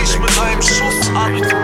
Ich 0.02 0.18
mit 0.18 0.38
einem 0.38 0.60
Schuss 0.60 1.08
an. 1.14 1.63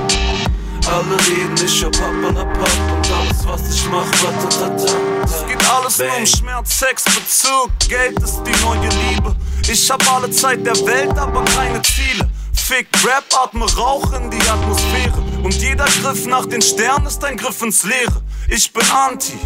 Alle 0.91 1.17
reden, 1.25 1.55
ich 1.65 1.81
hör 1.81 1.89
papalapa. 1.89 2.67
Und 2.93 3.11
alles 3.11 3.47
was 3.47 3.73
ich 3.73 3.85
mach, 3.89 4.05
ratatata. 4.23 4.93
Es 5.23 5.47
geht 5.47 5.69
alles 5.69 5.97
nur 5.99 6.17
um 6.17 6.25
Schmerz, 6.25 6.79
Sex, 6.79 7.05
Bezug. 7.05 7.71
Geld 7.87 8.19
ist 8.21 8.43
die 8.43 8.65
neue 8.65 8.89
Liebe. 8.89 9.33
Ich 9.69 9.89
hab 9.89 10.01
alle 10.13 10.29
Zeit 10.29 10.65
der 10.65 10.75
Welt, 10.85 11.17
aber 11.17 11.45
keine 11.45 11.81
Ziele. 11.81 12.29
Fick 12.53 12.87
Rap, 13.05 13.23
atme 13.41 13.65
Rauch 13.73 14.11
in 14.13 14.29
die 14.29 14.41
Atmosphäre. 14.49 15.17
Und 15.41 15.53
jeder 15.55 15.85
Griff 16.01 16.25
nach 16.25 16.45
den 16.45 16.61
Sternen 16.61 17.07
ist 17.07 17.23
ein 17.23 17.37
Griff 17.37 17.61
ins 17.61 17.83
Leere. 17.83 18.21
Ich 18.49 18.73
bin 18.73 18.83
Anti. 18.91 19.39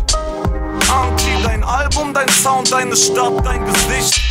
Anti, 0.91 1.43
dein 1.43 1.63
Album, 1.63 2.11
dein 2.11 2.29
Sound, 2.29 2.71
deine 2.71 2.95
Stadt, 2.95 3.45
dein 3.45 3.63
Gesicht. 3.65 4.24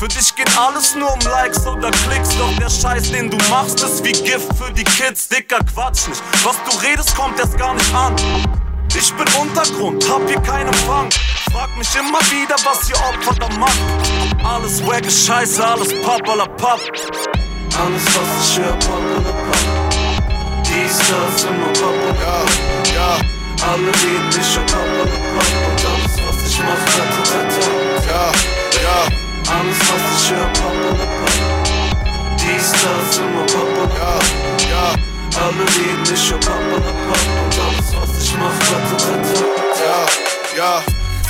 Für 0.00 0.08
dich 0.08 0.34
geht 0.34 0.48
alles 0.58 0.94
nur 0.94 1.12
um 1.12 1.20
Likes 1.20 1.66
oder 1.66 1.90
Klicks, 1.90 2.30
doch 2.38 2.56
der 2.58 2.70
Scheiß, 2.70 3.12
den 3.12 3.28
du 3.28 3.36
machst, 3.50 3.82
ist 3.82 4.02
wie 4.02 4.12
Gift 4.12 4.48
für 4.56 4.72
die 4.72 4.82
Kids. 4.82 5.28
Dicker 5.28 5.58
Quatsch 5.74 6.08
nicht. 6.08 6.22
Was 6.42 6.56
du 6.64 6.74
redest, 6.78 7.14
kommt 7.14 7.38
erst 7.38 7.58
gar 7.58 7.74
nicht 7.74 7.94
an. 7.94 8.16
Ich 8.96 9.12
bin 9.12 9.26
Untergrund, 9.38 10.02
hab 10.08 10.26
hier 10.26 10.40
keinen 10.40 10.68
Empfang. 10.68 11.10
Frag 11.52 11.76
mich 11.76 11.94
immer 11.96 12.18
wieder, 12.30 12.56
was 12.64 12.88
ihr 12.88 12.96
Opfer 12.96 13.34
da 13.40 13.48
macht. 13.58 13.78
Alles 14.42 14.82
wacke 14.86 15.10
Scheiße, 15.10 15.62
alles 15.62 15.88
pappalapapp. 16.02 16.80
Alles, 16.80 18.04
was 18.06 18.48
ich 18.48 18.58
hör, 18.58 18.72
pappalapapp. 18.72 19.90
Dies, 20.64 20.96
das, 20.96 21.44
immer 21.44 21.66
pappalapapp. 21.74 22.48
Ja, 22.86 22.94
ja, 22.94 23.68
Alle 23.70 23.88
reden, 23.88 24.30
ich 24.30 24.56
hör 24.56 24.64
pappalapapp. 24.64 25.50
Und 25.68 25.84
alles, 25.84 26.16
was 26.26 26.50
ich 26.50 26.58
mach, 26.60 26.84
ratatata. 26.96 27.70
ja, 28.08 28.32
ja, 28.82 29.29
Alles, 29.50 29.78
was 29.80 30.22
ich 30.22 30.30
hör, 30.30 30.46
pappalapapp. 30.52 31.30
Dies, 32.38 32.72
das, 32.72 33.18
immer 33.18 33.44
pappalapapp. 33.46 34.22
ja, 34.60 34.70
ja. 34.70 34.94
Alle 35.42 35.64
reden, 35.76 36.14
ich 36.14 36.30
hör 36.30 36.38
pappalapapp. 36.38 37.24
Und 37.44 37.58
alles, 37.58 37.88
was 37.94 38.22
ich 38.22 38.36
mach, 38.36 38.54
ratatata. 38.70 39.44
Ja, 39.84 40.56
ja. 40.56 40.82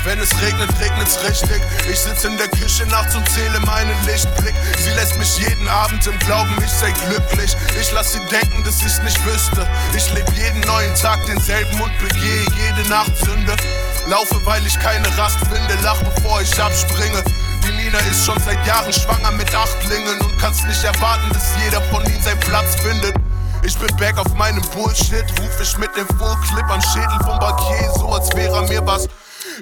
Wenn 0.04 0.18
es 0.18 0.30
regnet, 0.40 0.70
regnet's 0.80 1.18
richtig. 1.22 1.60
Ich 1.90 1.98
sitz 1.98 2.24
in 2.24 2.36
der 2.38 2.48
Küche 2.48 2.86
nachts 2.86 3.14
und 3.14 3.28
zähle 3.28 3.60
meinen 3.60 3.94
Lichtblick. 4.06 4.54
Sie 4.78 4.90
lässt 4.90 5.18
mich 5.18 5.38
jeden 5.38 5.68
Abend 5.68 6.06
im 6.06 6.18
Glauben, 6.20 6.56
ich 6.64 6.70
sei 6.70 6.90
glücklich. 7.06 7.54
Ich 7.78 7.92
lass 7.92 8.12
sie 8.12 8.20
denken, 8.30 8.64
dass 8.64 8.82
ich's 8.82 9.02
nicht 9.02 9.22
wüsste. 9.26 9.68
Ich 9.94 10.10
leb 10.14 10.26
jeden 10.36 10.60
neuen 10.62 10.94
Tag 10.94 11.24
denselben 11.26 11.78
und 11.82 11.92
begehe 11.98 12.46
jede 12.56 12.88
Nacht 12.88 13.14
Sünde. 13.18 13.54
Laufe, 14.06 14.40
weil 14.46 14.66
ich 14.66 14.78
keine 14.78 15.06
Rast 15.18 15.38
finde, 15.40 15.76
lach 15.82 16.02
bevor 16.02 16.40
ich 16.40 16.58
abspringe. 16.58 17.22
Die 17.64 17.72
Nina 17.72 17.98
ist 18.10 18.24
schon 18.24 18.38
seit 18.40 18.64
Jahren 18.66 18.92
schwanger 18.92 19.30
mit 19.32 19.54
Achtlingen 19.54 20.20
und 20.20 20.38
kannst 20.38 20.64
nicht 20.66 20.82
erwarten, 20.84 21.28
dass 21.32 21.52
jeder 21.62 21.80
von 21.82 22.04
ihnen 22.06 22.22
seinen 22.22 22.40
Platz 22.40 22.74
findet. 22.76 23.14
Ich 23.62 23.78
bin 23.78 23.94
back 23.96 24.16
auf 24.18 24.32
meinem 24.34 24.62
Bullshit, 24.70 25.24
ruf 25.38 25.60
ich 25.60 25.76
mit 25.78 25.94
dem 25.96 26.06
Full 26.18 26.36
Clip 26.48 26.68
am 26.70 26.80
Schädel 26.80 27.18
vom 27.24 27.38
Bankier, 27.38 27.92
so 27.94 28.08
als 28.08 28.34
wäre 28.34 28.66
mir 28.68 28.84
was. 28.86 29.06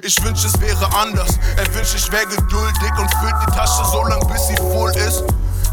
Ich 0.01 0.23
wünsch, 0.23 0.45
es 0.45 0.59
wäre 0.61 0.87
anders. 0.95 1.37
Er 1.57 1.73
wünscht, 1.75 1.95
ich 1.95 2.11
wäre 2.11 2.25
geduldig 2.27 2.91
und 2.97 3.13
füllt 3.15 3.35
die 3.45 3.51
Tasche 3.51 3.83
so 3.85 4.03
lang, 4.05 4.25
bis 4.27 4.47
sie 4.47 4.55
voll 4.55 4.91
ist. 4.91 5.23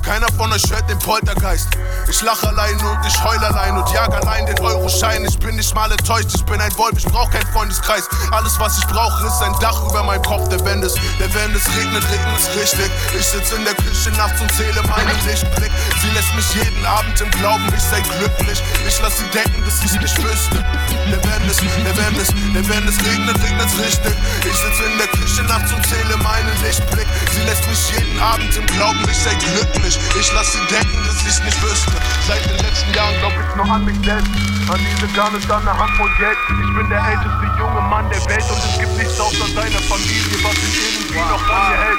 Keiner 0.07 0.29
von 0.39 0.53
euch 0.53 0.63
hört 0.71 0.89
den 0.89 1.01
Poltergeist. 1.01 1.67
Ich 2.09 2.23
lach 2.23 2.41
allein 2.45 2.79
und 2.79 3.05
ich 3.05 3.25
heul 3.25 3.43
allein 3.43 3.77
und 3.77 3.91
jag 3.91 4.15
allein 4.15 4.47
den 4.47 4.57
Euroschein. 4.61 5.25
Ich 5.25 5.37
bin 5.37 5.57
nicht 5.57 5.75
mal 5.75 5.91
enttäuscht, 5.91 6.31
ich 6.33 6.45
bin 6.45 6.61
ein 6.61 6.71
Wolf, 6.79 6.97
ich 6.97 7.05
brauch 7.07 7.29
keinen 7.29 7.51
Freundeskreis. 7.53 8.09
Alles, 8.31 8.55
was 8.61 8.79
ich 8.79 8.87
brauche, 8.87 9.27
ist 9.27 9.43
ein 9.43 9.53
Dach 9.59 9.83
über 9.91 10.05
meinem 10.05 10.23
Kopf, 10.23 10.49
der 10.49 10.65
wenn 10.65 10.81
es, 10.85 10.95
der 11.19 11.35
wenn 11.35 11.53
es 11.57 11.67
regnet, 11.77 12.05
regnet 12.05 12.39
es 12.39 12.49
richtig. 12.55 12.89
Ich 13.19 13.27
sitz 13.27 13.51
in 13.51 13.65
der 13.65 13.75
Küche 13.75 14.11
nachts 14.17 14.41
und 14.41 14.53
zähle 14.53 14.81
meinen 14.87 15.27
Lichtblick. 15.27 15.73
Sie 16.01 16.11
lässt 16.15 16.33
mich 16.37 16.55
jeden 16.55 16.87
Abend 16.87 17.21
im 17.21 17.31
Glauben, 17.33 17.67
ich 17.77 17.83
sei 17.83 18.01
glücklich. 18.01 18.63
Ich 18.87 19.03
lass 19.03 19.19
sie 19.19 19.27
denken, 19.35 19.59
dass 19.65 19.83
ich's 19.83 19.99
nicht 19.99 20.23
wüsste. 20.23 20.63
Der 21.11 21.19
wenn 21.19 21.51
es, 21.51 21.57
der 21.59 21.97
wenn 21.99 22.15
es, 22.15 22.29
der 22.55 22.69
wenn 22.69 22.87
es 22.87 22.99
regnet, 23.03 23.43
regnet 23.43 23.67
es 23.67 23.79
richtig. 23.79 24.15
Ich 24.47 24.55
sitz 24.55 24.87
in 24.87 24.99
der 24.99 25.09
Küche 25.09 25.43
nachts 25.51 25.73
und 25.73 25.85
zähle 25.85 26.17
meinen 26.23 26.63
Lichtblick. 26.63 27.09
Sie 27.35 27.43
lässt 27.43 27.67
mich 27.67 27.91
jeden 27.99 28.21
Abend 28.21 28.55
im 28.57 28.67
Glauben, 28.67 29.03
ich 29.11 29.19
sei 29.19 29.35
glücklich. 29.35 29.96
Ich 30.19 30.33
lass 30.33 30.53
sie 30.53 30.67
denken, 30.67 31.05
dass 31.07 31.23
ich's 31.27 31.43
nicht 31.43 31.63
wüsste. 31.63 31.93
Seit 32.27 32.45
den 32.45 32.57
letzten 32.57 32.95
Jahren 32.95 33.15
glaub 33.21 33.33
ich 33.33 33.57
nur 33.57 33.71
an 33.71 33.85
mich 33.85 33.97
selbst. 34.05 34.31
An 34.69 34.81
diese 34.81 35.09
Garne 35.13 35.39
dann 35.47 35.69
eine 35.69 35.79
Handvoll 35.79 36.11
Geld. 36.19 36.39
Ich 36.49 36.75
bin 36.75 36.89
der 36.89 37.05
älteste 37.05 37.47
junge 37.59 37.81
Mann 37.83 38.09
der 38.11 38.25
Welt 38.27 38.45
und 38.51 38.59
es 38.59 38.79
gibt 38.79 38.97
nichts 38.97 39.21
außer 39.21 39.49
deiner 39.55 39.81
Familie, 39.81 40.37
was 40.43 40.55
dich 40.55 40.77
irgendwie 40.95 41.19
noch 41.19 41.49
an 41.49 41.71
mir 41.71 41.79
hält. 41.85 41.99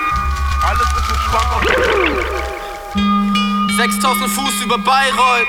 Alles 0.64 0.82
ist 0.82 1.10
ein 1.12 1.20
Schwank 1.30 1.50
aus 1.54 1.64
6000 3.78 4.30
Fuß 4.32 4.62
über 4.64 4.78
Bayreuth. 4.80 5.48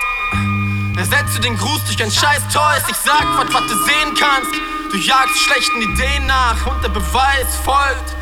Ersetze 0.98 1.40
den 1.40 1.56
Gruß 1.56 1.84
durch 1.86 2.02
ein 2.02 2.10
scheiß 2.10 2.42
Toys. 2.52 2.82
Ich 2.88 2.96
sag, 2.96 3.24
was, 3.38 3.54
was 3.54 3.66
du 3.68 3.74
sehen 3.84 4.14
kannst. 4.18 4.50
Du 4.90 4.96
jagst 4.98 5.38
schlechten 5.38 5.80
Ideen 5.80 6.26
nach 6.26 6.66
und 6.66 6.82
der 6.82 6.90
Beweis 6.90 7.56
folgt. 7.64 8.16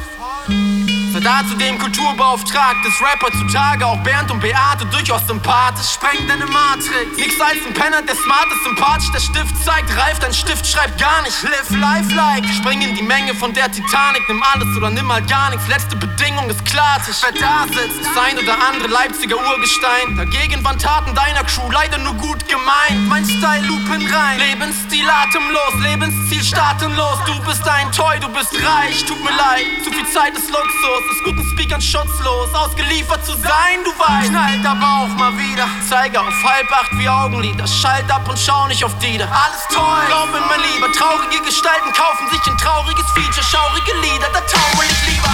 Sei 1.16 1.22
dazu 1.22 1.54
dem 1.54 1.78
Kulturbeauftragtes 1.78 3.00
Rapper 3.00 3.32
zutage, 3.32 3.86
auch 3.86 3.96
Bernd 4.02 4.30
und 4.30 4.40
Beate 4.40 4.84
durchaus 4.92 5.26
sympathisch. 5.26 5.94
Spreng 5.94 6.28
deine 6.28 6.44
Matrix. 6.44 7.16
Nix 7.16 7.40
als 7.40 7.56
ein 7.66 7.72
Penner, 7.72 8.02
der 8.02 8.14
smart 8.16 8.52
ist, 8.52 8.64
sympathisch. 8.64 9.10
Der 9.12 9.20
Stift 9.20 9.64
zeigt, 9.64 9.96
reift, 9.96 10.22
dein 10.22 10.34
Stift 10.34 10.66
schreibt 10.66 11.00
gar 11.00 11.22
nicht. 11.22 11.42
Live 11.42 11.70
life 11.70 12.14
like. 12.14 12.44
Spring 12.60 12.82
in 12.82 12.94
die 12.94 13.02
Menge 13.02 13.34
von 13.34 13.54
der 13.54 13.72
Titanic, 13.72 14.28
nimm 14.28 14.42
alles 14.42 14.68
oder 14.76 14.90
nimm 14.90 15.06
mal 15.06 15.22
gar 15.22 15.48
nichts. 15.48 15.66
Letzte 15.68 15.96
Bedingung 15.96 16.50
ist 16.50 16.62
Klartisch. 16.66 17.16
Wer 17.22 17.32
da 17.40 17.64
sitzt, 17.64 17.98
ist 17.98 18.18
ein 18.18 18.36
oder 18.36 18.52
andere 18.68 18.88
Leipziger 18.88 19.38
Urgestein. 19.38 20.16
Dagegen 20.18 20.62
waren 20.64 20.78
Taten 20.78 21.14
deiner 21.14 21.44
Crew 21.44 21.70
leider 21.70 21.96
nur 21.96 22.14
gut 22.14 22.46
gemeint. 22.46 23.08
Mein 23.08 23.24
Style 23.24 23.64
lupen 23.64 24.06
rein, 24.12 24.38
Lebensstil 24.38 25.08
atemlos, 25.08 25.80
Lebensziel 25.80 26.44
staatenlos. 26.44 27.18
Du 27.24 27.40
bist 27.48 27.66
ein 27.66 27.90
Toy, 27.92 28.20
du 28.20 28.28
bist 28.28 28.52
reich, 28.52 29.02
tut 29.06 29.22
mir 29.24 29.34
leid. 29.34 29.64
Zu 29.82 29.90
viel 29.92 30.06
Zeit 30.08 30.36
ist 30.36 30.50
Luxus, 30.50 31.05
ist 31.10 31.24
guten 31.24 31.44
Speakern 31.50 31.80
schutzlos. 31.80 32.52
Ausgeliefert 32.54 33.24
zu 33.24 33.32
sein, 33.32 33.84
du 33.84 33.90
weißt. 33.90 34.30
Knallt 34.30 34.66
aber 34.66 34.86
auch 35.02 35.14
mal 35.16 35.36
wieder. 35.36 35.68
Zeige 35.88 36.20
auf 36.20 36.34
halb 36.44 36.70
acht 36.72 36.90
wie 36.98 37.08
Augenlider. 37.08 37.66
Schalt 37.66 38.10
ab 38.10 38.28
und 38.28 38.38
schau 38.38 38.66
nicht 38.66 38.84
auf 38.84 38.96
die. 38.98 39.20
Alles 39.22 39.62
toll, 39.72 40.02
glaub 40.08 40.30
mir, 40.32 40.40
mein 40.40 40.60
Lieber. 40.72 40.90
Traurige 40.92 41.40
Gestalten 41.44 41.92
kaufen 41.92 42.28
sich 42.30 42.40
ein 42.46 42.58
trauriges 42.58 43.06
Feature. 43.14 43.42
Schaurige 43.42 43.92
Lieder, 44.02 44.28
da 44.32 44.40
taumel 44.40 44.86
ich 44.90 45.14
lieber. 45.14 45.32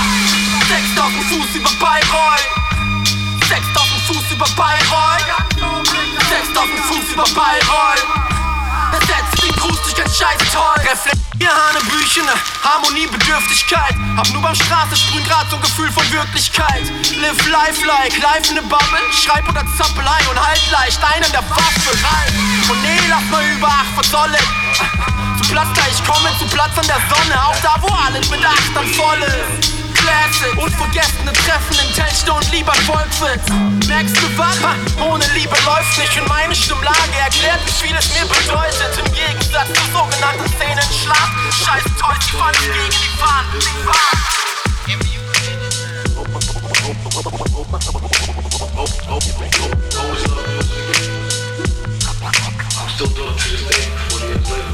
6000 0.69 1.25
Fuß 1.25 1.55
über 1.57 1.71
Bayreuth. 1.81 2.49
6000 3.49 4.03
Fuß 4.07 4.31
über 4.33 4.47
Bayreuth. 4.57 5.27
6000 6.29 6.79
Fuß 6.81 7.13
über 7.13 7.25
Bayreuth. 7.35 8.07
Gruß 9.63 9.81
durch 9.83 10.03
ein 10.03 10.11
scheiß 10.11 10.43
Toll. 10.53 10.75
Reflektier 10.83 11.51
Hanebüchene, 11.55 12.33
Harmoniebedürftigkeit. 12.65 13.95
Hab 14.17 14.29
nur 14.31 14.43
beim 14.43 14.55
Straße 14.55 14.97
sprühen 14.97 15.25
grad 15.25 15.49
so 15.51 15.57
ein 15.57 15.63
Gefühl 15.63 15.91
von 15.93 16.03
Wirklichkeit. 16.11 16.83
Live 17.21 17.47
life 17.47 17.87
like, 17.87 18.19
life 18.19 18.51
in 18.51 18.59
a 18.59 18.63
bubble. 18.63 19.07
Schreib 19.13 19.49
oder 19.49 19.65
zappel 19.79 20.07
ein 20.07 20.27
und 20.27 20.39
halt 20.45 20.63
leicht 20.73 20.99
ein 21.05 21.23
an 21.23 21.31
der 21.31 21.45
Waffe 21.49 21.95
rein. 21.95 22.33
Und 22.71 22.83
nee, 22.83 22.99
lass 23.09 23.25
mal 23.31 23.45
über 23.45 23.69
ach, 23.71 23.87
was 23.97 24.11
soll 24.11 24.35
es? 24.35 25.43
Zu 25.43 25.53
Platz 25.53 25.69
da, 25.75 25.83
ich 25.91 26.05
komme 26.05 26.29
zu 26.39 26.47
Platz 26.47 26.77
an 26.77 26.87
der 26.87 27.01
Sonne. 27.09 27.47
Auch 27.47 27.61
da, 27.63 27.77
wo 27.81 27.89
alles 27.95 28.29
mit 28.31 28.45
Acht 28.45 28.75
dann 28.75 28.87
voll 28.89 29.23
ist. 29.23 29.82
Classic. 29.95 30.57
Unvergessene 30.57 31.33
Treffen 31.33 31.79
in 31.87 31.95
Telchte 31.95 32.33
und 32.33 32.51
lieber 32.53 32.75
Volkswitz. 32.87 33.47
Merkst 33.89 34.17
du 34.17 34.39
was? 34.39 34.61
Ha, 34.63 34.75
ohne 35.05 35.25
Liebe 35.35 35.55
läuft 35.65 35.99
nicht 35.99 36.21
und 36.21 36.29
meine 36.29 36.55
Stimmlage 36.55 37.17
erklärt, 37.23 37.61
wie 37.83 37.93
es 37.93 38.09
mir 38.15 38.27
bedeutet. 38.27 38.99
Im 38.99 39.13
Gegensatz 39.13 39.69
zu 39.69 39.85
sogenannten 39.93 40.49
Szenen 40.55 40.89
Schlaf. 41.03 41.31
Scheiß 41.51 41.85
Toys, 41.99 42.19
die 42.27 42.37
fallen 42.37 42.55
gegen 42.63 42.91
die 42.91 43.11
Fahnen. 43.19 43.61
Die 43.61 43.67
Fahnen. 43.85 44.33
I'm 52.75 52.89
still 52.89 53.07
doing 53.09 53.35
it 53.35 53.39
to 53.39 53.49
this 53.51 53.65
day, 53.69 53.85
40 54.09 54.27
years 54.27 54.51
later. 54.51 54.73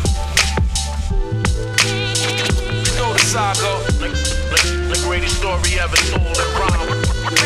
You 2.84 2.92
know 2.98 3.12
the 3.12 3.18
saga. 3.20 3.87
Story 5.48 5.80
ever 5.80 5.96
told 6.12 6.36
in 6.36 6.48
rhyme. 6.60 6.92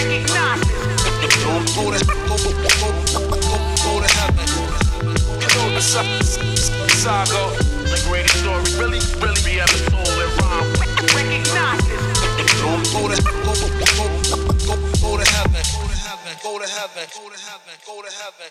It. 0.03 0.26
Go, 0.26 1.62
to, 1.90 2.03
heaven. 4.18 4.46
Know 5.55 5.70
the 7.86 7.98
greatest 8.09 8.36
story 8.42 8.66
really, 8.80 8.98
really 9.22 9.55
ever 9.61 9.78
told 9.90 10.18
in 10.18 10.30
rhyme. 10.38 10.66
Recognize 11.14 11.86
it. 11.86 12.00
Go, 12.59 12.70
to, 12.82 12.90
go 12.90 13.07
to 13.07 13.16
heaven. 14.42 14.62
Go 15.03 15.18
to 15.18 15.26
heaven. 15.30 15.62
Go 16.42 16.59
to 16.59 16.66
heaven. 16.66 17.07
Go 17.14 17.28
to 17.30 17.38
heaven. 17.38 17.74
Go 17.86 18.03
to 18.03 18.11
heaven. 18.11 18.50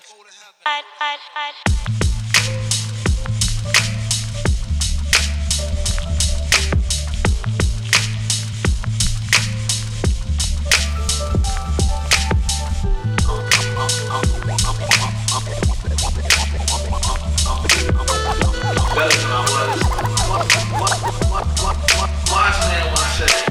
Better 18.95 19.17
than 19.17 19.31
I 19.31 19.41
was. 19.51 19.79
Wise 22.31 22.59
man 22.69 22.85
once 22.87 23.11
said. 23.17 23.50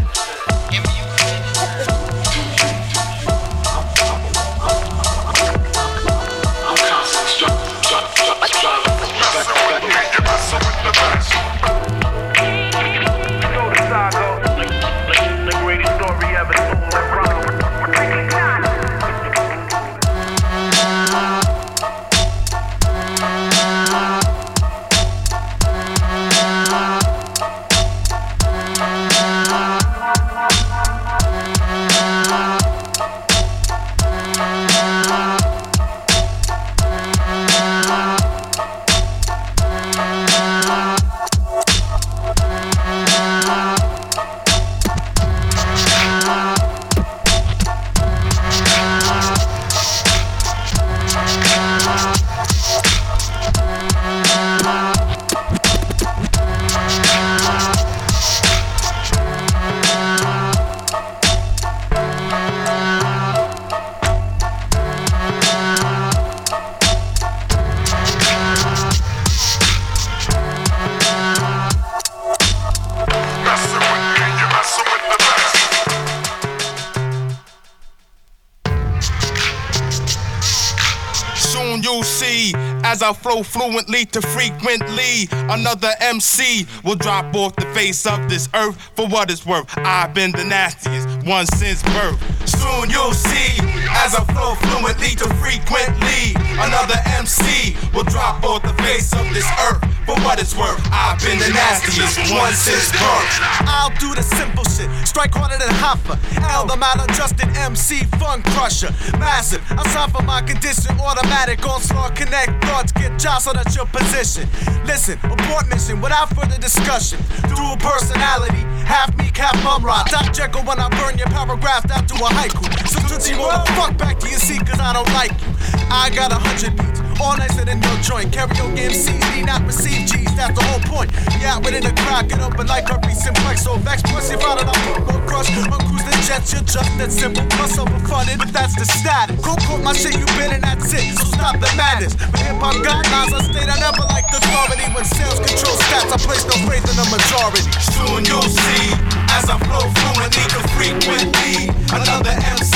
As 82.90 83.02
I 83.02 83.12
flow 83.12 83.44
fluently 83.44 84.04
to 84.06 84.20
frequently 84.20 85.28
another 85.30 85.92
MC 86.00 86.66
will 86.84 86.96
drop 86.96 87.32
off 87.36 87.54
the 87.54 87.66
face 87.66 88.04
of 88.04 88.28
this 88.28 88.48
earth 88.52 88.76
for 88.96 89.06
what 89.06 89.30
it's 89.30 89.46
worth. 89.46 89.66
I've 89.78 90.12
been 90.12 90.32
the 90.32 90.44
nastiest 90.44 91.24
one 91.24 91.46
since 91.46 91.84
birth. 91.84 92.39
Soon 92.70 92.88
you'll 92.90 93.12
see 93.12 93.58
as 94.06 94.14
I 94.14 94.22
flow 94.30 94.54
fluently 94.54 95.16
to 95.18 95.26
frequently 95.42 96.38
another 96.54 96.94
MC 97.18 97.74
will 97.92 98.04
drop 98.04 98.44
off 98.44 98.62
the 98.62 98.74
face 98.82 99.12
of 99.12 99.26
this 99.34 99.48
earth 99.66 99.82
for 100.06 100.14
what 100.22 100.38
it's 100.38 100.54
worth. 100.54 100.78
I've 100.92 101.18
been 101.18 101.38
the 101.38 101.50
nastiest 101.50 102.30
one 102.32 102.52
since 102.54 102.92
birth. 102.92 103.30
I'll 103.66 103.90
do 103.98 104.14
the 104.14 104.22
simple 104.22 104.64
shit. 104.64 104.88
Strike 105.06 105.34
harder 105.34 105.58
than 105.58 105.74
Hoffa. 105.82 106.14
L 106.50 106.66
the 106.66 106.76
maladjusted 106.76 107.48
MC 107.56 108.04
fun 108.22 108.42
crusher. 108.54 108.90
Massive. 109.18 109.62
I 109.70 109.82
for 110.08 110.22
my 110.22 110.40
condition. 110.42 110.94
Automatic 111.00 111.66
onslaught. 111.66 112.14
Connect 112.14 112.64
thoughts. 112.64 112.92
Get 112.92 113.18
jostled 113.18 113.56
at 113.56 113.74
your 113.74 113.86
position. 113.86 114.48
Listen, 114.86 115.18
abort 115.24 115.68
mission 115.68 116.00
without 116.00 116.30
further 116.34 116.58
discussion. 116.58 117.18
Dual 117.54 117.76
personality. 117.76 118.62
Half 118.84 119.16
me, 119.18 119.30
half 119.34 119.56
mum 119.62 119.84
rot. 119.84 120.10
Doc 120.10 120.32
Jekyll 120.32 120.62
when 120.64 120.78
I 120.80 120.88
burn 120.88 121.16
your 121.16 121.28
paragraph 121.28 121.86
down 121.86 122.06
to 122.06 122.14
a 122.14 122.28
haiku. 122.28 122.59
So 122.86 123.00
Tootsie 123.08 123.34
roll 123.34 123.50
the 123.50 123.72
fuck 123.76 123.96
back 123.96 124.18
to 124.20 124.28
your 124.28 124.38
seat 124.38 124.66
cause 124.66 124.80
I 124.80 124.92
don't 124.92 125.08
like 125.12 125.32
you. 125.40 125.48
I 125.90 126.10
got 126.14 126.32
a 126.32 126.38
hundred 126.38 126.76
beats. 126.76 127.00
All 127.20 127.36
nicer 127.36 127.64
than 127.64 127.82
your 127.82 127.98
joint. 128.00 128.32
Karaoke 128.32 128.80
MCs 128.80 129.30
not 129.50 129.66
receive 129.66 130.06
G's. 130.06 130.30
That's 130.38 130.54
the 130.54 130.64
whole 130.64 130.80
point. 130.86 131.10
Yeah, 131.42 131.58
within 131.58 131.82
the 131.82 131.92
crowd. 132.06 132.30
Get 132.30 132.40
open 132.40 132.66
like 132.66 132.88
a 132.88 132.96
simplex. 133.12 133.66
So 133.66 133.76
vex. 133.82 134.00
Plus, 134.06 134.30
I 134.30 134.38
don't 134.38 134.64
know, 134.64 134.78
more 135.04 135.22
crush. 135.26 135.50
On 135.50 135.80
cruise 135.90 136.06
the 136.06 136.14
jets. 136.24 136.54
You're 136.54 136.64
just 136.64 136.90
that 136.96 137.10
simple. 137.12 137.44
Plus, 137.58 137.76
overfunded. 137.76 138.38
But 138.38 138.52
that's 138.54 138.78
the 138.78 138.86
status. 138.86 139.36
Go 139.44 139.52
quote 139.66 139.82
my 139.82 139.92
shit. 139.92 140.16
You 140.16 140.26
been 140.38 140.54
and 140.54 140.62
that's 140.62 140.88
it. 140.94 141.18
So 141.18 141.26
stop 141.34 141.58
the 141.58 141.68
madness. 141.76 142.14
But 142.14 142.40
hip 142.40 142.56
hop 142.62 142.78
guidelines. 142.80 143.34
I 143.36 143.40
state 143.44 143.68
I 143.68 143.76
never 143.82 144.06
like 144.08 144.30
the 144.32 144.38
authority. 144.40 144.86
When 144.94 145.04
sales 145.04 145.42
control 145.44 145.76
stats, 145.90 146.14
I 146.14 146.18
place 146.22 146.46
no 146.46 146.56
faith 146.70 146.86
in 146.88 146.96
the 146.96 147.08
majority. 147.10 147.66
Soon 147.84 148.24
you'll 148.24 148.48
see 148.48 148.96
as 149.36 149.50
I 149.50 149.58
flow 149.66 149.84
fluently 149.98 150.46
to 150.56 150.60
frequently 150.78 151.68
another 151.92 152.34
MC 152.50 152.74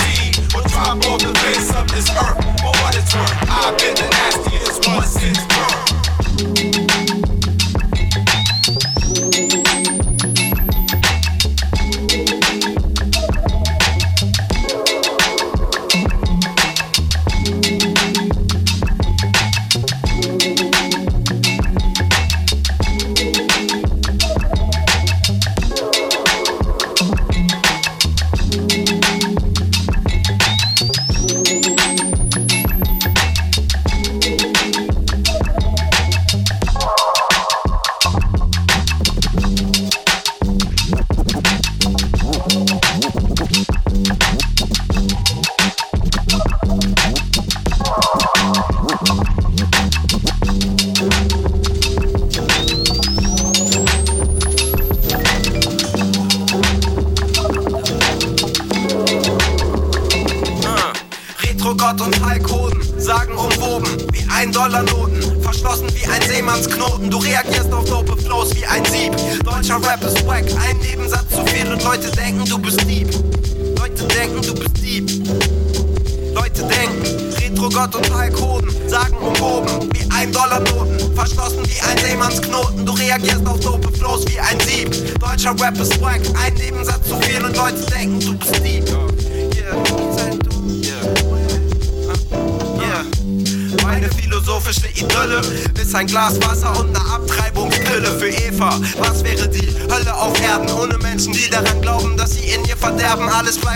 will 0.54 0.62
drop 0.64 0.98
off 1.10 1.20
the 1.20 1.34
face 1.42 1.74
of 1.74 1.86
this 1.90 2.08
earth 2.10 2.38
for 2.60 2.72
what 2.80 2.94
it's 2.96 3.14
worth. 3.14 3.50
I've 3.50 3.76
been 3.78 3.94
the 3.94 4.08
nastiest 4.10 4.86
one 4.86 5.06
since 5.06 5.40
birth. 5.46 6.73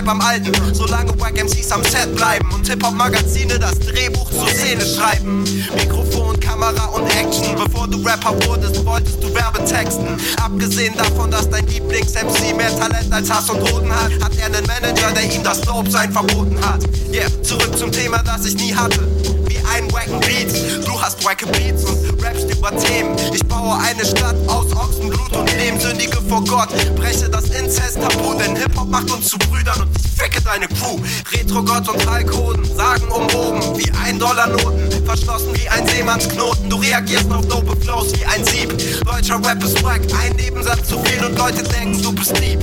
Am 0.09 0.21
Alten, 0.21 0.51
solange 0.73 1.11
Wack 1.19 1.35
MCs 1.35 1.71
am 1.71 1.83
Set 1.83 2.15
bleiben 2.15 2.51
und 2.51 2.67
Hip-Hop-Magazine 2.67 3.59
das 3.59 3.77
Drehbuch 3.77 4.27
zur 4.31 4.47
Szene 4.47 4.83
schreiben. 4.83 5.43
Mikrofon, 5.75 6.39
Kamera 6.39 6.85
und 6.85 7.05
Action. 7.11 7.55
Bevor 7.55 7.87
du 7.87 7.99
Rapper 7.99 8.33
wurdest, 8.47 8.83
wolltest 8.87 9.21
du 9.21 9.31
Werbetexten. 9.35 10.07
Abgesehen 10.43 10.97
davon, 10.97 11.29
dass 11.29 11.47
dein 11.47 11.67
Lieblings-MC 11.67 12.57
mehr 12.57 12.75
Talent 12.75 13.13
als 13.13 13.29
Hass 13.29 13.51
und 13.51 13.61
Hoden 13.71 13.93
hat, 13.93 14.11
hat 14.19 14.35
er 14.39 14.47
einen 14.47 14.65
Manager, 14.65 15.11
der 15.11 15.31
ihm 15.31 15.43
das 15.43 15.61
Dope-Sein 15.61 16.11
verboten 16.11 16.59
hat. 16.65 16.83
Yeah, 17.13 17.27
zurück 17.43 17.77
zum 17.77 17.91
Thema, 17.91 18.23
das 18.23 18.45
ich 18.45 18.55
nie 18.55 18.73
hatte. 18.73 19.07
Wie 19.45 19.59
ein 19.75 19.91
wacken 19.93 20.19
Beat. 20.21 20.87
Du 20.87 20.99
hast 20.99 21.23
wacke 21.23 21.45
Beats 21.45 21.83
und 21.83 21.98
über 22.69 22.77
Themen. 22.77 23.15
Ich 23.33 23.45
baue 23.47 23.77
eine 23.77 24.05
Stadt 24.05 24.35
aus 24.47 24.71
Ochsenblut 24.75 25.35
und 25.35 25.57
Lehm. 25.57 25.79
Sündige 25.79 26.17
vor 26.27 26.43
Gott, 26.43 26.69
breche 26.95 27.29
das 27.29 27.45
Inzest-Tabu. 27.45 28.33
Denn 28.35 28.55
Hip-Hop 28.55 28.89
macht 28.89 29.11
uns 29.11 29.29
zu 29.29 29.37
Brüdern 29.37 29.81
und 29.81 29.89
ich 29.97 30.21
ficke 30.21 30.41
deine 30.41 30.67
Crew. 30.67 30.97
Retro-Gott 31.31 31.87
und 31.89 32.09
Heilkoden 32.09 32.65
sagen 32.75 33.07
um 33.09 33.23
oben 33.35 33.77
wie 33.77 33.91
ein 34.03 34.19
Dollar-Noten. 34.19 35.05
Verschlossen 35.05 35.53
wie 35.53 35.69
ein 35.69 35.87
Seemannsknoten. 35.87 36.69
Du 36.69 36.77
reagierst 36.77 37.31
auf 37.31 37.47
dope 37.47 37.75
Flows 37.81 38.13
wie 38.13 38.25
ein 38.25 38.45
Sieb. 38.45 38.75
Deutscher 39.05 39.35
Rap 39.43 39.63
ist 39.63 39.83
wack, 39.83 40.01
ein 40.21 40.35
Nebensatz 40.35 40.89
zu 40.89 40.99
viel 41.03 41.23
und 41.23 41.37
Leute 41.37 41.63
denken, 41.63 42.01
du 42.01 42.11
bist 42.11 42.37
lieb. 42.39 42.59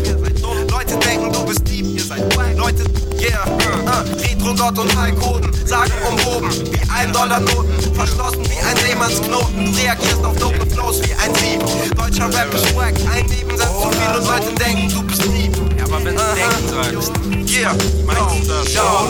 Leute 0.76 0.98
denken, 0.98 1.32
du 1.32 1.42
bist 1.46 1.66
lieb, 1.68 1.86
ihr 1.86 2.04
seid 2.04 2.36
wack. 2.36 2.54
Leute, 2.54 2.84
yeah, 3.18 3.46
uh, 3.48 3.88
uh, 3.88 4.04
Retro-Gott 4.20 4.78
und 4.78 4.94
Heilkoden 4.94 5.50
sagen 5.66 5.90
umhoben 6.06 6.50
wie 6.52 6.90
ein 6.90 7.10
Dollar-Noten. 7.14 7.94
Verschlossen 7.94 8.44
wie 8.44 8.58
ein 8.58 8.76
Seemannsknoten. 8.76 9.72
Du 9.72 9.80
reagierst 9.80 10.22
auf 10.22 10.36
dope 10.36 10.66
Flows 10.66 11.00
wie 11.02 11.14
ein 11.14 11.34
Sieb. 11.36 11.64
Deutscher 11.96 12.26
Rap 12.26 12.52
ist 12.52 12.76
wack, 12.76 12.92
ein 13.10 13.24
Nebensatz 13.24 13.72
zu 13.72 13.88
viel 13.90 14.20
und 14.20 14.26
Leute 14.26 14.54
denken, 14.54 14.88
du 14.90 15.02
bist 15.04 15.24
lieb. 15.24 15.56
Ja, 15.78 15.84
aber 15.84 16.04
wenn 16.04 16.14
du 16.14 16.22
denken 16.34 16.68
sollst. 16.68 17.12
Yeah, 17.48 17.72
meinst 18.04 18.44
du 18.44 18.52
das? 18.52 18.74
Ja, 18.74 19.06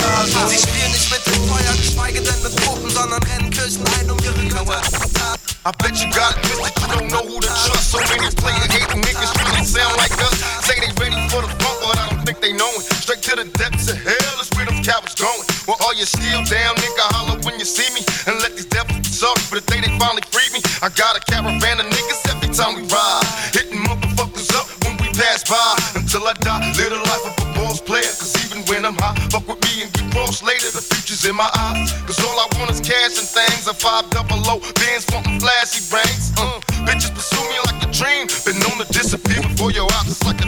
sie 0.46 0.58
spielen 0.58 0.92
nicht 0.92 1.10
mit 1.10 1.26
dem 1.26 1.48
Feuer, 1.48 1.76
geschweige 1.76 2.20
denn 2.20 2.42
mit 2.44 2.54
Puppen, 2.64 2.90
sondern 2.90 3.20
rennen 3.24 3.50
Kirchen 3.50 3.82
ein, 3.98 4.08
um 4.08 4.18
ihre 4.22 4.46
Götter 4.46 5.36
I 5.66 5.72
bet 5.82 5.98
you 5.98 6.06
got 6.14 6.38
it, 6.38 6.46
you 6.46 6.86
don't 6.94 7.08
know 7.10 7.26
who 7.26 7.40
to 7.40 7.48
trust. 7.48 7.90
So 7.90 7.98
many 7.98 8.30
player 8.38 8.70
hating 8.70 9.02
niggas 9.02 9.34
really 9.34 9.66
sound 9.66 9.96
like 9.96 10.14
us. 10.22 10.35
Say 10.66 10.82
they 10.82 10.90
ready 10.98 11.14
for 11.30 11.46
the 11.46 11.50
funk, 11.62 11.78
but 11.78 11.94
I 11.94 12.10
don't 12.10 12.26
think 12.26 12.42
they 12.42 12.50
know 12.50 12.66
it. 12.74 12.82
Straight 12.98 13.22
to 13.30 13.38
the 13.38 13.46
depths 13.54 13.86
of 13.86 14.02
hell 14.02 14.36
is 14.42 14.50
where 14.58 14.66
them 14.66 14.82
cowards 14.82 15.14
going. 15.14 15.46
Well, 15.70 15.78
all 15.78 15.94
you 15.94 16.02
still 16.02 16.42
down, 16.42 16.74
nigga, 16.82 17.06
holler 17.14 17.38
when 17.46 17.54
you 17.62 17.64
see 17.64 17.86
me. 17.94 18.02
And 18.26 18.42
let 18.42 18.58
these 18.58 18.66
devils 18.66 18.98
be 18.98 19.06
sorry 19.06 19.38
for 19.46 19.62
the 19.62 19.66
day 19.70 19.78
they 19.78 19.94
finally 19.94 20.26
freed 20.34 20.50
me. 20.50 20.58
I 20.82 20.90
got 20.90 21.14
a 21.14 21.22
caravan 21.30 21.78
of 21.78 21.86
niggas 21.86 22.18
every 22.34 22.50
time 22.50 22.74
we 22.74 22.82
ride. 22.90 23.22
Hitting 23.54 23.78
motherfuckers 23.86 24.50
up 24.58 24.66
when 24.82 24.98
we 24.98 25.06
pass 25.14 25.46
by. 25.46 25.70
Until 25.94 26.26
I 26.26 26.34
die, 26.42 26.58
live 26.74 26.90
the 26.90 26.98
life 26.98 27.24
of 27.30 27.34
a 27.38 27.46
boss 27.62 27.78
player. 27.78 28.10
Cause 28.18 28.34
even 28.42 28.66
when 28.66 28.82
I'm 28.82 28.98
high, 28.98 29.14
fuck 29.30 29.46
with 29.46 29.62
me 29.70 29.86
and 29.86 29.90
get 29.94 30.10
cross 30.10 30.42
later. 30.42 30.74
The 30.74 30.82
future's 30.82 31.22
in 31.30 31.38
my 31.38 31.46
eyes. 31.46 31.94
Cause 32.10 32.18
all 32.26 32.42
I 32.42 32.50
want 32.58 32.74
is 32.74 32.82
cash 32.82 33.14
and 33.14 33.30
things. 33.30 33.70
A 33.70 33.74
five 33.78 34.10
double 34.10 34.42
low, 34.42 34.58
bands 34.82 35.06
wanting 35.14 35.38
flashy 35.38 35.86
brains. 35.94 36.25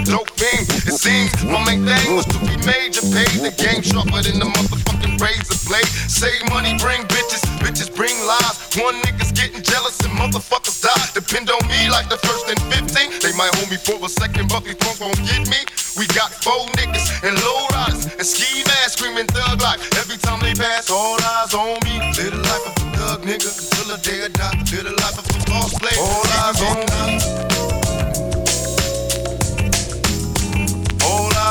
Dope 0.08 0.32
beam. 0.40 0.64
It 0.88 0.96
seems 0.96 1.30
my 1.44 1.60
main 1.68 1.84
thing 1.84 2.16
was 2.16 2.24
to 2.32 2.38
be 2.40 2.56
major 2.64 3.04
paid. 3.12 3.44
The 3.44 3.52
game 3.52 3.84
sharper 3.84 4.24
than 4.24 4.40
the 4.40 4.48
motherfucking 4.48 5.20
razor 5.20 5.60
blade. 5.68 5.88
Save 6.08 6.48
money, 6.48 6.72
bring 6.80 7.04
bitches. 7.12 7.44
Bitches 7.60 7.92
bring 7.92 8.16
lies. 8.24 8.56
One 8.80 8.96
nigga's 9.04 9.32
getting 9.32 9.60
jealous 9.62 10.00
and 10.00 10.12
motherfuckers 10.16 10.80
die. 10.80 11.06
Depend 11.12 11.52
on 11.52 11.60
me 11.68 11.92
like 11.92 12.08
the 12.08 12.16
first 12.24 12.48
and 12.48 12.60
15. 12.72 13.20
They 13.20 13.36
might 13.36 13.52
hold 13.54 13.70
me 13.70 13.76
for 13.76 14.00
a 14.00 14.08
second, 14.08 14.48
but 14.48 14.64
these 14.64 14.80
punks 14.80 15.00
won't 15.00 15.20
get 15.28 15.44
me. 15.46 15.60
We 16.00 16.08
got 16.16 16.32
four 16.32 16.64
niggas 16.80 17.06
and 17.22 17.36
low 17.44 17.68
riders 17.76 18.08
and 18.08 18.24
ski 18.26 18.64
masks 18.64 18.96
screaming 18.96 19.28
thug 19.28 19.60
life. 19.60 19.82
Every 20.00 20.16
time 20.16 20.40
they 20.40 20.54
pass, 20.54 20.88
all 20.90 21.20
eyes 21.20 21.52
on 21.52 21.76
me. 21.84 22.00
Live 22.16 22.32
the 22.32 22.40
life 22.48 22.64
of 22.64 22.74
a 22.80 22.86
thug 22.96 23.20
nigga, 23.28 23.50
till 23.76 23.88
the 23.92 23.98
day 24.00 24.24
I 24.24 24.28
die. 24.32 24.56
Live 24.72 24.88
the 24.88 24.94
life 25.04 25.18
of 25.20 25.26
a 25.28 25.38
boss 25.50 25.76
player. 25.76 26.00
All 26.00 26.24
eyes 26.40 26.60
on 26.64 26.80
me. 26.88 27.77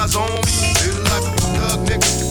Eyes 0.08 0.16
on 0.16 0.30
me. 0.30 1.02
Life 1.04 1.28
of 1.28 1.34
a 1.34 1.48
thug 1.58 1.80
nigga, 1.88 2.27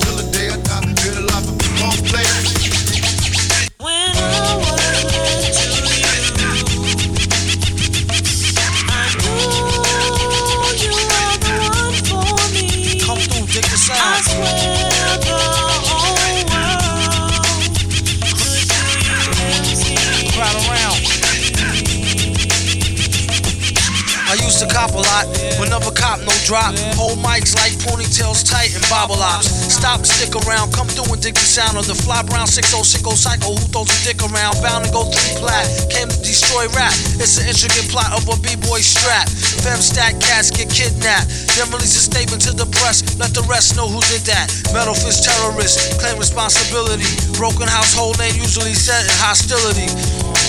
Stop, 29.97 30.05
stick 30.05 30.36
around, 30.44 30.76
come 30.76 30.88
through 30.88 31.09
and 31.09 31.22
dig 31.24 31.32
the 31.32 31.40
sound 31.40 31.80
of 31.80 31.88
the 31.88 31.97
fly 31.97 32.20
brown 32.20 32.44
6060 32.44 33.16
psycho 33.16 33.57
who 33.57 33.64
throws 33.72 33.88
a 33.88 33.99
dick 34.05 34.20
around. 34.20 34.61
Bound 34.61 34.84
to 34.84 34.92
go 34.92 35.09
through 35.09 35.40
plat, 35.40 35.64
came 35.88 36.05
to 36.05 36.20
destroy 36.20 36.68
rap. 36.76 36.92
It's 37.16 37.40
an 37.40 37.49
intricate 37.49 37.88
plot 37.88 38.12
of 38.12 38.28
a 38.28 38.36
b-boy 38.44 38.84
strap. 38.84 39.24
Fem 39.64 39.80
stack 39.80 40.20
cats 40.20 40.53
get 40.53 40.68
kidnapped. 40.68 41.32
Then 41.57 41.72
release 41.72 41.97
a 41.97 42.05
statement 42.05 42.44
to 42.44 42.53
the 42.53 42.68
press, 42.76 43.01
let 43.16 43.32
the 43.32 43.40
rest 43.49 43.72
know 43.72 43.88
who 43.88 44.05
did 44.12 44.20
that. 44.28 44.53
Metal 44.76 44.92
Face 44.92 45.24
terrorist. 45.24 45.97
claim 45.97 46.20
responsibility. 46.20 47.09
Broken 47.40 47.64
household 47.64 48.20
name 48.20 48.36
usually 48.36 48.76
set 48.76 49.01
in 49.01 49.16
hostility. 49.16 49.88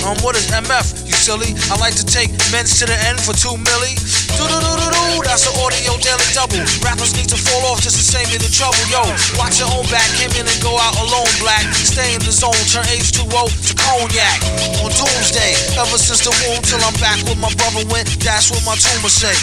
Um, 0.04 0.20
what 0.28 0.36
is 0.36 0.52
MF? 0.52 0.97
Silly? 1.28 1.52
I 1.68 1.76
like 1.84 1.92
to 2.00 2.08
take 2.08 2.32
men's 2.56 2.80
to 2.80 2.88
the 2.88 2.96
end 3.04 3.20
for 3.20 3.36
two 3.36 3.52
milli. 3.60 3.92
Do 4.40 4.48
do 4.48 4.58
do 4.64 4.74
do 4.80 4.88
do, 4.88 5.28
that's 5.28 5.44
an 5.44 5.60
audio 5.60 6.00
daily 6.00 6.24
double. 6.32 6.64
Rappers 6.80 7.20
need 7.20 7.28
to 7.28 7.36
fall 7.36 7.68
off 7.68 7.84
just 7.84 8.00
to 8.00 8.06
save 8.16 8.32
me 8.32 8.40
the 8.40 8.48
trouble. 8.48 8.80
Yo, 8.88 9.04
watch 9.36 9.60
your 9.60 9.68
own 9.76 9.84
back, 9.92 10.08
came 10.16 10.32
in 10.40 10.48
and 10.48 10.60
go 10.64 10.80
out 10.80 10.96
alone, 11.04 11.28
black. 11.44 11.68
Stay 11.76 12.16
in 12.16 12.24
the 12.24 12.32
zone, 12.32 12.56
turn 12.72 12.88
H2O 12.88 13.44
to 13.52 13.74
cognac. 13.76 14.40
On 14.80 14.88
doomsday, 14.88 15.52
ever 15.76 16.00
since 16.00 16.24
the 16.24 16.32
womb 16.48 16.64
till 16.64 16.80
I'm 16.80 16.96
back 17.04 17.20
with 17.28 17.36
my 17.44 17.52
brother 17.60 17.84
went, 17.92 18.08
that's 18.24 18.48
what 18.48 18.64
my 18.64 18.80
tumor 18.80 19.12
say. 19.12 19.36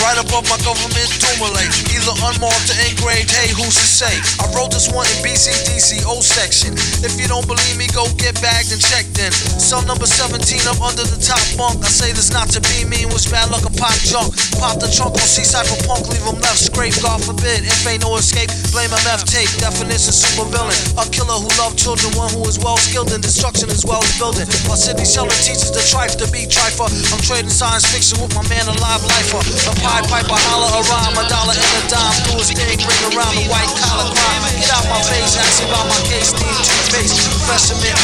Right 0.00 0.16
above 0.16 0.48
my 0.48 0.56
government 0.64 1.12
Dumile, 1.20 1.62
either 1.92 2.16
unmarked 2.24 2.72
or 2.72 2.78
engraved, 2.88 3.28
hey, 3.28 3.52
who's 3.52 3.76
to 3.76 3.84
say? 3.84 4.16
I 4.40 4.48
wrote 4.56 4.72
this 4.72 4.88
one 4.88 5.04
in 5.12 5.18
BCDC 5.20 6.08
O 6.08 6.24
section. 6.24 6.72
If 7.04 7.20
you 7.20 7.28
don't 7.28 7.44
believe 7.44 7.76
me, 7.76 7.86
go 7.92 8.08
get 8.16 8.40
bagged 8.40 8.72
and 8.72 8.80
checked 8.80 9.20
in. 9.20 9.30
Cell 9.60 9.84
number 9.84 10.08
17 10.08 10.40
up 10.72 10.80
under 10.80 11.01
the 11.08 11.18
top 11.18 11.42
bunk. 11.56 11.82
I 11.82 11.90
say 11.90 12.12
this 12.12 12.30
not 12.30 12.50
to 12.54 12.60
be 12.70 12.84
mean, 12.84 13.08
was 13.10 13.26
bad 13.26 13.50
luck 13.50 13.64
a 13.64 13.72
pop 13.74 13.94
junk. 14.04 14.34
Pop 14.58 14.78
the 14.78 14.90
trunk 14.90 15.16
on 15.18 15.26
C-side 15.26 15.66
for 15.66 15.78
punk, 15.88 16.06
leave 16.10 16.22
him 16.22 16.38
left 16.42 16.60
scrape. 16.60 16.94
God 17.02 17.22
forbid, 17.22 17.64
if 17.64 17.86
ain't 17.86 18.02
no 18.02 18.16
escape, 18.18 18.50
blame 18.70 18.92
MF 18.92 19.24
tape. 19.24 19.50
Definition 19.58 20.12
super 20.12 20.46
villain. 20.50 20.76
A 21.00 21.04
killer 21.08 21.38
who 21.38 21.48
loved 21.58 21.78
children, 21.78 22.12
one 22.18 22.30
who 22.34 22.44
is 22.46 22.58
well 22.60 22.76
skilled 22.76 23.10
in 23.14 23.22
destruction 23.22 23.70
as 23.70 23.86
well 23.86 24.02
as 24.02 24.12
building. 24.18 24.46
While 24.66 24.78
Sidney 24.78 25.06
Sheldon 25.06 25.38
teaches 25.40 25.70
the 25.70 25.82
trife 25.82 26.18
to 26.20 26.26
be 26.34 26.44
trifer. 26.46 26.90
I'm 27.14 27.22
trading 27.22 27.52
science 27.52 27.86
fiction 27.88 28.20
with 28.20 28.34
my 28.34 28.44
man, 28.50 28.68
a 28.68 28.74
live 28.82 29.02
lifer. 29.06 29.40
A 29.40 29.72
Pied 29.80 30.04
Piper, 30.10 30.38
holler 30.50 30.70
a 30.76 30.80
rhyme, 30.90 31.16
a 31.16 31.24
dollar 31.30 31.56
and 31.56 31.74
a 31.78 31.82
dime. 31.88 32.16
Do 32.26 32.36
his 32.36 32.50
thing, 32.50 32.78
ring 32.82 33.02
around 33.14 33.34
the 33.38 33.46
white 33.48 33.70
collar 33.78 34.10
crime. 34.10 34.42
Get 34.58 34.70
out 34.74 34.86
my 34.90 35.00
face, 35.06 35.38
ask 35.38 35.62
about 35.64 35.86
my 35.86 36.00
case, 36.10 36.34
need 36.36 36.58
toothpaste. 36.62 37.16
Professor 37.46 37.78
man, 37.80 37.96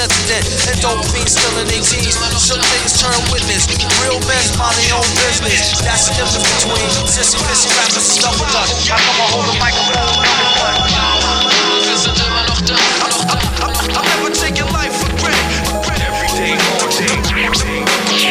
death 0.00 0.16
death. 0.32 0.48
And 0.72 0.80
dope 0.80 1.04
fiends 1.12 1.36
still 1.36 1.52
in 1.60 1.68
their 1.68 1.84
teens. 1.84 2.16
Shook 2.40 2.56
niggas 2.72 2.96
turn 2.96 3.20
witness. 3.28 3.68
Real 4.00 4.16
men 4.24 4.44
mind 4.56 4.76
their 4.80 4.96
own 4.96 5.10
business. 5.20 5.76
That's 5.84 6.08
the 6.08 6.16
difference 6.16 6.48
between 6.56 6.88
sissy, 7.04 7.36
pissy 7.44 7.68
rappers 7.76 8.08
and 8.24 8.32
with 8.40 8.54
us. 8.56 8.88
I 8.88 8.96
come 8.96 9.20
and 9.20 9.28
hold 9.28 9.46
the 9.52 9.56
microphone. 9.60 10.16
Wir 11.84 11.96
sind 12.00 12.16
immer 12.16 12.44
noch 12.48 12.60
da. 12.64 12.76
I'll 13.60 14.04
never 14.08 14.56
your 14.56 14.70
life 14.72 14.94
for 14.96 15.12
granted. 15.20 15.68
Every 16.00 16.30
day, 16.32 16.56
all 16.56 16.88
day. 16.96 17.20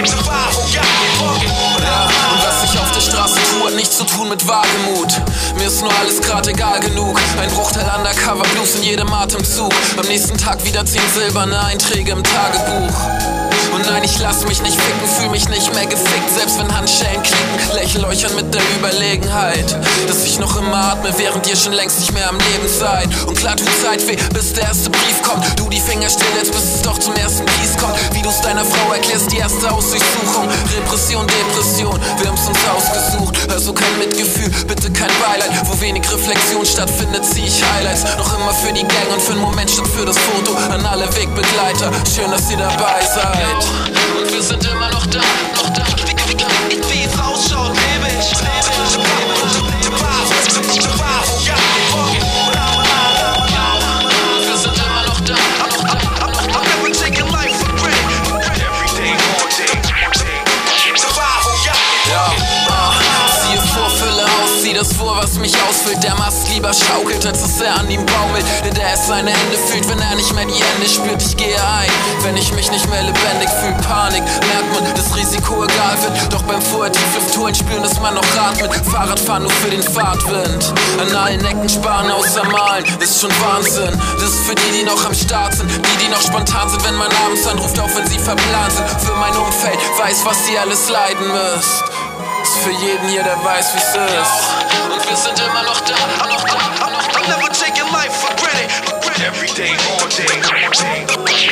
Survival 0.10 0.66
got 0.74 0.90
me. 0.98 1.10
Ja, 1.86 2.10
und 2.34 2.40
was 2.46 2.64
ich 2.64 2.80
auf 2.80 2.92
der 2.92 3.02
Straße 3.02 3.40
tue, 3.52 3.68
hat 3.68 3.76
nichts 3.76 3.98
zu 3.98 4.06
tun 4.06 4.30
mit 4.30 4.48
Wagemut. 4.48 5.19
Ist 5.80 5.86
nur 5.86 5.98
alles 5.98 6.20
grad 6.20 6.46
egal 6.46 6.82
genug. 6.82 7.18
Ein 7.40 7.50
Bruchteil 7.52 7.90
Undercover 7.98 8.44
Blues 8.54 8.76
in 8.76 8.84
jedem 8.84 9.14
Atemzug. 9.14 9.72
Am 9.96 10.06
nächsten 10.10 10.38
Tag 10.38 10.66
wieder 10.66 10.86
zehn 10.86 11.02
silberne 11.16 11.58
Einträge 11.58 12.12
im 12.12 12.22
Tagebuch. 12.22 13.59
Und 13.80 13.86
nein, 13.86 14.04
ich 14.04 14.20
lass 14.20 14.44
mich 14.46 14.62
nicht 14.62 14.76
ficken, 14.76 15.08
fühl 15.08 15.30
mich 15.30 15.48
nicht 15.48 15.74
mehr 15.74 15.86
gefickt, 15.86 16.30
selbst 16.36 16.60
wenn 16.60 16.76
Handschellen 16.76 17.24
klicken, 17.24 17.76
lächel 17.76 18.04
euch 18.04 18.26
an 18.26 18.36
mit 18.36 18.54
der 18.54 18.62
Überlegenheit, 18.76 19.74
dass 20.06 20.26
ich 20.26 20.38
noch 20.38 20.58
immer 20.58 20.92
atme, 20.92 21.14
während 21.16 21.48
ihr 21.48 21.56
schon 21.56 21.72
längst 21.72 21.98
nicht 22.02 22.12
mehr 22.12 22.28
am 22.28 22.38
Leben 22.38 22.68
seid. 22.68 23.08
Und 23.26 23.38
klar 23.38 23.56
tut 23.56 23.70
Zeit 23.82 24.06
weh, 24.06 24.18
bis 24.34 24.52
der 24.52 24.64
erste 24.64 24.90
Brief 24.90 25.24
kommt. 25.24 25.46
Du 25.58 25.70
die 25.70 25.80
Finger 25.80 26.10
still 26.10 26.28
jetzt, 26.38 26.52
bis 26.52 26.76
es 26.76 26.82
doch 26.82 26.98
zum 26.98 27.14
ersten 27.14 27.46
Kies 27.46 27.78
kommt. 27.78 27.96
Wie 28.14 28.22
du's 28.22 28.42
deiner 28.42 28.66
Frau 28.66 28.92
erklärst, 28.92 29.32
die 29.32 29.38
erste 29.38 29.70
Hausdurchsuchung. 29.70 30.50
Repression, 30.76 31.26
Depression, 31.26 31.98
wir 32.20 32.28
haben's 32.28 32.48
uns 32.50 32.60
ausgesucht. 32.68 33.38
Also 33.50 33.72
kein 33.72 33.98
Mitgefühl, 33.98 34.50
bitte 34.68 34.92
kein 34.92 35.12
Beileid. 35.24 35.52
Wo 35.64 35.80
wenig 35.80 36.04
Reflexion 36.12 36.66
stattfindet, 36.66 37.24
zieh 37.24 37.46
ich 37.48 37.64
Highlights. 37.64 38.04
Noch 38.18 38.36
immer 38.36 38.54
für 38.54 38.74
die 38.74 38.84
Gang 38.84 39.08
und 39.14 39.22
für 39.22 39.32
einen 39.32 39.42
Moment 39.42 39.72
statt 39.72 39.88
für 39.88 40.06
das 40.06 40.18
Foto. 40.18 40.54
An 40.70 40.86
alle 40.86 41.08
Wegbegleiter, 41.16 41.92
schön, 42.14 42.30
dass 42.30 42.52
ihr 42.52 42.58
dabei 42.58 43.00
seid. 43.08 43.69
Und 44.18 44.32
wir 44.32 44.42
sind 44.42 44.64
immer 44.66 44.90
noch 44.90 45.06
da, 45.08 45.20
noch 45.56 45.70
da. 45.70 45.84
Wie 46.90 47.04
es 47.04 47.20
ausschaut, 47.20 47.76
lebe 47.76 48.08
ich. 48.20 48.26
Survival 48.26 48.69
was 65.22 65.38
mich 65.38 65.54
ausfüllt. 65.68 66.02
Der 66.04 66.16
Mast 66.16 66.48
lieber 66.50 66.72
schaukelt, 66.74 67.26
als 67.26 67.42
dass 67.42 67.62
er 67.62 67.76
an 67.76 67.90
ihm 67.90 68.06
baumelt. 68.06 68.46
Denn 68.64 68.74
der 68.74 68.94
es 68.94 69.08
seine 69.08 69.32
Hände 69.32 69.58
fühlt, 69.58 69.88
wenn 69.90 70.00
er 70.00 70.16
nicht 70.16 70.34
mehr 70.34 70.46
die 70.46 70.54
Hände 70.54 70.88
spürt. 70.88 71.22
Ich 71.22 71.36
gehe 71.36 71.56
ein, 71.56 71.92
wenn 72.24 72.38
ich 72.38 72.54
mich 72.54 72.72
nicht 72.72 72.90
mehr 72.90 73.04
lebendig 73.04 73.50
fühl. 73.60 73.74
Panik, 73.86 74.24
merkt 74.24 74.74
man, 74.74 74.94
das 74.96 75.16
Risiko 75.16 75.64
egal 75.64 75.98
wird. 76.02 76.34
Doch 76.34 76.44
beim 76.44 76.62
Vortieflufttouren 76.62 77.54
spüren, 77.54 77.84
dass 77.84 78.00
man 78.00 78.16
noch 78.16 78.24
atmet. 78.38 78.74
Fahrradfahren 78.92 79.44
nur 79.44 79.52
für 79.52 79.70
den 79.70 79.84
Fahrtwind. 79.84 80.74
An 81.00 81.16
allen 81.16 81.44
Ecken 81.46 81.68
sparen 81.68 82.12
außer 82.12 82.46
malen, 82.46 82.86
ist 83.00 83.20
schon 83.20 83.32
Wahnsinn. 83.42 84.00
Das 84.20 84.30
ist 84.30 84.46
für 84.48 84.56
die, 84.56 84.80
die 84.80 84.84
noch 84.84 85.04
am 85.06 85.14
Start 85.14 85.54
sind. 85.56 85.70
Die, 85.70 86.06
die 86.06 86.10
noch 86.10 86.22
spontan 86.22 86.70
sind, 86.70 86.84
wenn 86.86 86.96
man 86.96 87.12
abends 87.26 87.46
anruft, 87.46 87.80
auch 87.80 87.90
wenn 87.96 88.08
sie 88.08 88.20
verplant 88.20 88.72
sind. 88.72 88.88
Für 89.02 89.16
mein 89.16 89.36
Umfeld, 89.36 89.80
weiß, 89.98 90.26
was 90.26 90.50
ihr 90.50 90.62
alles 90.62 90.90
leiden 90.90 91.28
müsst. 91.28 91.84
Ist 92.44 92.58
für 92.64 92.72
jeden 92.72 93.08
hier, 93.10 93.24
der 93.24 93.44
weiß, 93.44 93.74
wie's 93.76 93.84
ist. 93.84 93.96
Und 94.92 95.10
wir 95.10 95.18
sind 95.18 95.40
immer 95.40 95.64
noch 95.64 95.80
da, 95.82 95.94
noch 96.28 96.46
da, 96.46 96.88
noch 96.88 97.08
da. 97.08 97.20
I'll 97.20 97.28
never 97.28 97.50
take 97.52 97.78
your 97.78 97.90
life 97.92 98.14
for 98.14 98.30
granted. 98.36 98.70
Every 99.22 99.50
day, 99.50 99.76
all 99.92 100.08
day. 100.08 100.28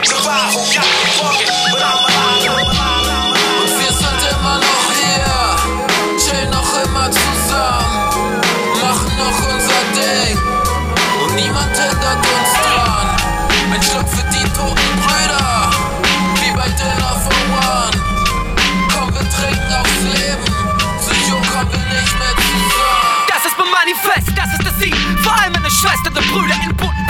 Survival 0.04 0.64
got 0.74 0.88
me 0.88 1.10
walking. 1.20 1.52
But 1.72 1.82
I'm 1.84 2.00
alive. 2.08 2.78
Und 3.60 3.72
wir 3.80 3.92
sind 3.92 4.22
immer 4.32 4.58
noch 4.60 4.86
hier, 4.96 5.36
chillen 6.18 6.50
noch 6.50 6.72
immer 6.86 7.12
zusammen, 7.12 8.34
machen 8.82 9.12
noch 9.18 9.38
unser 9.54 9.82
Ding. 9.94 10.40
Und 11.22 11.36
niemand 11.36 11.76
hindert 11.76 12.24
uns 12.24 12.52
dran. 12.64 13.08
Ein 13.74 13.84
Schluck 13.84 14.08
für 14.08 14.24
die 14.32 14.46
toten 14.54 14.87
Das 23.28 23.46
ist 23.46 23.58
mein 23.58 23.70
Manifest, 23.72 24.38
das 24.38 24.52
ist 24.54 24.66
das 24.66 24.80
Sieg. 24.80 24.96
Vor 25.24 25.34
allem 25.34 25.54
meine 25.54 25.70
Schwester 25.70 26.08
und 26.08 26.28
Brüder 26.32 26.56
in 26.64 26.76
bunten 26.76 27.06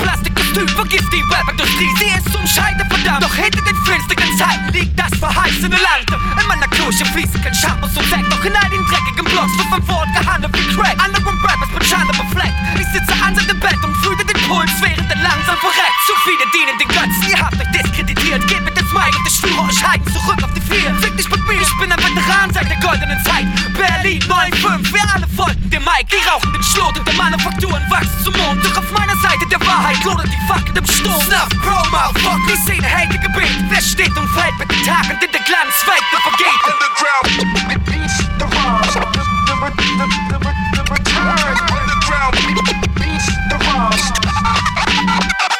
Plastikkostüm. 0.47 0.67
Vergiss 0.69 1.09
die 1.09 1.21
Rap-Industrie, 1.21 1.89
sie 1.97 2.11
ist 2.17 2.31
zum 2.31 2.45
Scheide 2.47 2.85
verdammt. 2.89 3.23
Doch 3.23 3.33
hinter 3.33 3.61
den 3.61 3.75
finsteren 3.85 4.37
Zeiten 4.37 4.73
liegt 4.73 4.99
das 4.99 5.11
verheißene 5.19 5.75
Land. 5.75 6.07
In 6.39 6.47
meiner 6.47 6.67
Kirche 6.67 7.05
fließt 7.05 7.41
kein 7.43 7.53
Schamus 7.53 7.95
und 7.97 8.07
Sekt. 8.09 8.31
Doch 8.31 8.43
in 8.45 8.55
all 8.55 8.69
den 8.69 8.85
dreckigen 8.85 9.25
Blocks 9.25 9.57
wird 9.57 9.69
mein 9.69 9.87
Wort 9.87 10.07
gehandelt 10.13 10.53
wie 10.53 10.75
Crack. 10.75 10.97
Andere 11.03 11.27
Rappers 11.27 11.71
mit 11.73 11.85
Schande 11.85 12.13
befleckt. 12.13 12.55
Ich 12.79 12.87
sitze 12.87 13.13
an 13.23 13.35
seinem 13.35 13.59
Bett 13.59 13.77
und 13.83 13.95
fühle 13.97 14.23
den 14.23 14.39
Puls, 14.47 14.71
während 14.81 15.09
er 15.09 15.21
langsam 15.21 15.57
verreckt. 15.57 15.97
Zu 16.05 16.13
viele 16.23 16.45
dienen 16.53 16.77
den 16.79 16.87
Götzen, 16.87 17.23
ihr 17.29 17.39
habt 17.39 17.57
euch 17.59 17.71
diskreditiert. 17.71 18.47
Gebt 18.47 18.63
mir 18.63 18.71
den 18.71 18.87
Smile 18.87 19.15
und 19.17 19.27
ich 19.27 19.35
schwöre 19.35 19.61
euch 19.67 19.81
halten 19.83 20.07
zurück 20.13 20.41
auf 20.43 20.53
die 20.53 20.61
vier. 20.61 20.93
Fick 21.01 21.17
dich 21.17 21.29
mit 21.29 21.41
mir, 21.47 21.61
ich 21.61 21.73
bin 21.79 21.91
ein 21.91 21.99
Veteran 21.99 22.53
seit 22.53 22.69
der 22.69 22.79
goldenen 22.79 23.19
Zeit. 23.23 23.45
Berlin 23.75 24.21
9-5, 24.21 24.93
wir 24.93 25.05
alle 25.13 25.27
folgten 25.35 25.69
dem 25.69 25.83
Mike. 25.83 26.09
Die 26.09 26.21
rauchen 26.27 26.53
den 26.53 26.63
Schlot 26.63 26.97
und 26.97 27.07
der 27.07 27.15
Manufakturen 27.15 27.83
wachsen 27.89 28.23
zum 28.23 28.33
Mond. 28.37 28.63
Doch 28.63 28.77
auf 28.77 28.91
meiner 28.91 29.15
Seite 29.21 29.45
der 29.49 29.61
Wahrheit 29.61 30.03
lodert 30.03 30.31
die 30.31 30.36
Fackel 30.47 30.77
im 30.77 30.85
Sturm. 30.85 31.21
Snuff, 31.21 31.49
Promo, 31.61 32.13
fuck 32.19 32.39
Die 32.47 32.55
Szene 32.57 32.87
hält 32.87 33.13
ihr 33.13 33.19
Gebet. 33.19 33.49
Wer 33.69 33.81
steht 33.81 34.15
und 34.17 34.27
fällt 34.29 34.57
mit 34.59 34.71
den 34.71 34.83
Tagen, 34.83 35.17
in 35.23 35.31
der 35.31 35.41
Glanzwelt, 35.41 36.03
der 36.11 36.19
vergeht. 36.21 36.61
Underground 36.67 37.85
beats 37.85 38.17
the 38.37 38.45
rhymes. 38.45 38.93
The, 38.93 38.99
the, 39.07 39.23
the, 39.97 40.07
the, 40.39 40.51
the 40.75 40.83
return. 40.93 41.37
Underground 41.71 42.33
beats 42.95 43.27
the 43.49 43.57
rhymes. 43.65 45.56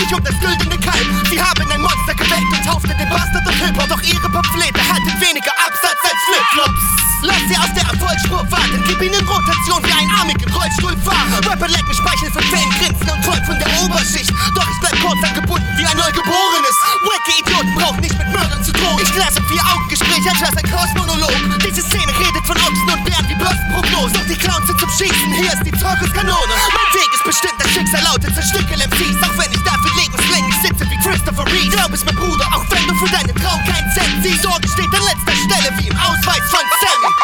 Fröhlich 0.00 0.14
um 0.14 0.24
das 0.24 0.38
güldene 0.40 0.78
Kalb. 0.80 1.06
Sie 1.28 1.40
haben 1.40 1.70
ein 1.70 1.80
Monster 1.80 2.14
geweckt 2.14 2.50
und 2.52 2.64
taufte 2.64 2.88
den 2.88 3.08
Bastard 3.08 3.46
und 3.46 3.54
Hip-Hop. 3.54 3.88
Doch 3.88 4.02
ihre 4.02 4.28
Pamphlete 4.30 4.80
halten 4.80 5.20
weniger 5.20 5.52
Absatz 5.60 6.00
als 6.02 6.20
Flipflops. 6.26 6.80
Lass 7.22 7.42
sie 7.48 7.56
aus 7.56 7.68
der 7.76 7.84
Erfolgsspur 7.84 8.40
warten, 8.48 8.80
gib 8.88 8.96
ihnen 9.02 9.20
Rotation 9.28 9.84
wie 9.84 9.92
ein 9.92 10.08
armigen 10.16 10.48
Rollstuhlfahrer. 10.48 11.44
Rapper 11.44 11.68
lecken 11.68 11.92
Speichel 11.92 12.32
von 12.32 12.42
Fame, 12.48 12.72
grinsen 12.80 13.10
und 13.12 13.20
träumen 13.20 13.44
von 13.44 13.58
der 13.60 13.68
Oberschicht. 13.84 14.32
Doch 14.56 14.64
ich 14.64 14.80
bleib 14.80 14.96
kurz 15.04 15.20
angebunden 15.28 15.68
wie 15.76 15.84
ein 15.84 15.96
Neugeborenes. 16.00 16.76
Wacke 17.04 17.32
Idioten 17.36 17.74
brauchen 17.76 18.00
nicht 18.00 18.16
mit 18.16 18.28
Mördern 18.32 18.64
zu 18.64 18.72
drohen. 18.72 19.04
Ich 19.04 19.12
lasse 19.14 19.36
vier 19.52 19.60
Augengespräch 19.68 20.24
als 20.32 20.56
ein 20.56 20.64
Kursmonolog. 20.64 21.60
Diese 21.60 21.82
Szene 21.84 22.08
redet 22.08 22.44
von 22.48 22.56
Ochsen 22.56 22.88
und 22.88 23.04
Bären 23.04 23.28
wie 23.28 23.36
Börsenprognosen. 23.36 24.16
Doch 24.16 24.24
die 24.24 24.40
Clowns 24.40 24.66
sind 24.66 24.80
zum 24.80 24.88
Schießen, 24.88 25.32
hier 25.36 25.52
ist 25.52 25.64
die 25.68 25.76
Zirkuskanone. 25.76 26.54
Mein 26.72 26.90
Weg 26.96 27.10
ist 27.12 27.24
bestimmt, 27.24 27.60
das 27.60 27.68
Schicksal 27.68 28.00
lautet 28.00 28.32
zerstückel 28.32 28.80
MCs. 28.80 29.09
Es 31.92 32.04
mir, 32.04 32.12
Bruder, 32.12 32.46
auch 32.54 32.64
wenn 32.70 32.86
du 32.86 32.94
für 32.94 33.10
deinen 33.10 33.34
Traum 33.34 33.58
keinen 33.64 33.90
Cent 33.92 34.22
siehst. 34.22 34.42
Sorge 34.42 34.68
steht 34.68 34.86
an 34.86 35.02
letzter 35.02 35.34
Stelle 35.34 35.76
wie 35.78 35.88
im 35.88 35.96
Ausweis 35.96 36.48
von 36.50 36.60
Sammy. 36.80 37.19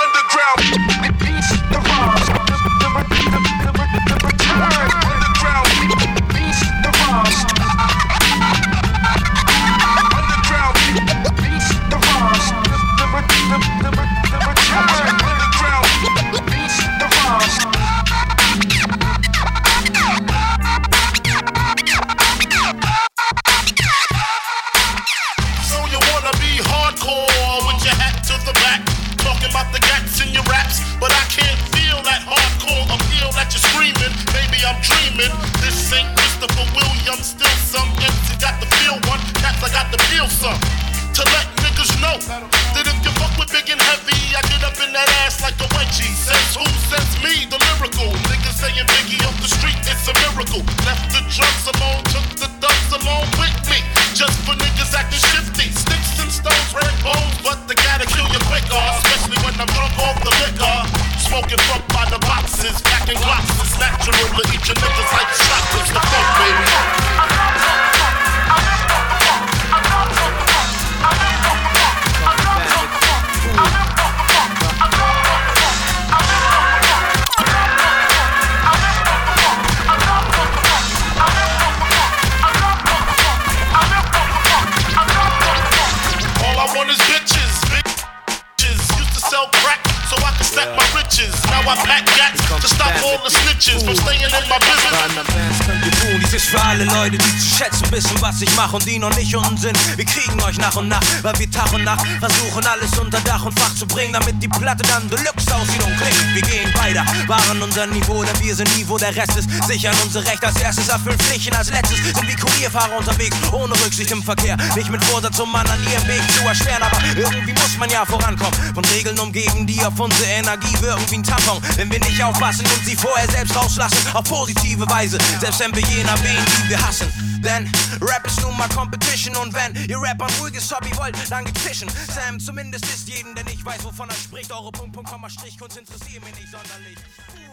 Молчать 97.58 97.85
wissen, 97.96 98.20
was 98.20 98.42
ich 98.42 98.54
mache 98.56 98.76
und 98.76 98.84
die 98.84 98.98
noch 98.98 99.14
nicht 99.16 99.34
unten 99.34 99.56
sind. 99.56 99.76
Wir 99.96 100.04
kriegen 100.04 100.38
euch 100.42 100.58
nach 100.58 100.76
und 100.76 100.88
nach, 100.88 101.00
weil 101.22 101.38
wir 101.38 101.50
Tag 101.50 101.72
und 101.72 101.82
Nacht 101.82 102.06
versuchen, 102.20 102.66
alles 102.66 102.98
unter 102.98 103.18
Dach 103.20 103.42
und 103.46 103.58
Fach 103.58 103.74
zu 103.74 103.86
bringen, 103.86 104.12
damit 104.12 104.42
die 104.42 104.48
Platte 104.48 104.82
dann 104.82 105.08
Deluxe 105.08 105.54
aussieht 105.54 105.82
und 105.82 105.96
klingt. 105.96 106.34
Wir 106.34 106.42
gehen 106.42 106.74
weiter, 106.74 107.04
wahren 107.26 107.62
unser 107.62 107.86
Niveau, 107.86 108.22
denn 108.22 108.38
wir 108.40 108.54
sind 108.54 108.76
nie, 108.76 108.86
wo 108.86 108.98
der 108.98 109.16
Rest 109.16 109.36
ist. 109.36 109.48
Sichern 109.66 109.94
unsere 110.04 110.26
Rechte 110.26 110.46
als 110.46 110.60
erstes, 110.60 110.88
erfüllen 110.88 111.18
Pflichten 111.18 111.56
als 111.56 111.70
letztes. 111.70 111.96
Sind 111.96 112.28
wie 112.28 112.36
Kurierfahrer 112.36 112.98
unterwegs, 112.98 113.34
ohne 113.50 113.72
Rücksicht 113.72 114.10
im 114.10 114.22
Verkehr. 114.22 114.58
Nicht 114.74 114.90
mit 114.90 115.02
Vorsatz, 115.06 115.38
um 115.38 115.50
Mann 115.50 115.66
an 115.66 115.80
ihrem 115.90 116.06
Weg 116.06 116.22
zu 116.36 116.46
erschweren, 116.46 116.82
aber 116.82 116.98
irgendwie 117.16 117.54
muss 117.54 117.78
man 117.78 117.88
ja 117.88 118.04
vorankommen. 118.04 118.74
Von 118.74 118.84
Regeln 118.84 119.18
umgeben, 119.18 119.66
die 119.66 119.82
auf 119.82 119.98
unsere 119.98 120.28
Energie 120.28 120.76
wirken 120.82 121.04
wie 121.10 121.16
ein 121.16 121.22
Tampon. 121.24 121.62
Wenn 121.76 121.90
wir 121.90 122.00
nicht 122.00 122.22
aufpassen 122.22 122.66
und 122.66 122.84
sie 122.84 122.94
vorher 122.94 123.28
selbst 123.30 123.56
rauslassen, 123.56 123.96
auf 124.12 124.24
positive 124.24 124.86
Weise. 124.90 125.16
Selbst 125.40 125.60
wenn 125.60 125.74
wir 125.74 125.82
jenen 125.88 126.08
erwähnen, 126.08 126.44
die 126.62 126.68
wir 126.68 126.86
hassen. 126.86 127.10
Denn 127.42 127.70
Rap 128.00 128.26
ist 128.26 128.40
nun 128.42 128.56
mal 128.56 128.68
Competition 128.68 129.36
und 129.36 129.54
wenn 129.54 129.74
ihr 129.88 130.00
Rapper 130.00 130.26
ein 130.26 130.34
ruhiges 130.40 130.70
Hobby 130.74 130.90
wollt, 130.96 131.16
dann 131.30 131.44
gibt's 131.44 131.62
Fischen. 131.62 131.88
Sam 132.14 132.38
zumindest 132.40 132.84
ist 132.84 133.08
jeden, 133.08 133.34
denn 133.34 133.46
ich 133.46 133.64
weiß, 133.64 133.84
wovon 133.84 134.08
er 134.08 134.14
spricht. 134.14 134.52
Eure 134.52 134.72
Punkt, 134.72 134.92
Punkt, 134.92 135.10
Komma, 135.10 135.28
Strich, 135.30 135.58
Kunst 135.58 135.76
interessiert 135.78 136.24
mich 136.24 136.34
nicht 136.34 136.48
sonderlich. 136.50 136.96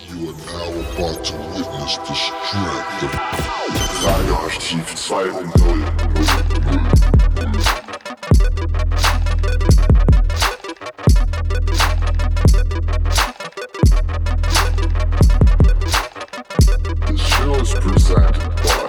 You 0.10 0.30
are 0.30 0.36
now 0.46 0.74
about 0.92 1.24
to 1.24 1.36
witness 1.56 1.98
the 2.08 2.14
strength 2.14 2.44
show 17.44 17.56
is 17.56 17.74
presented 17.74 18.56
by. 18.64 18.83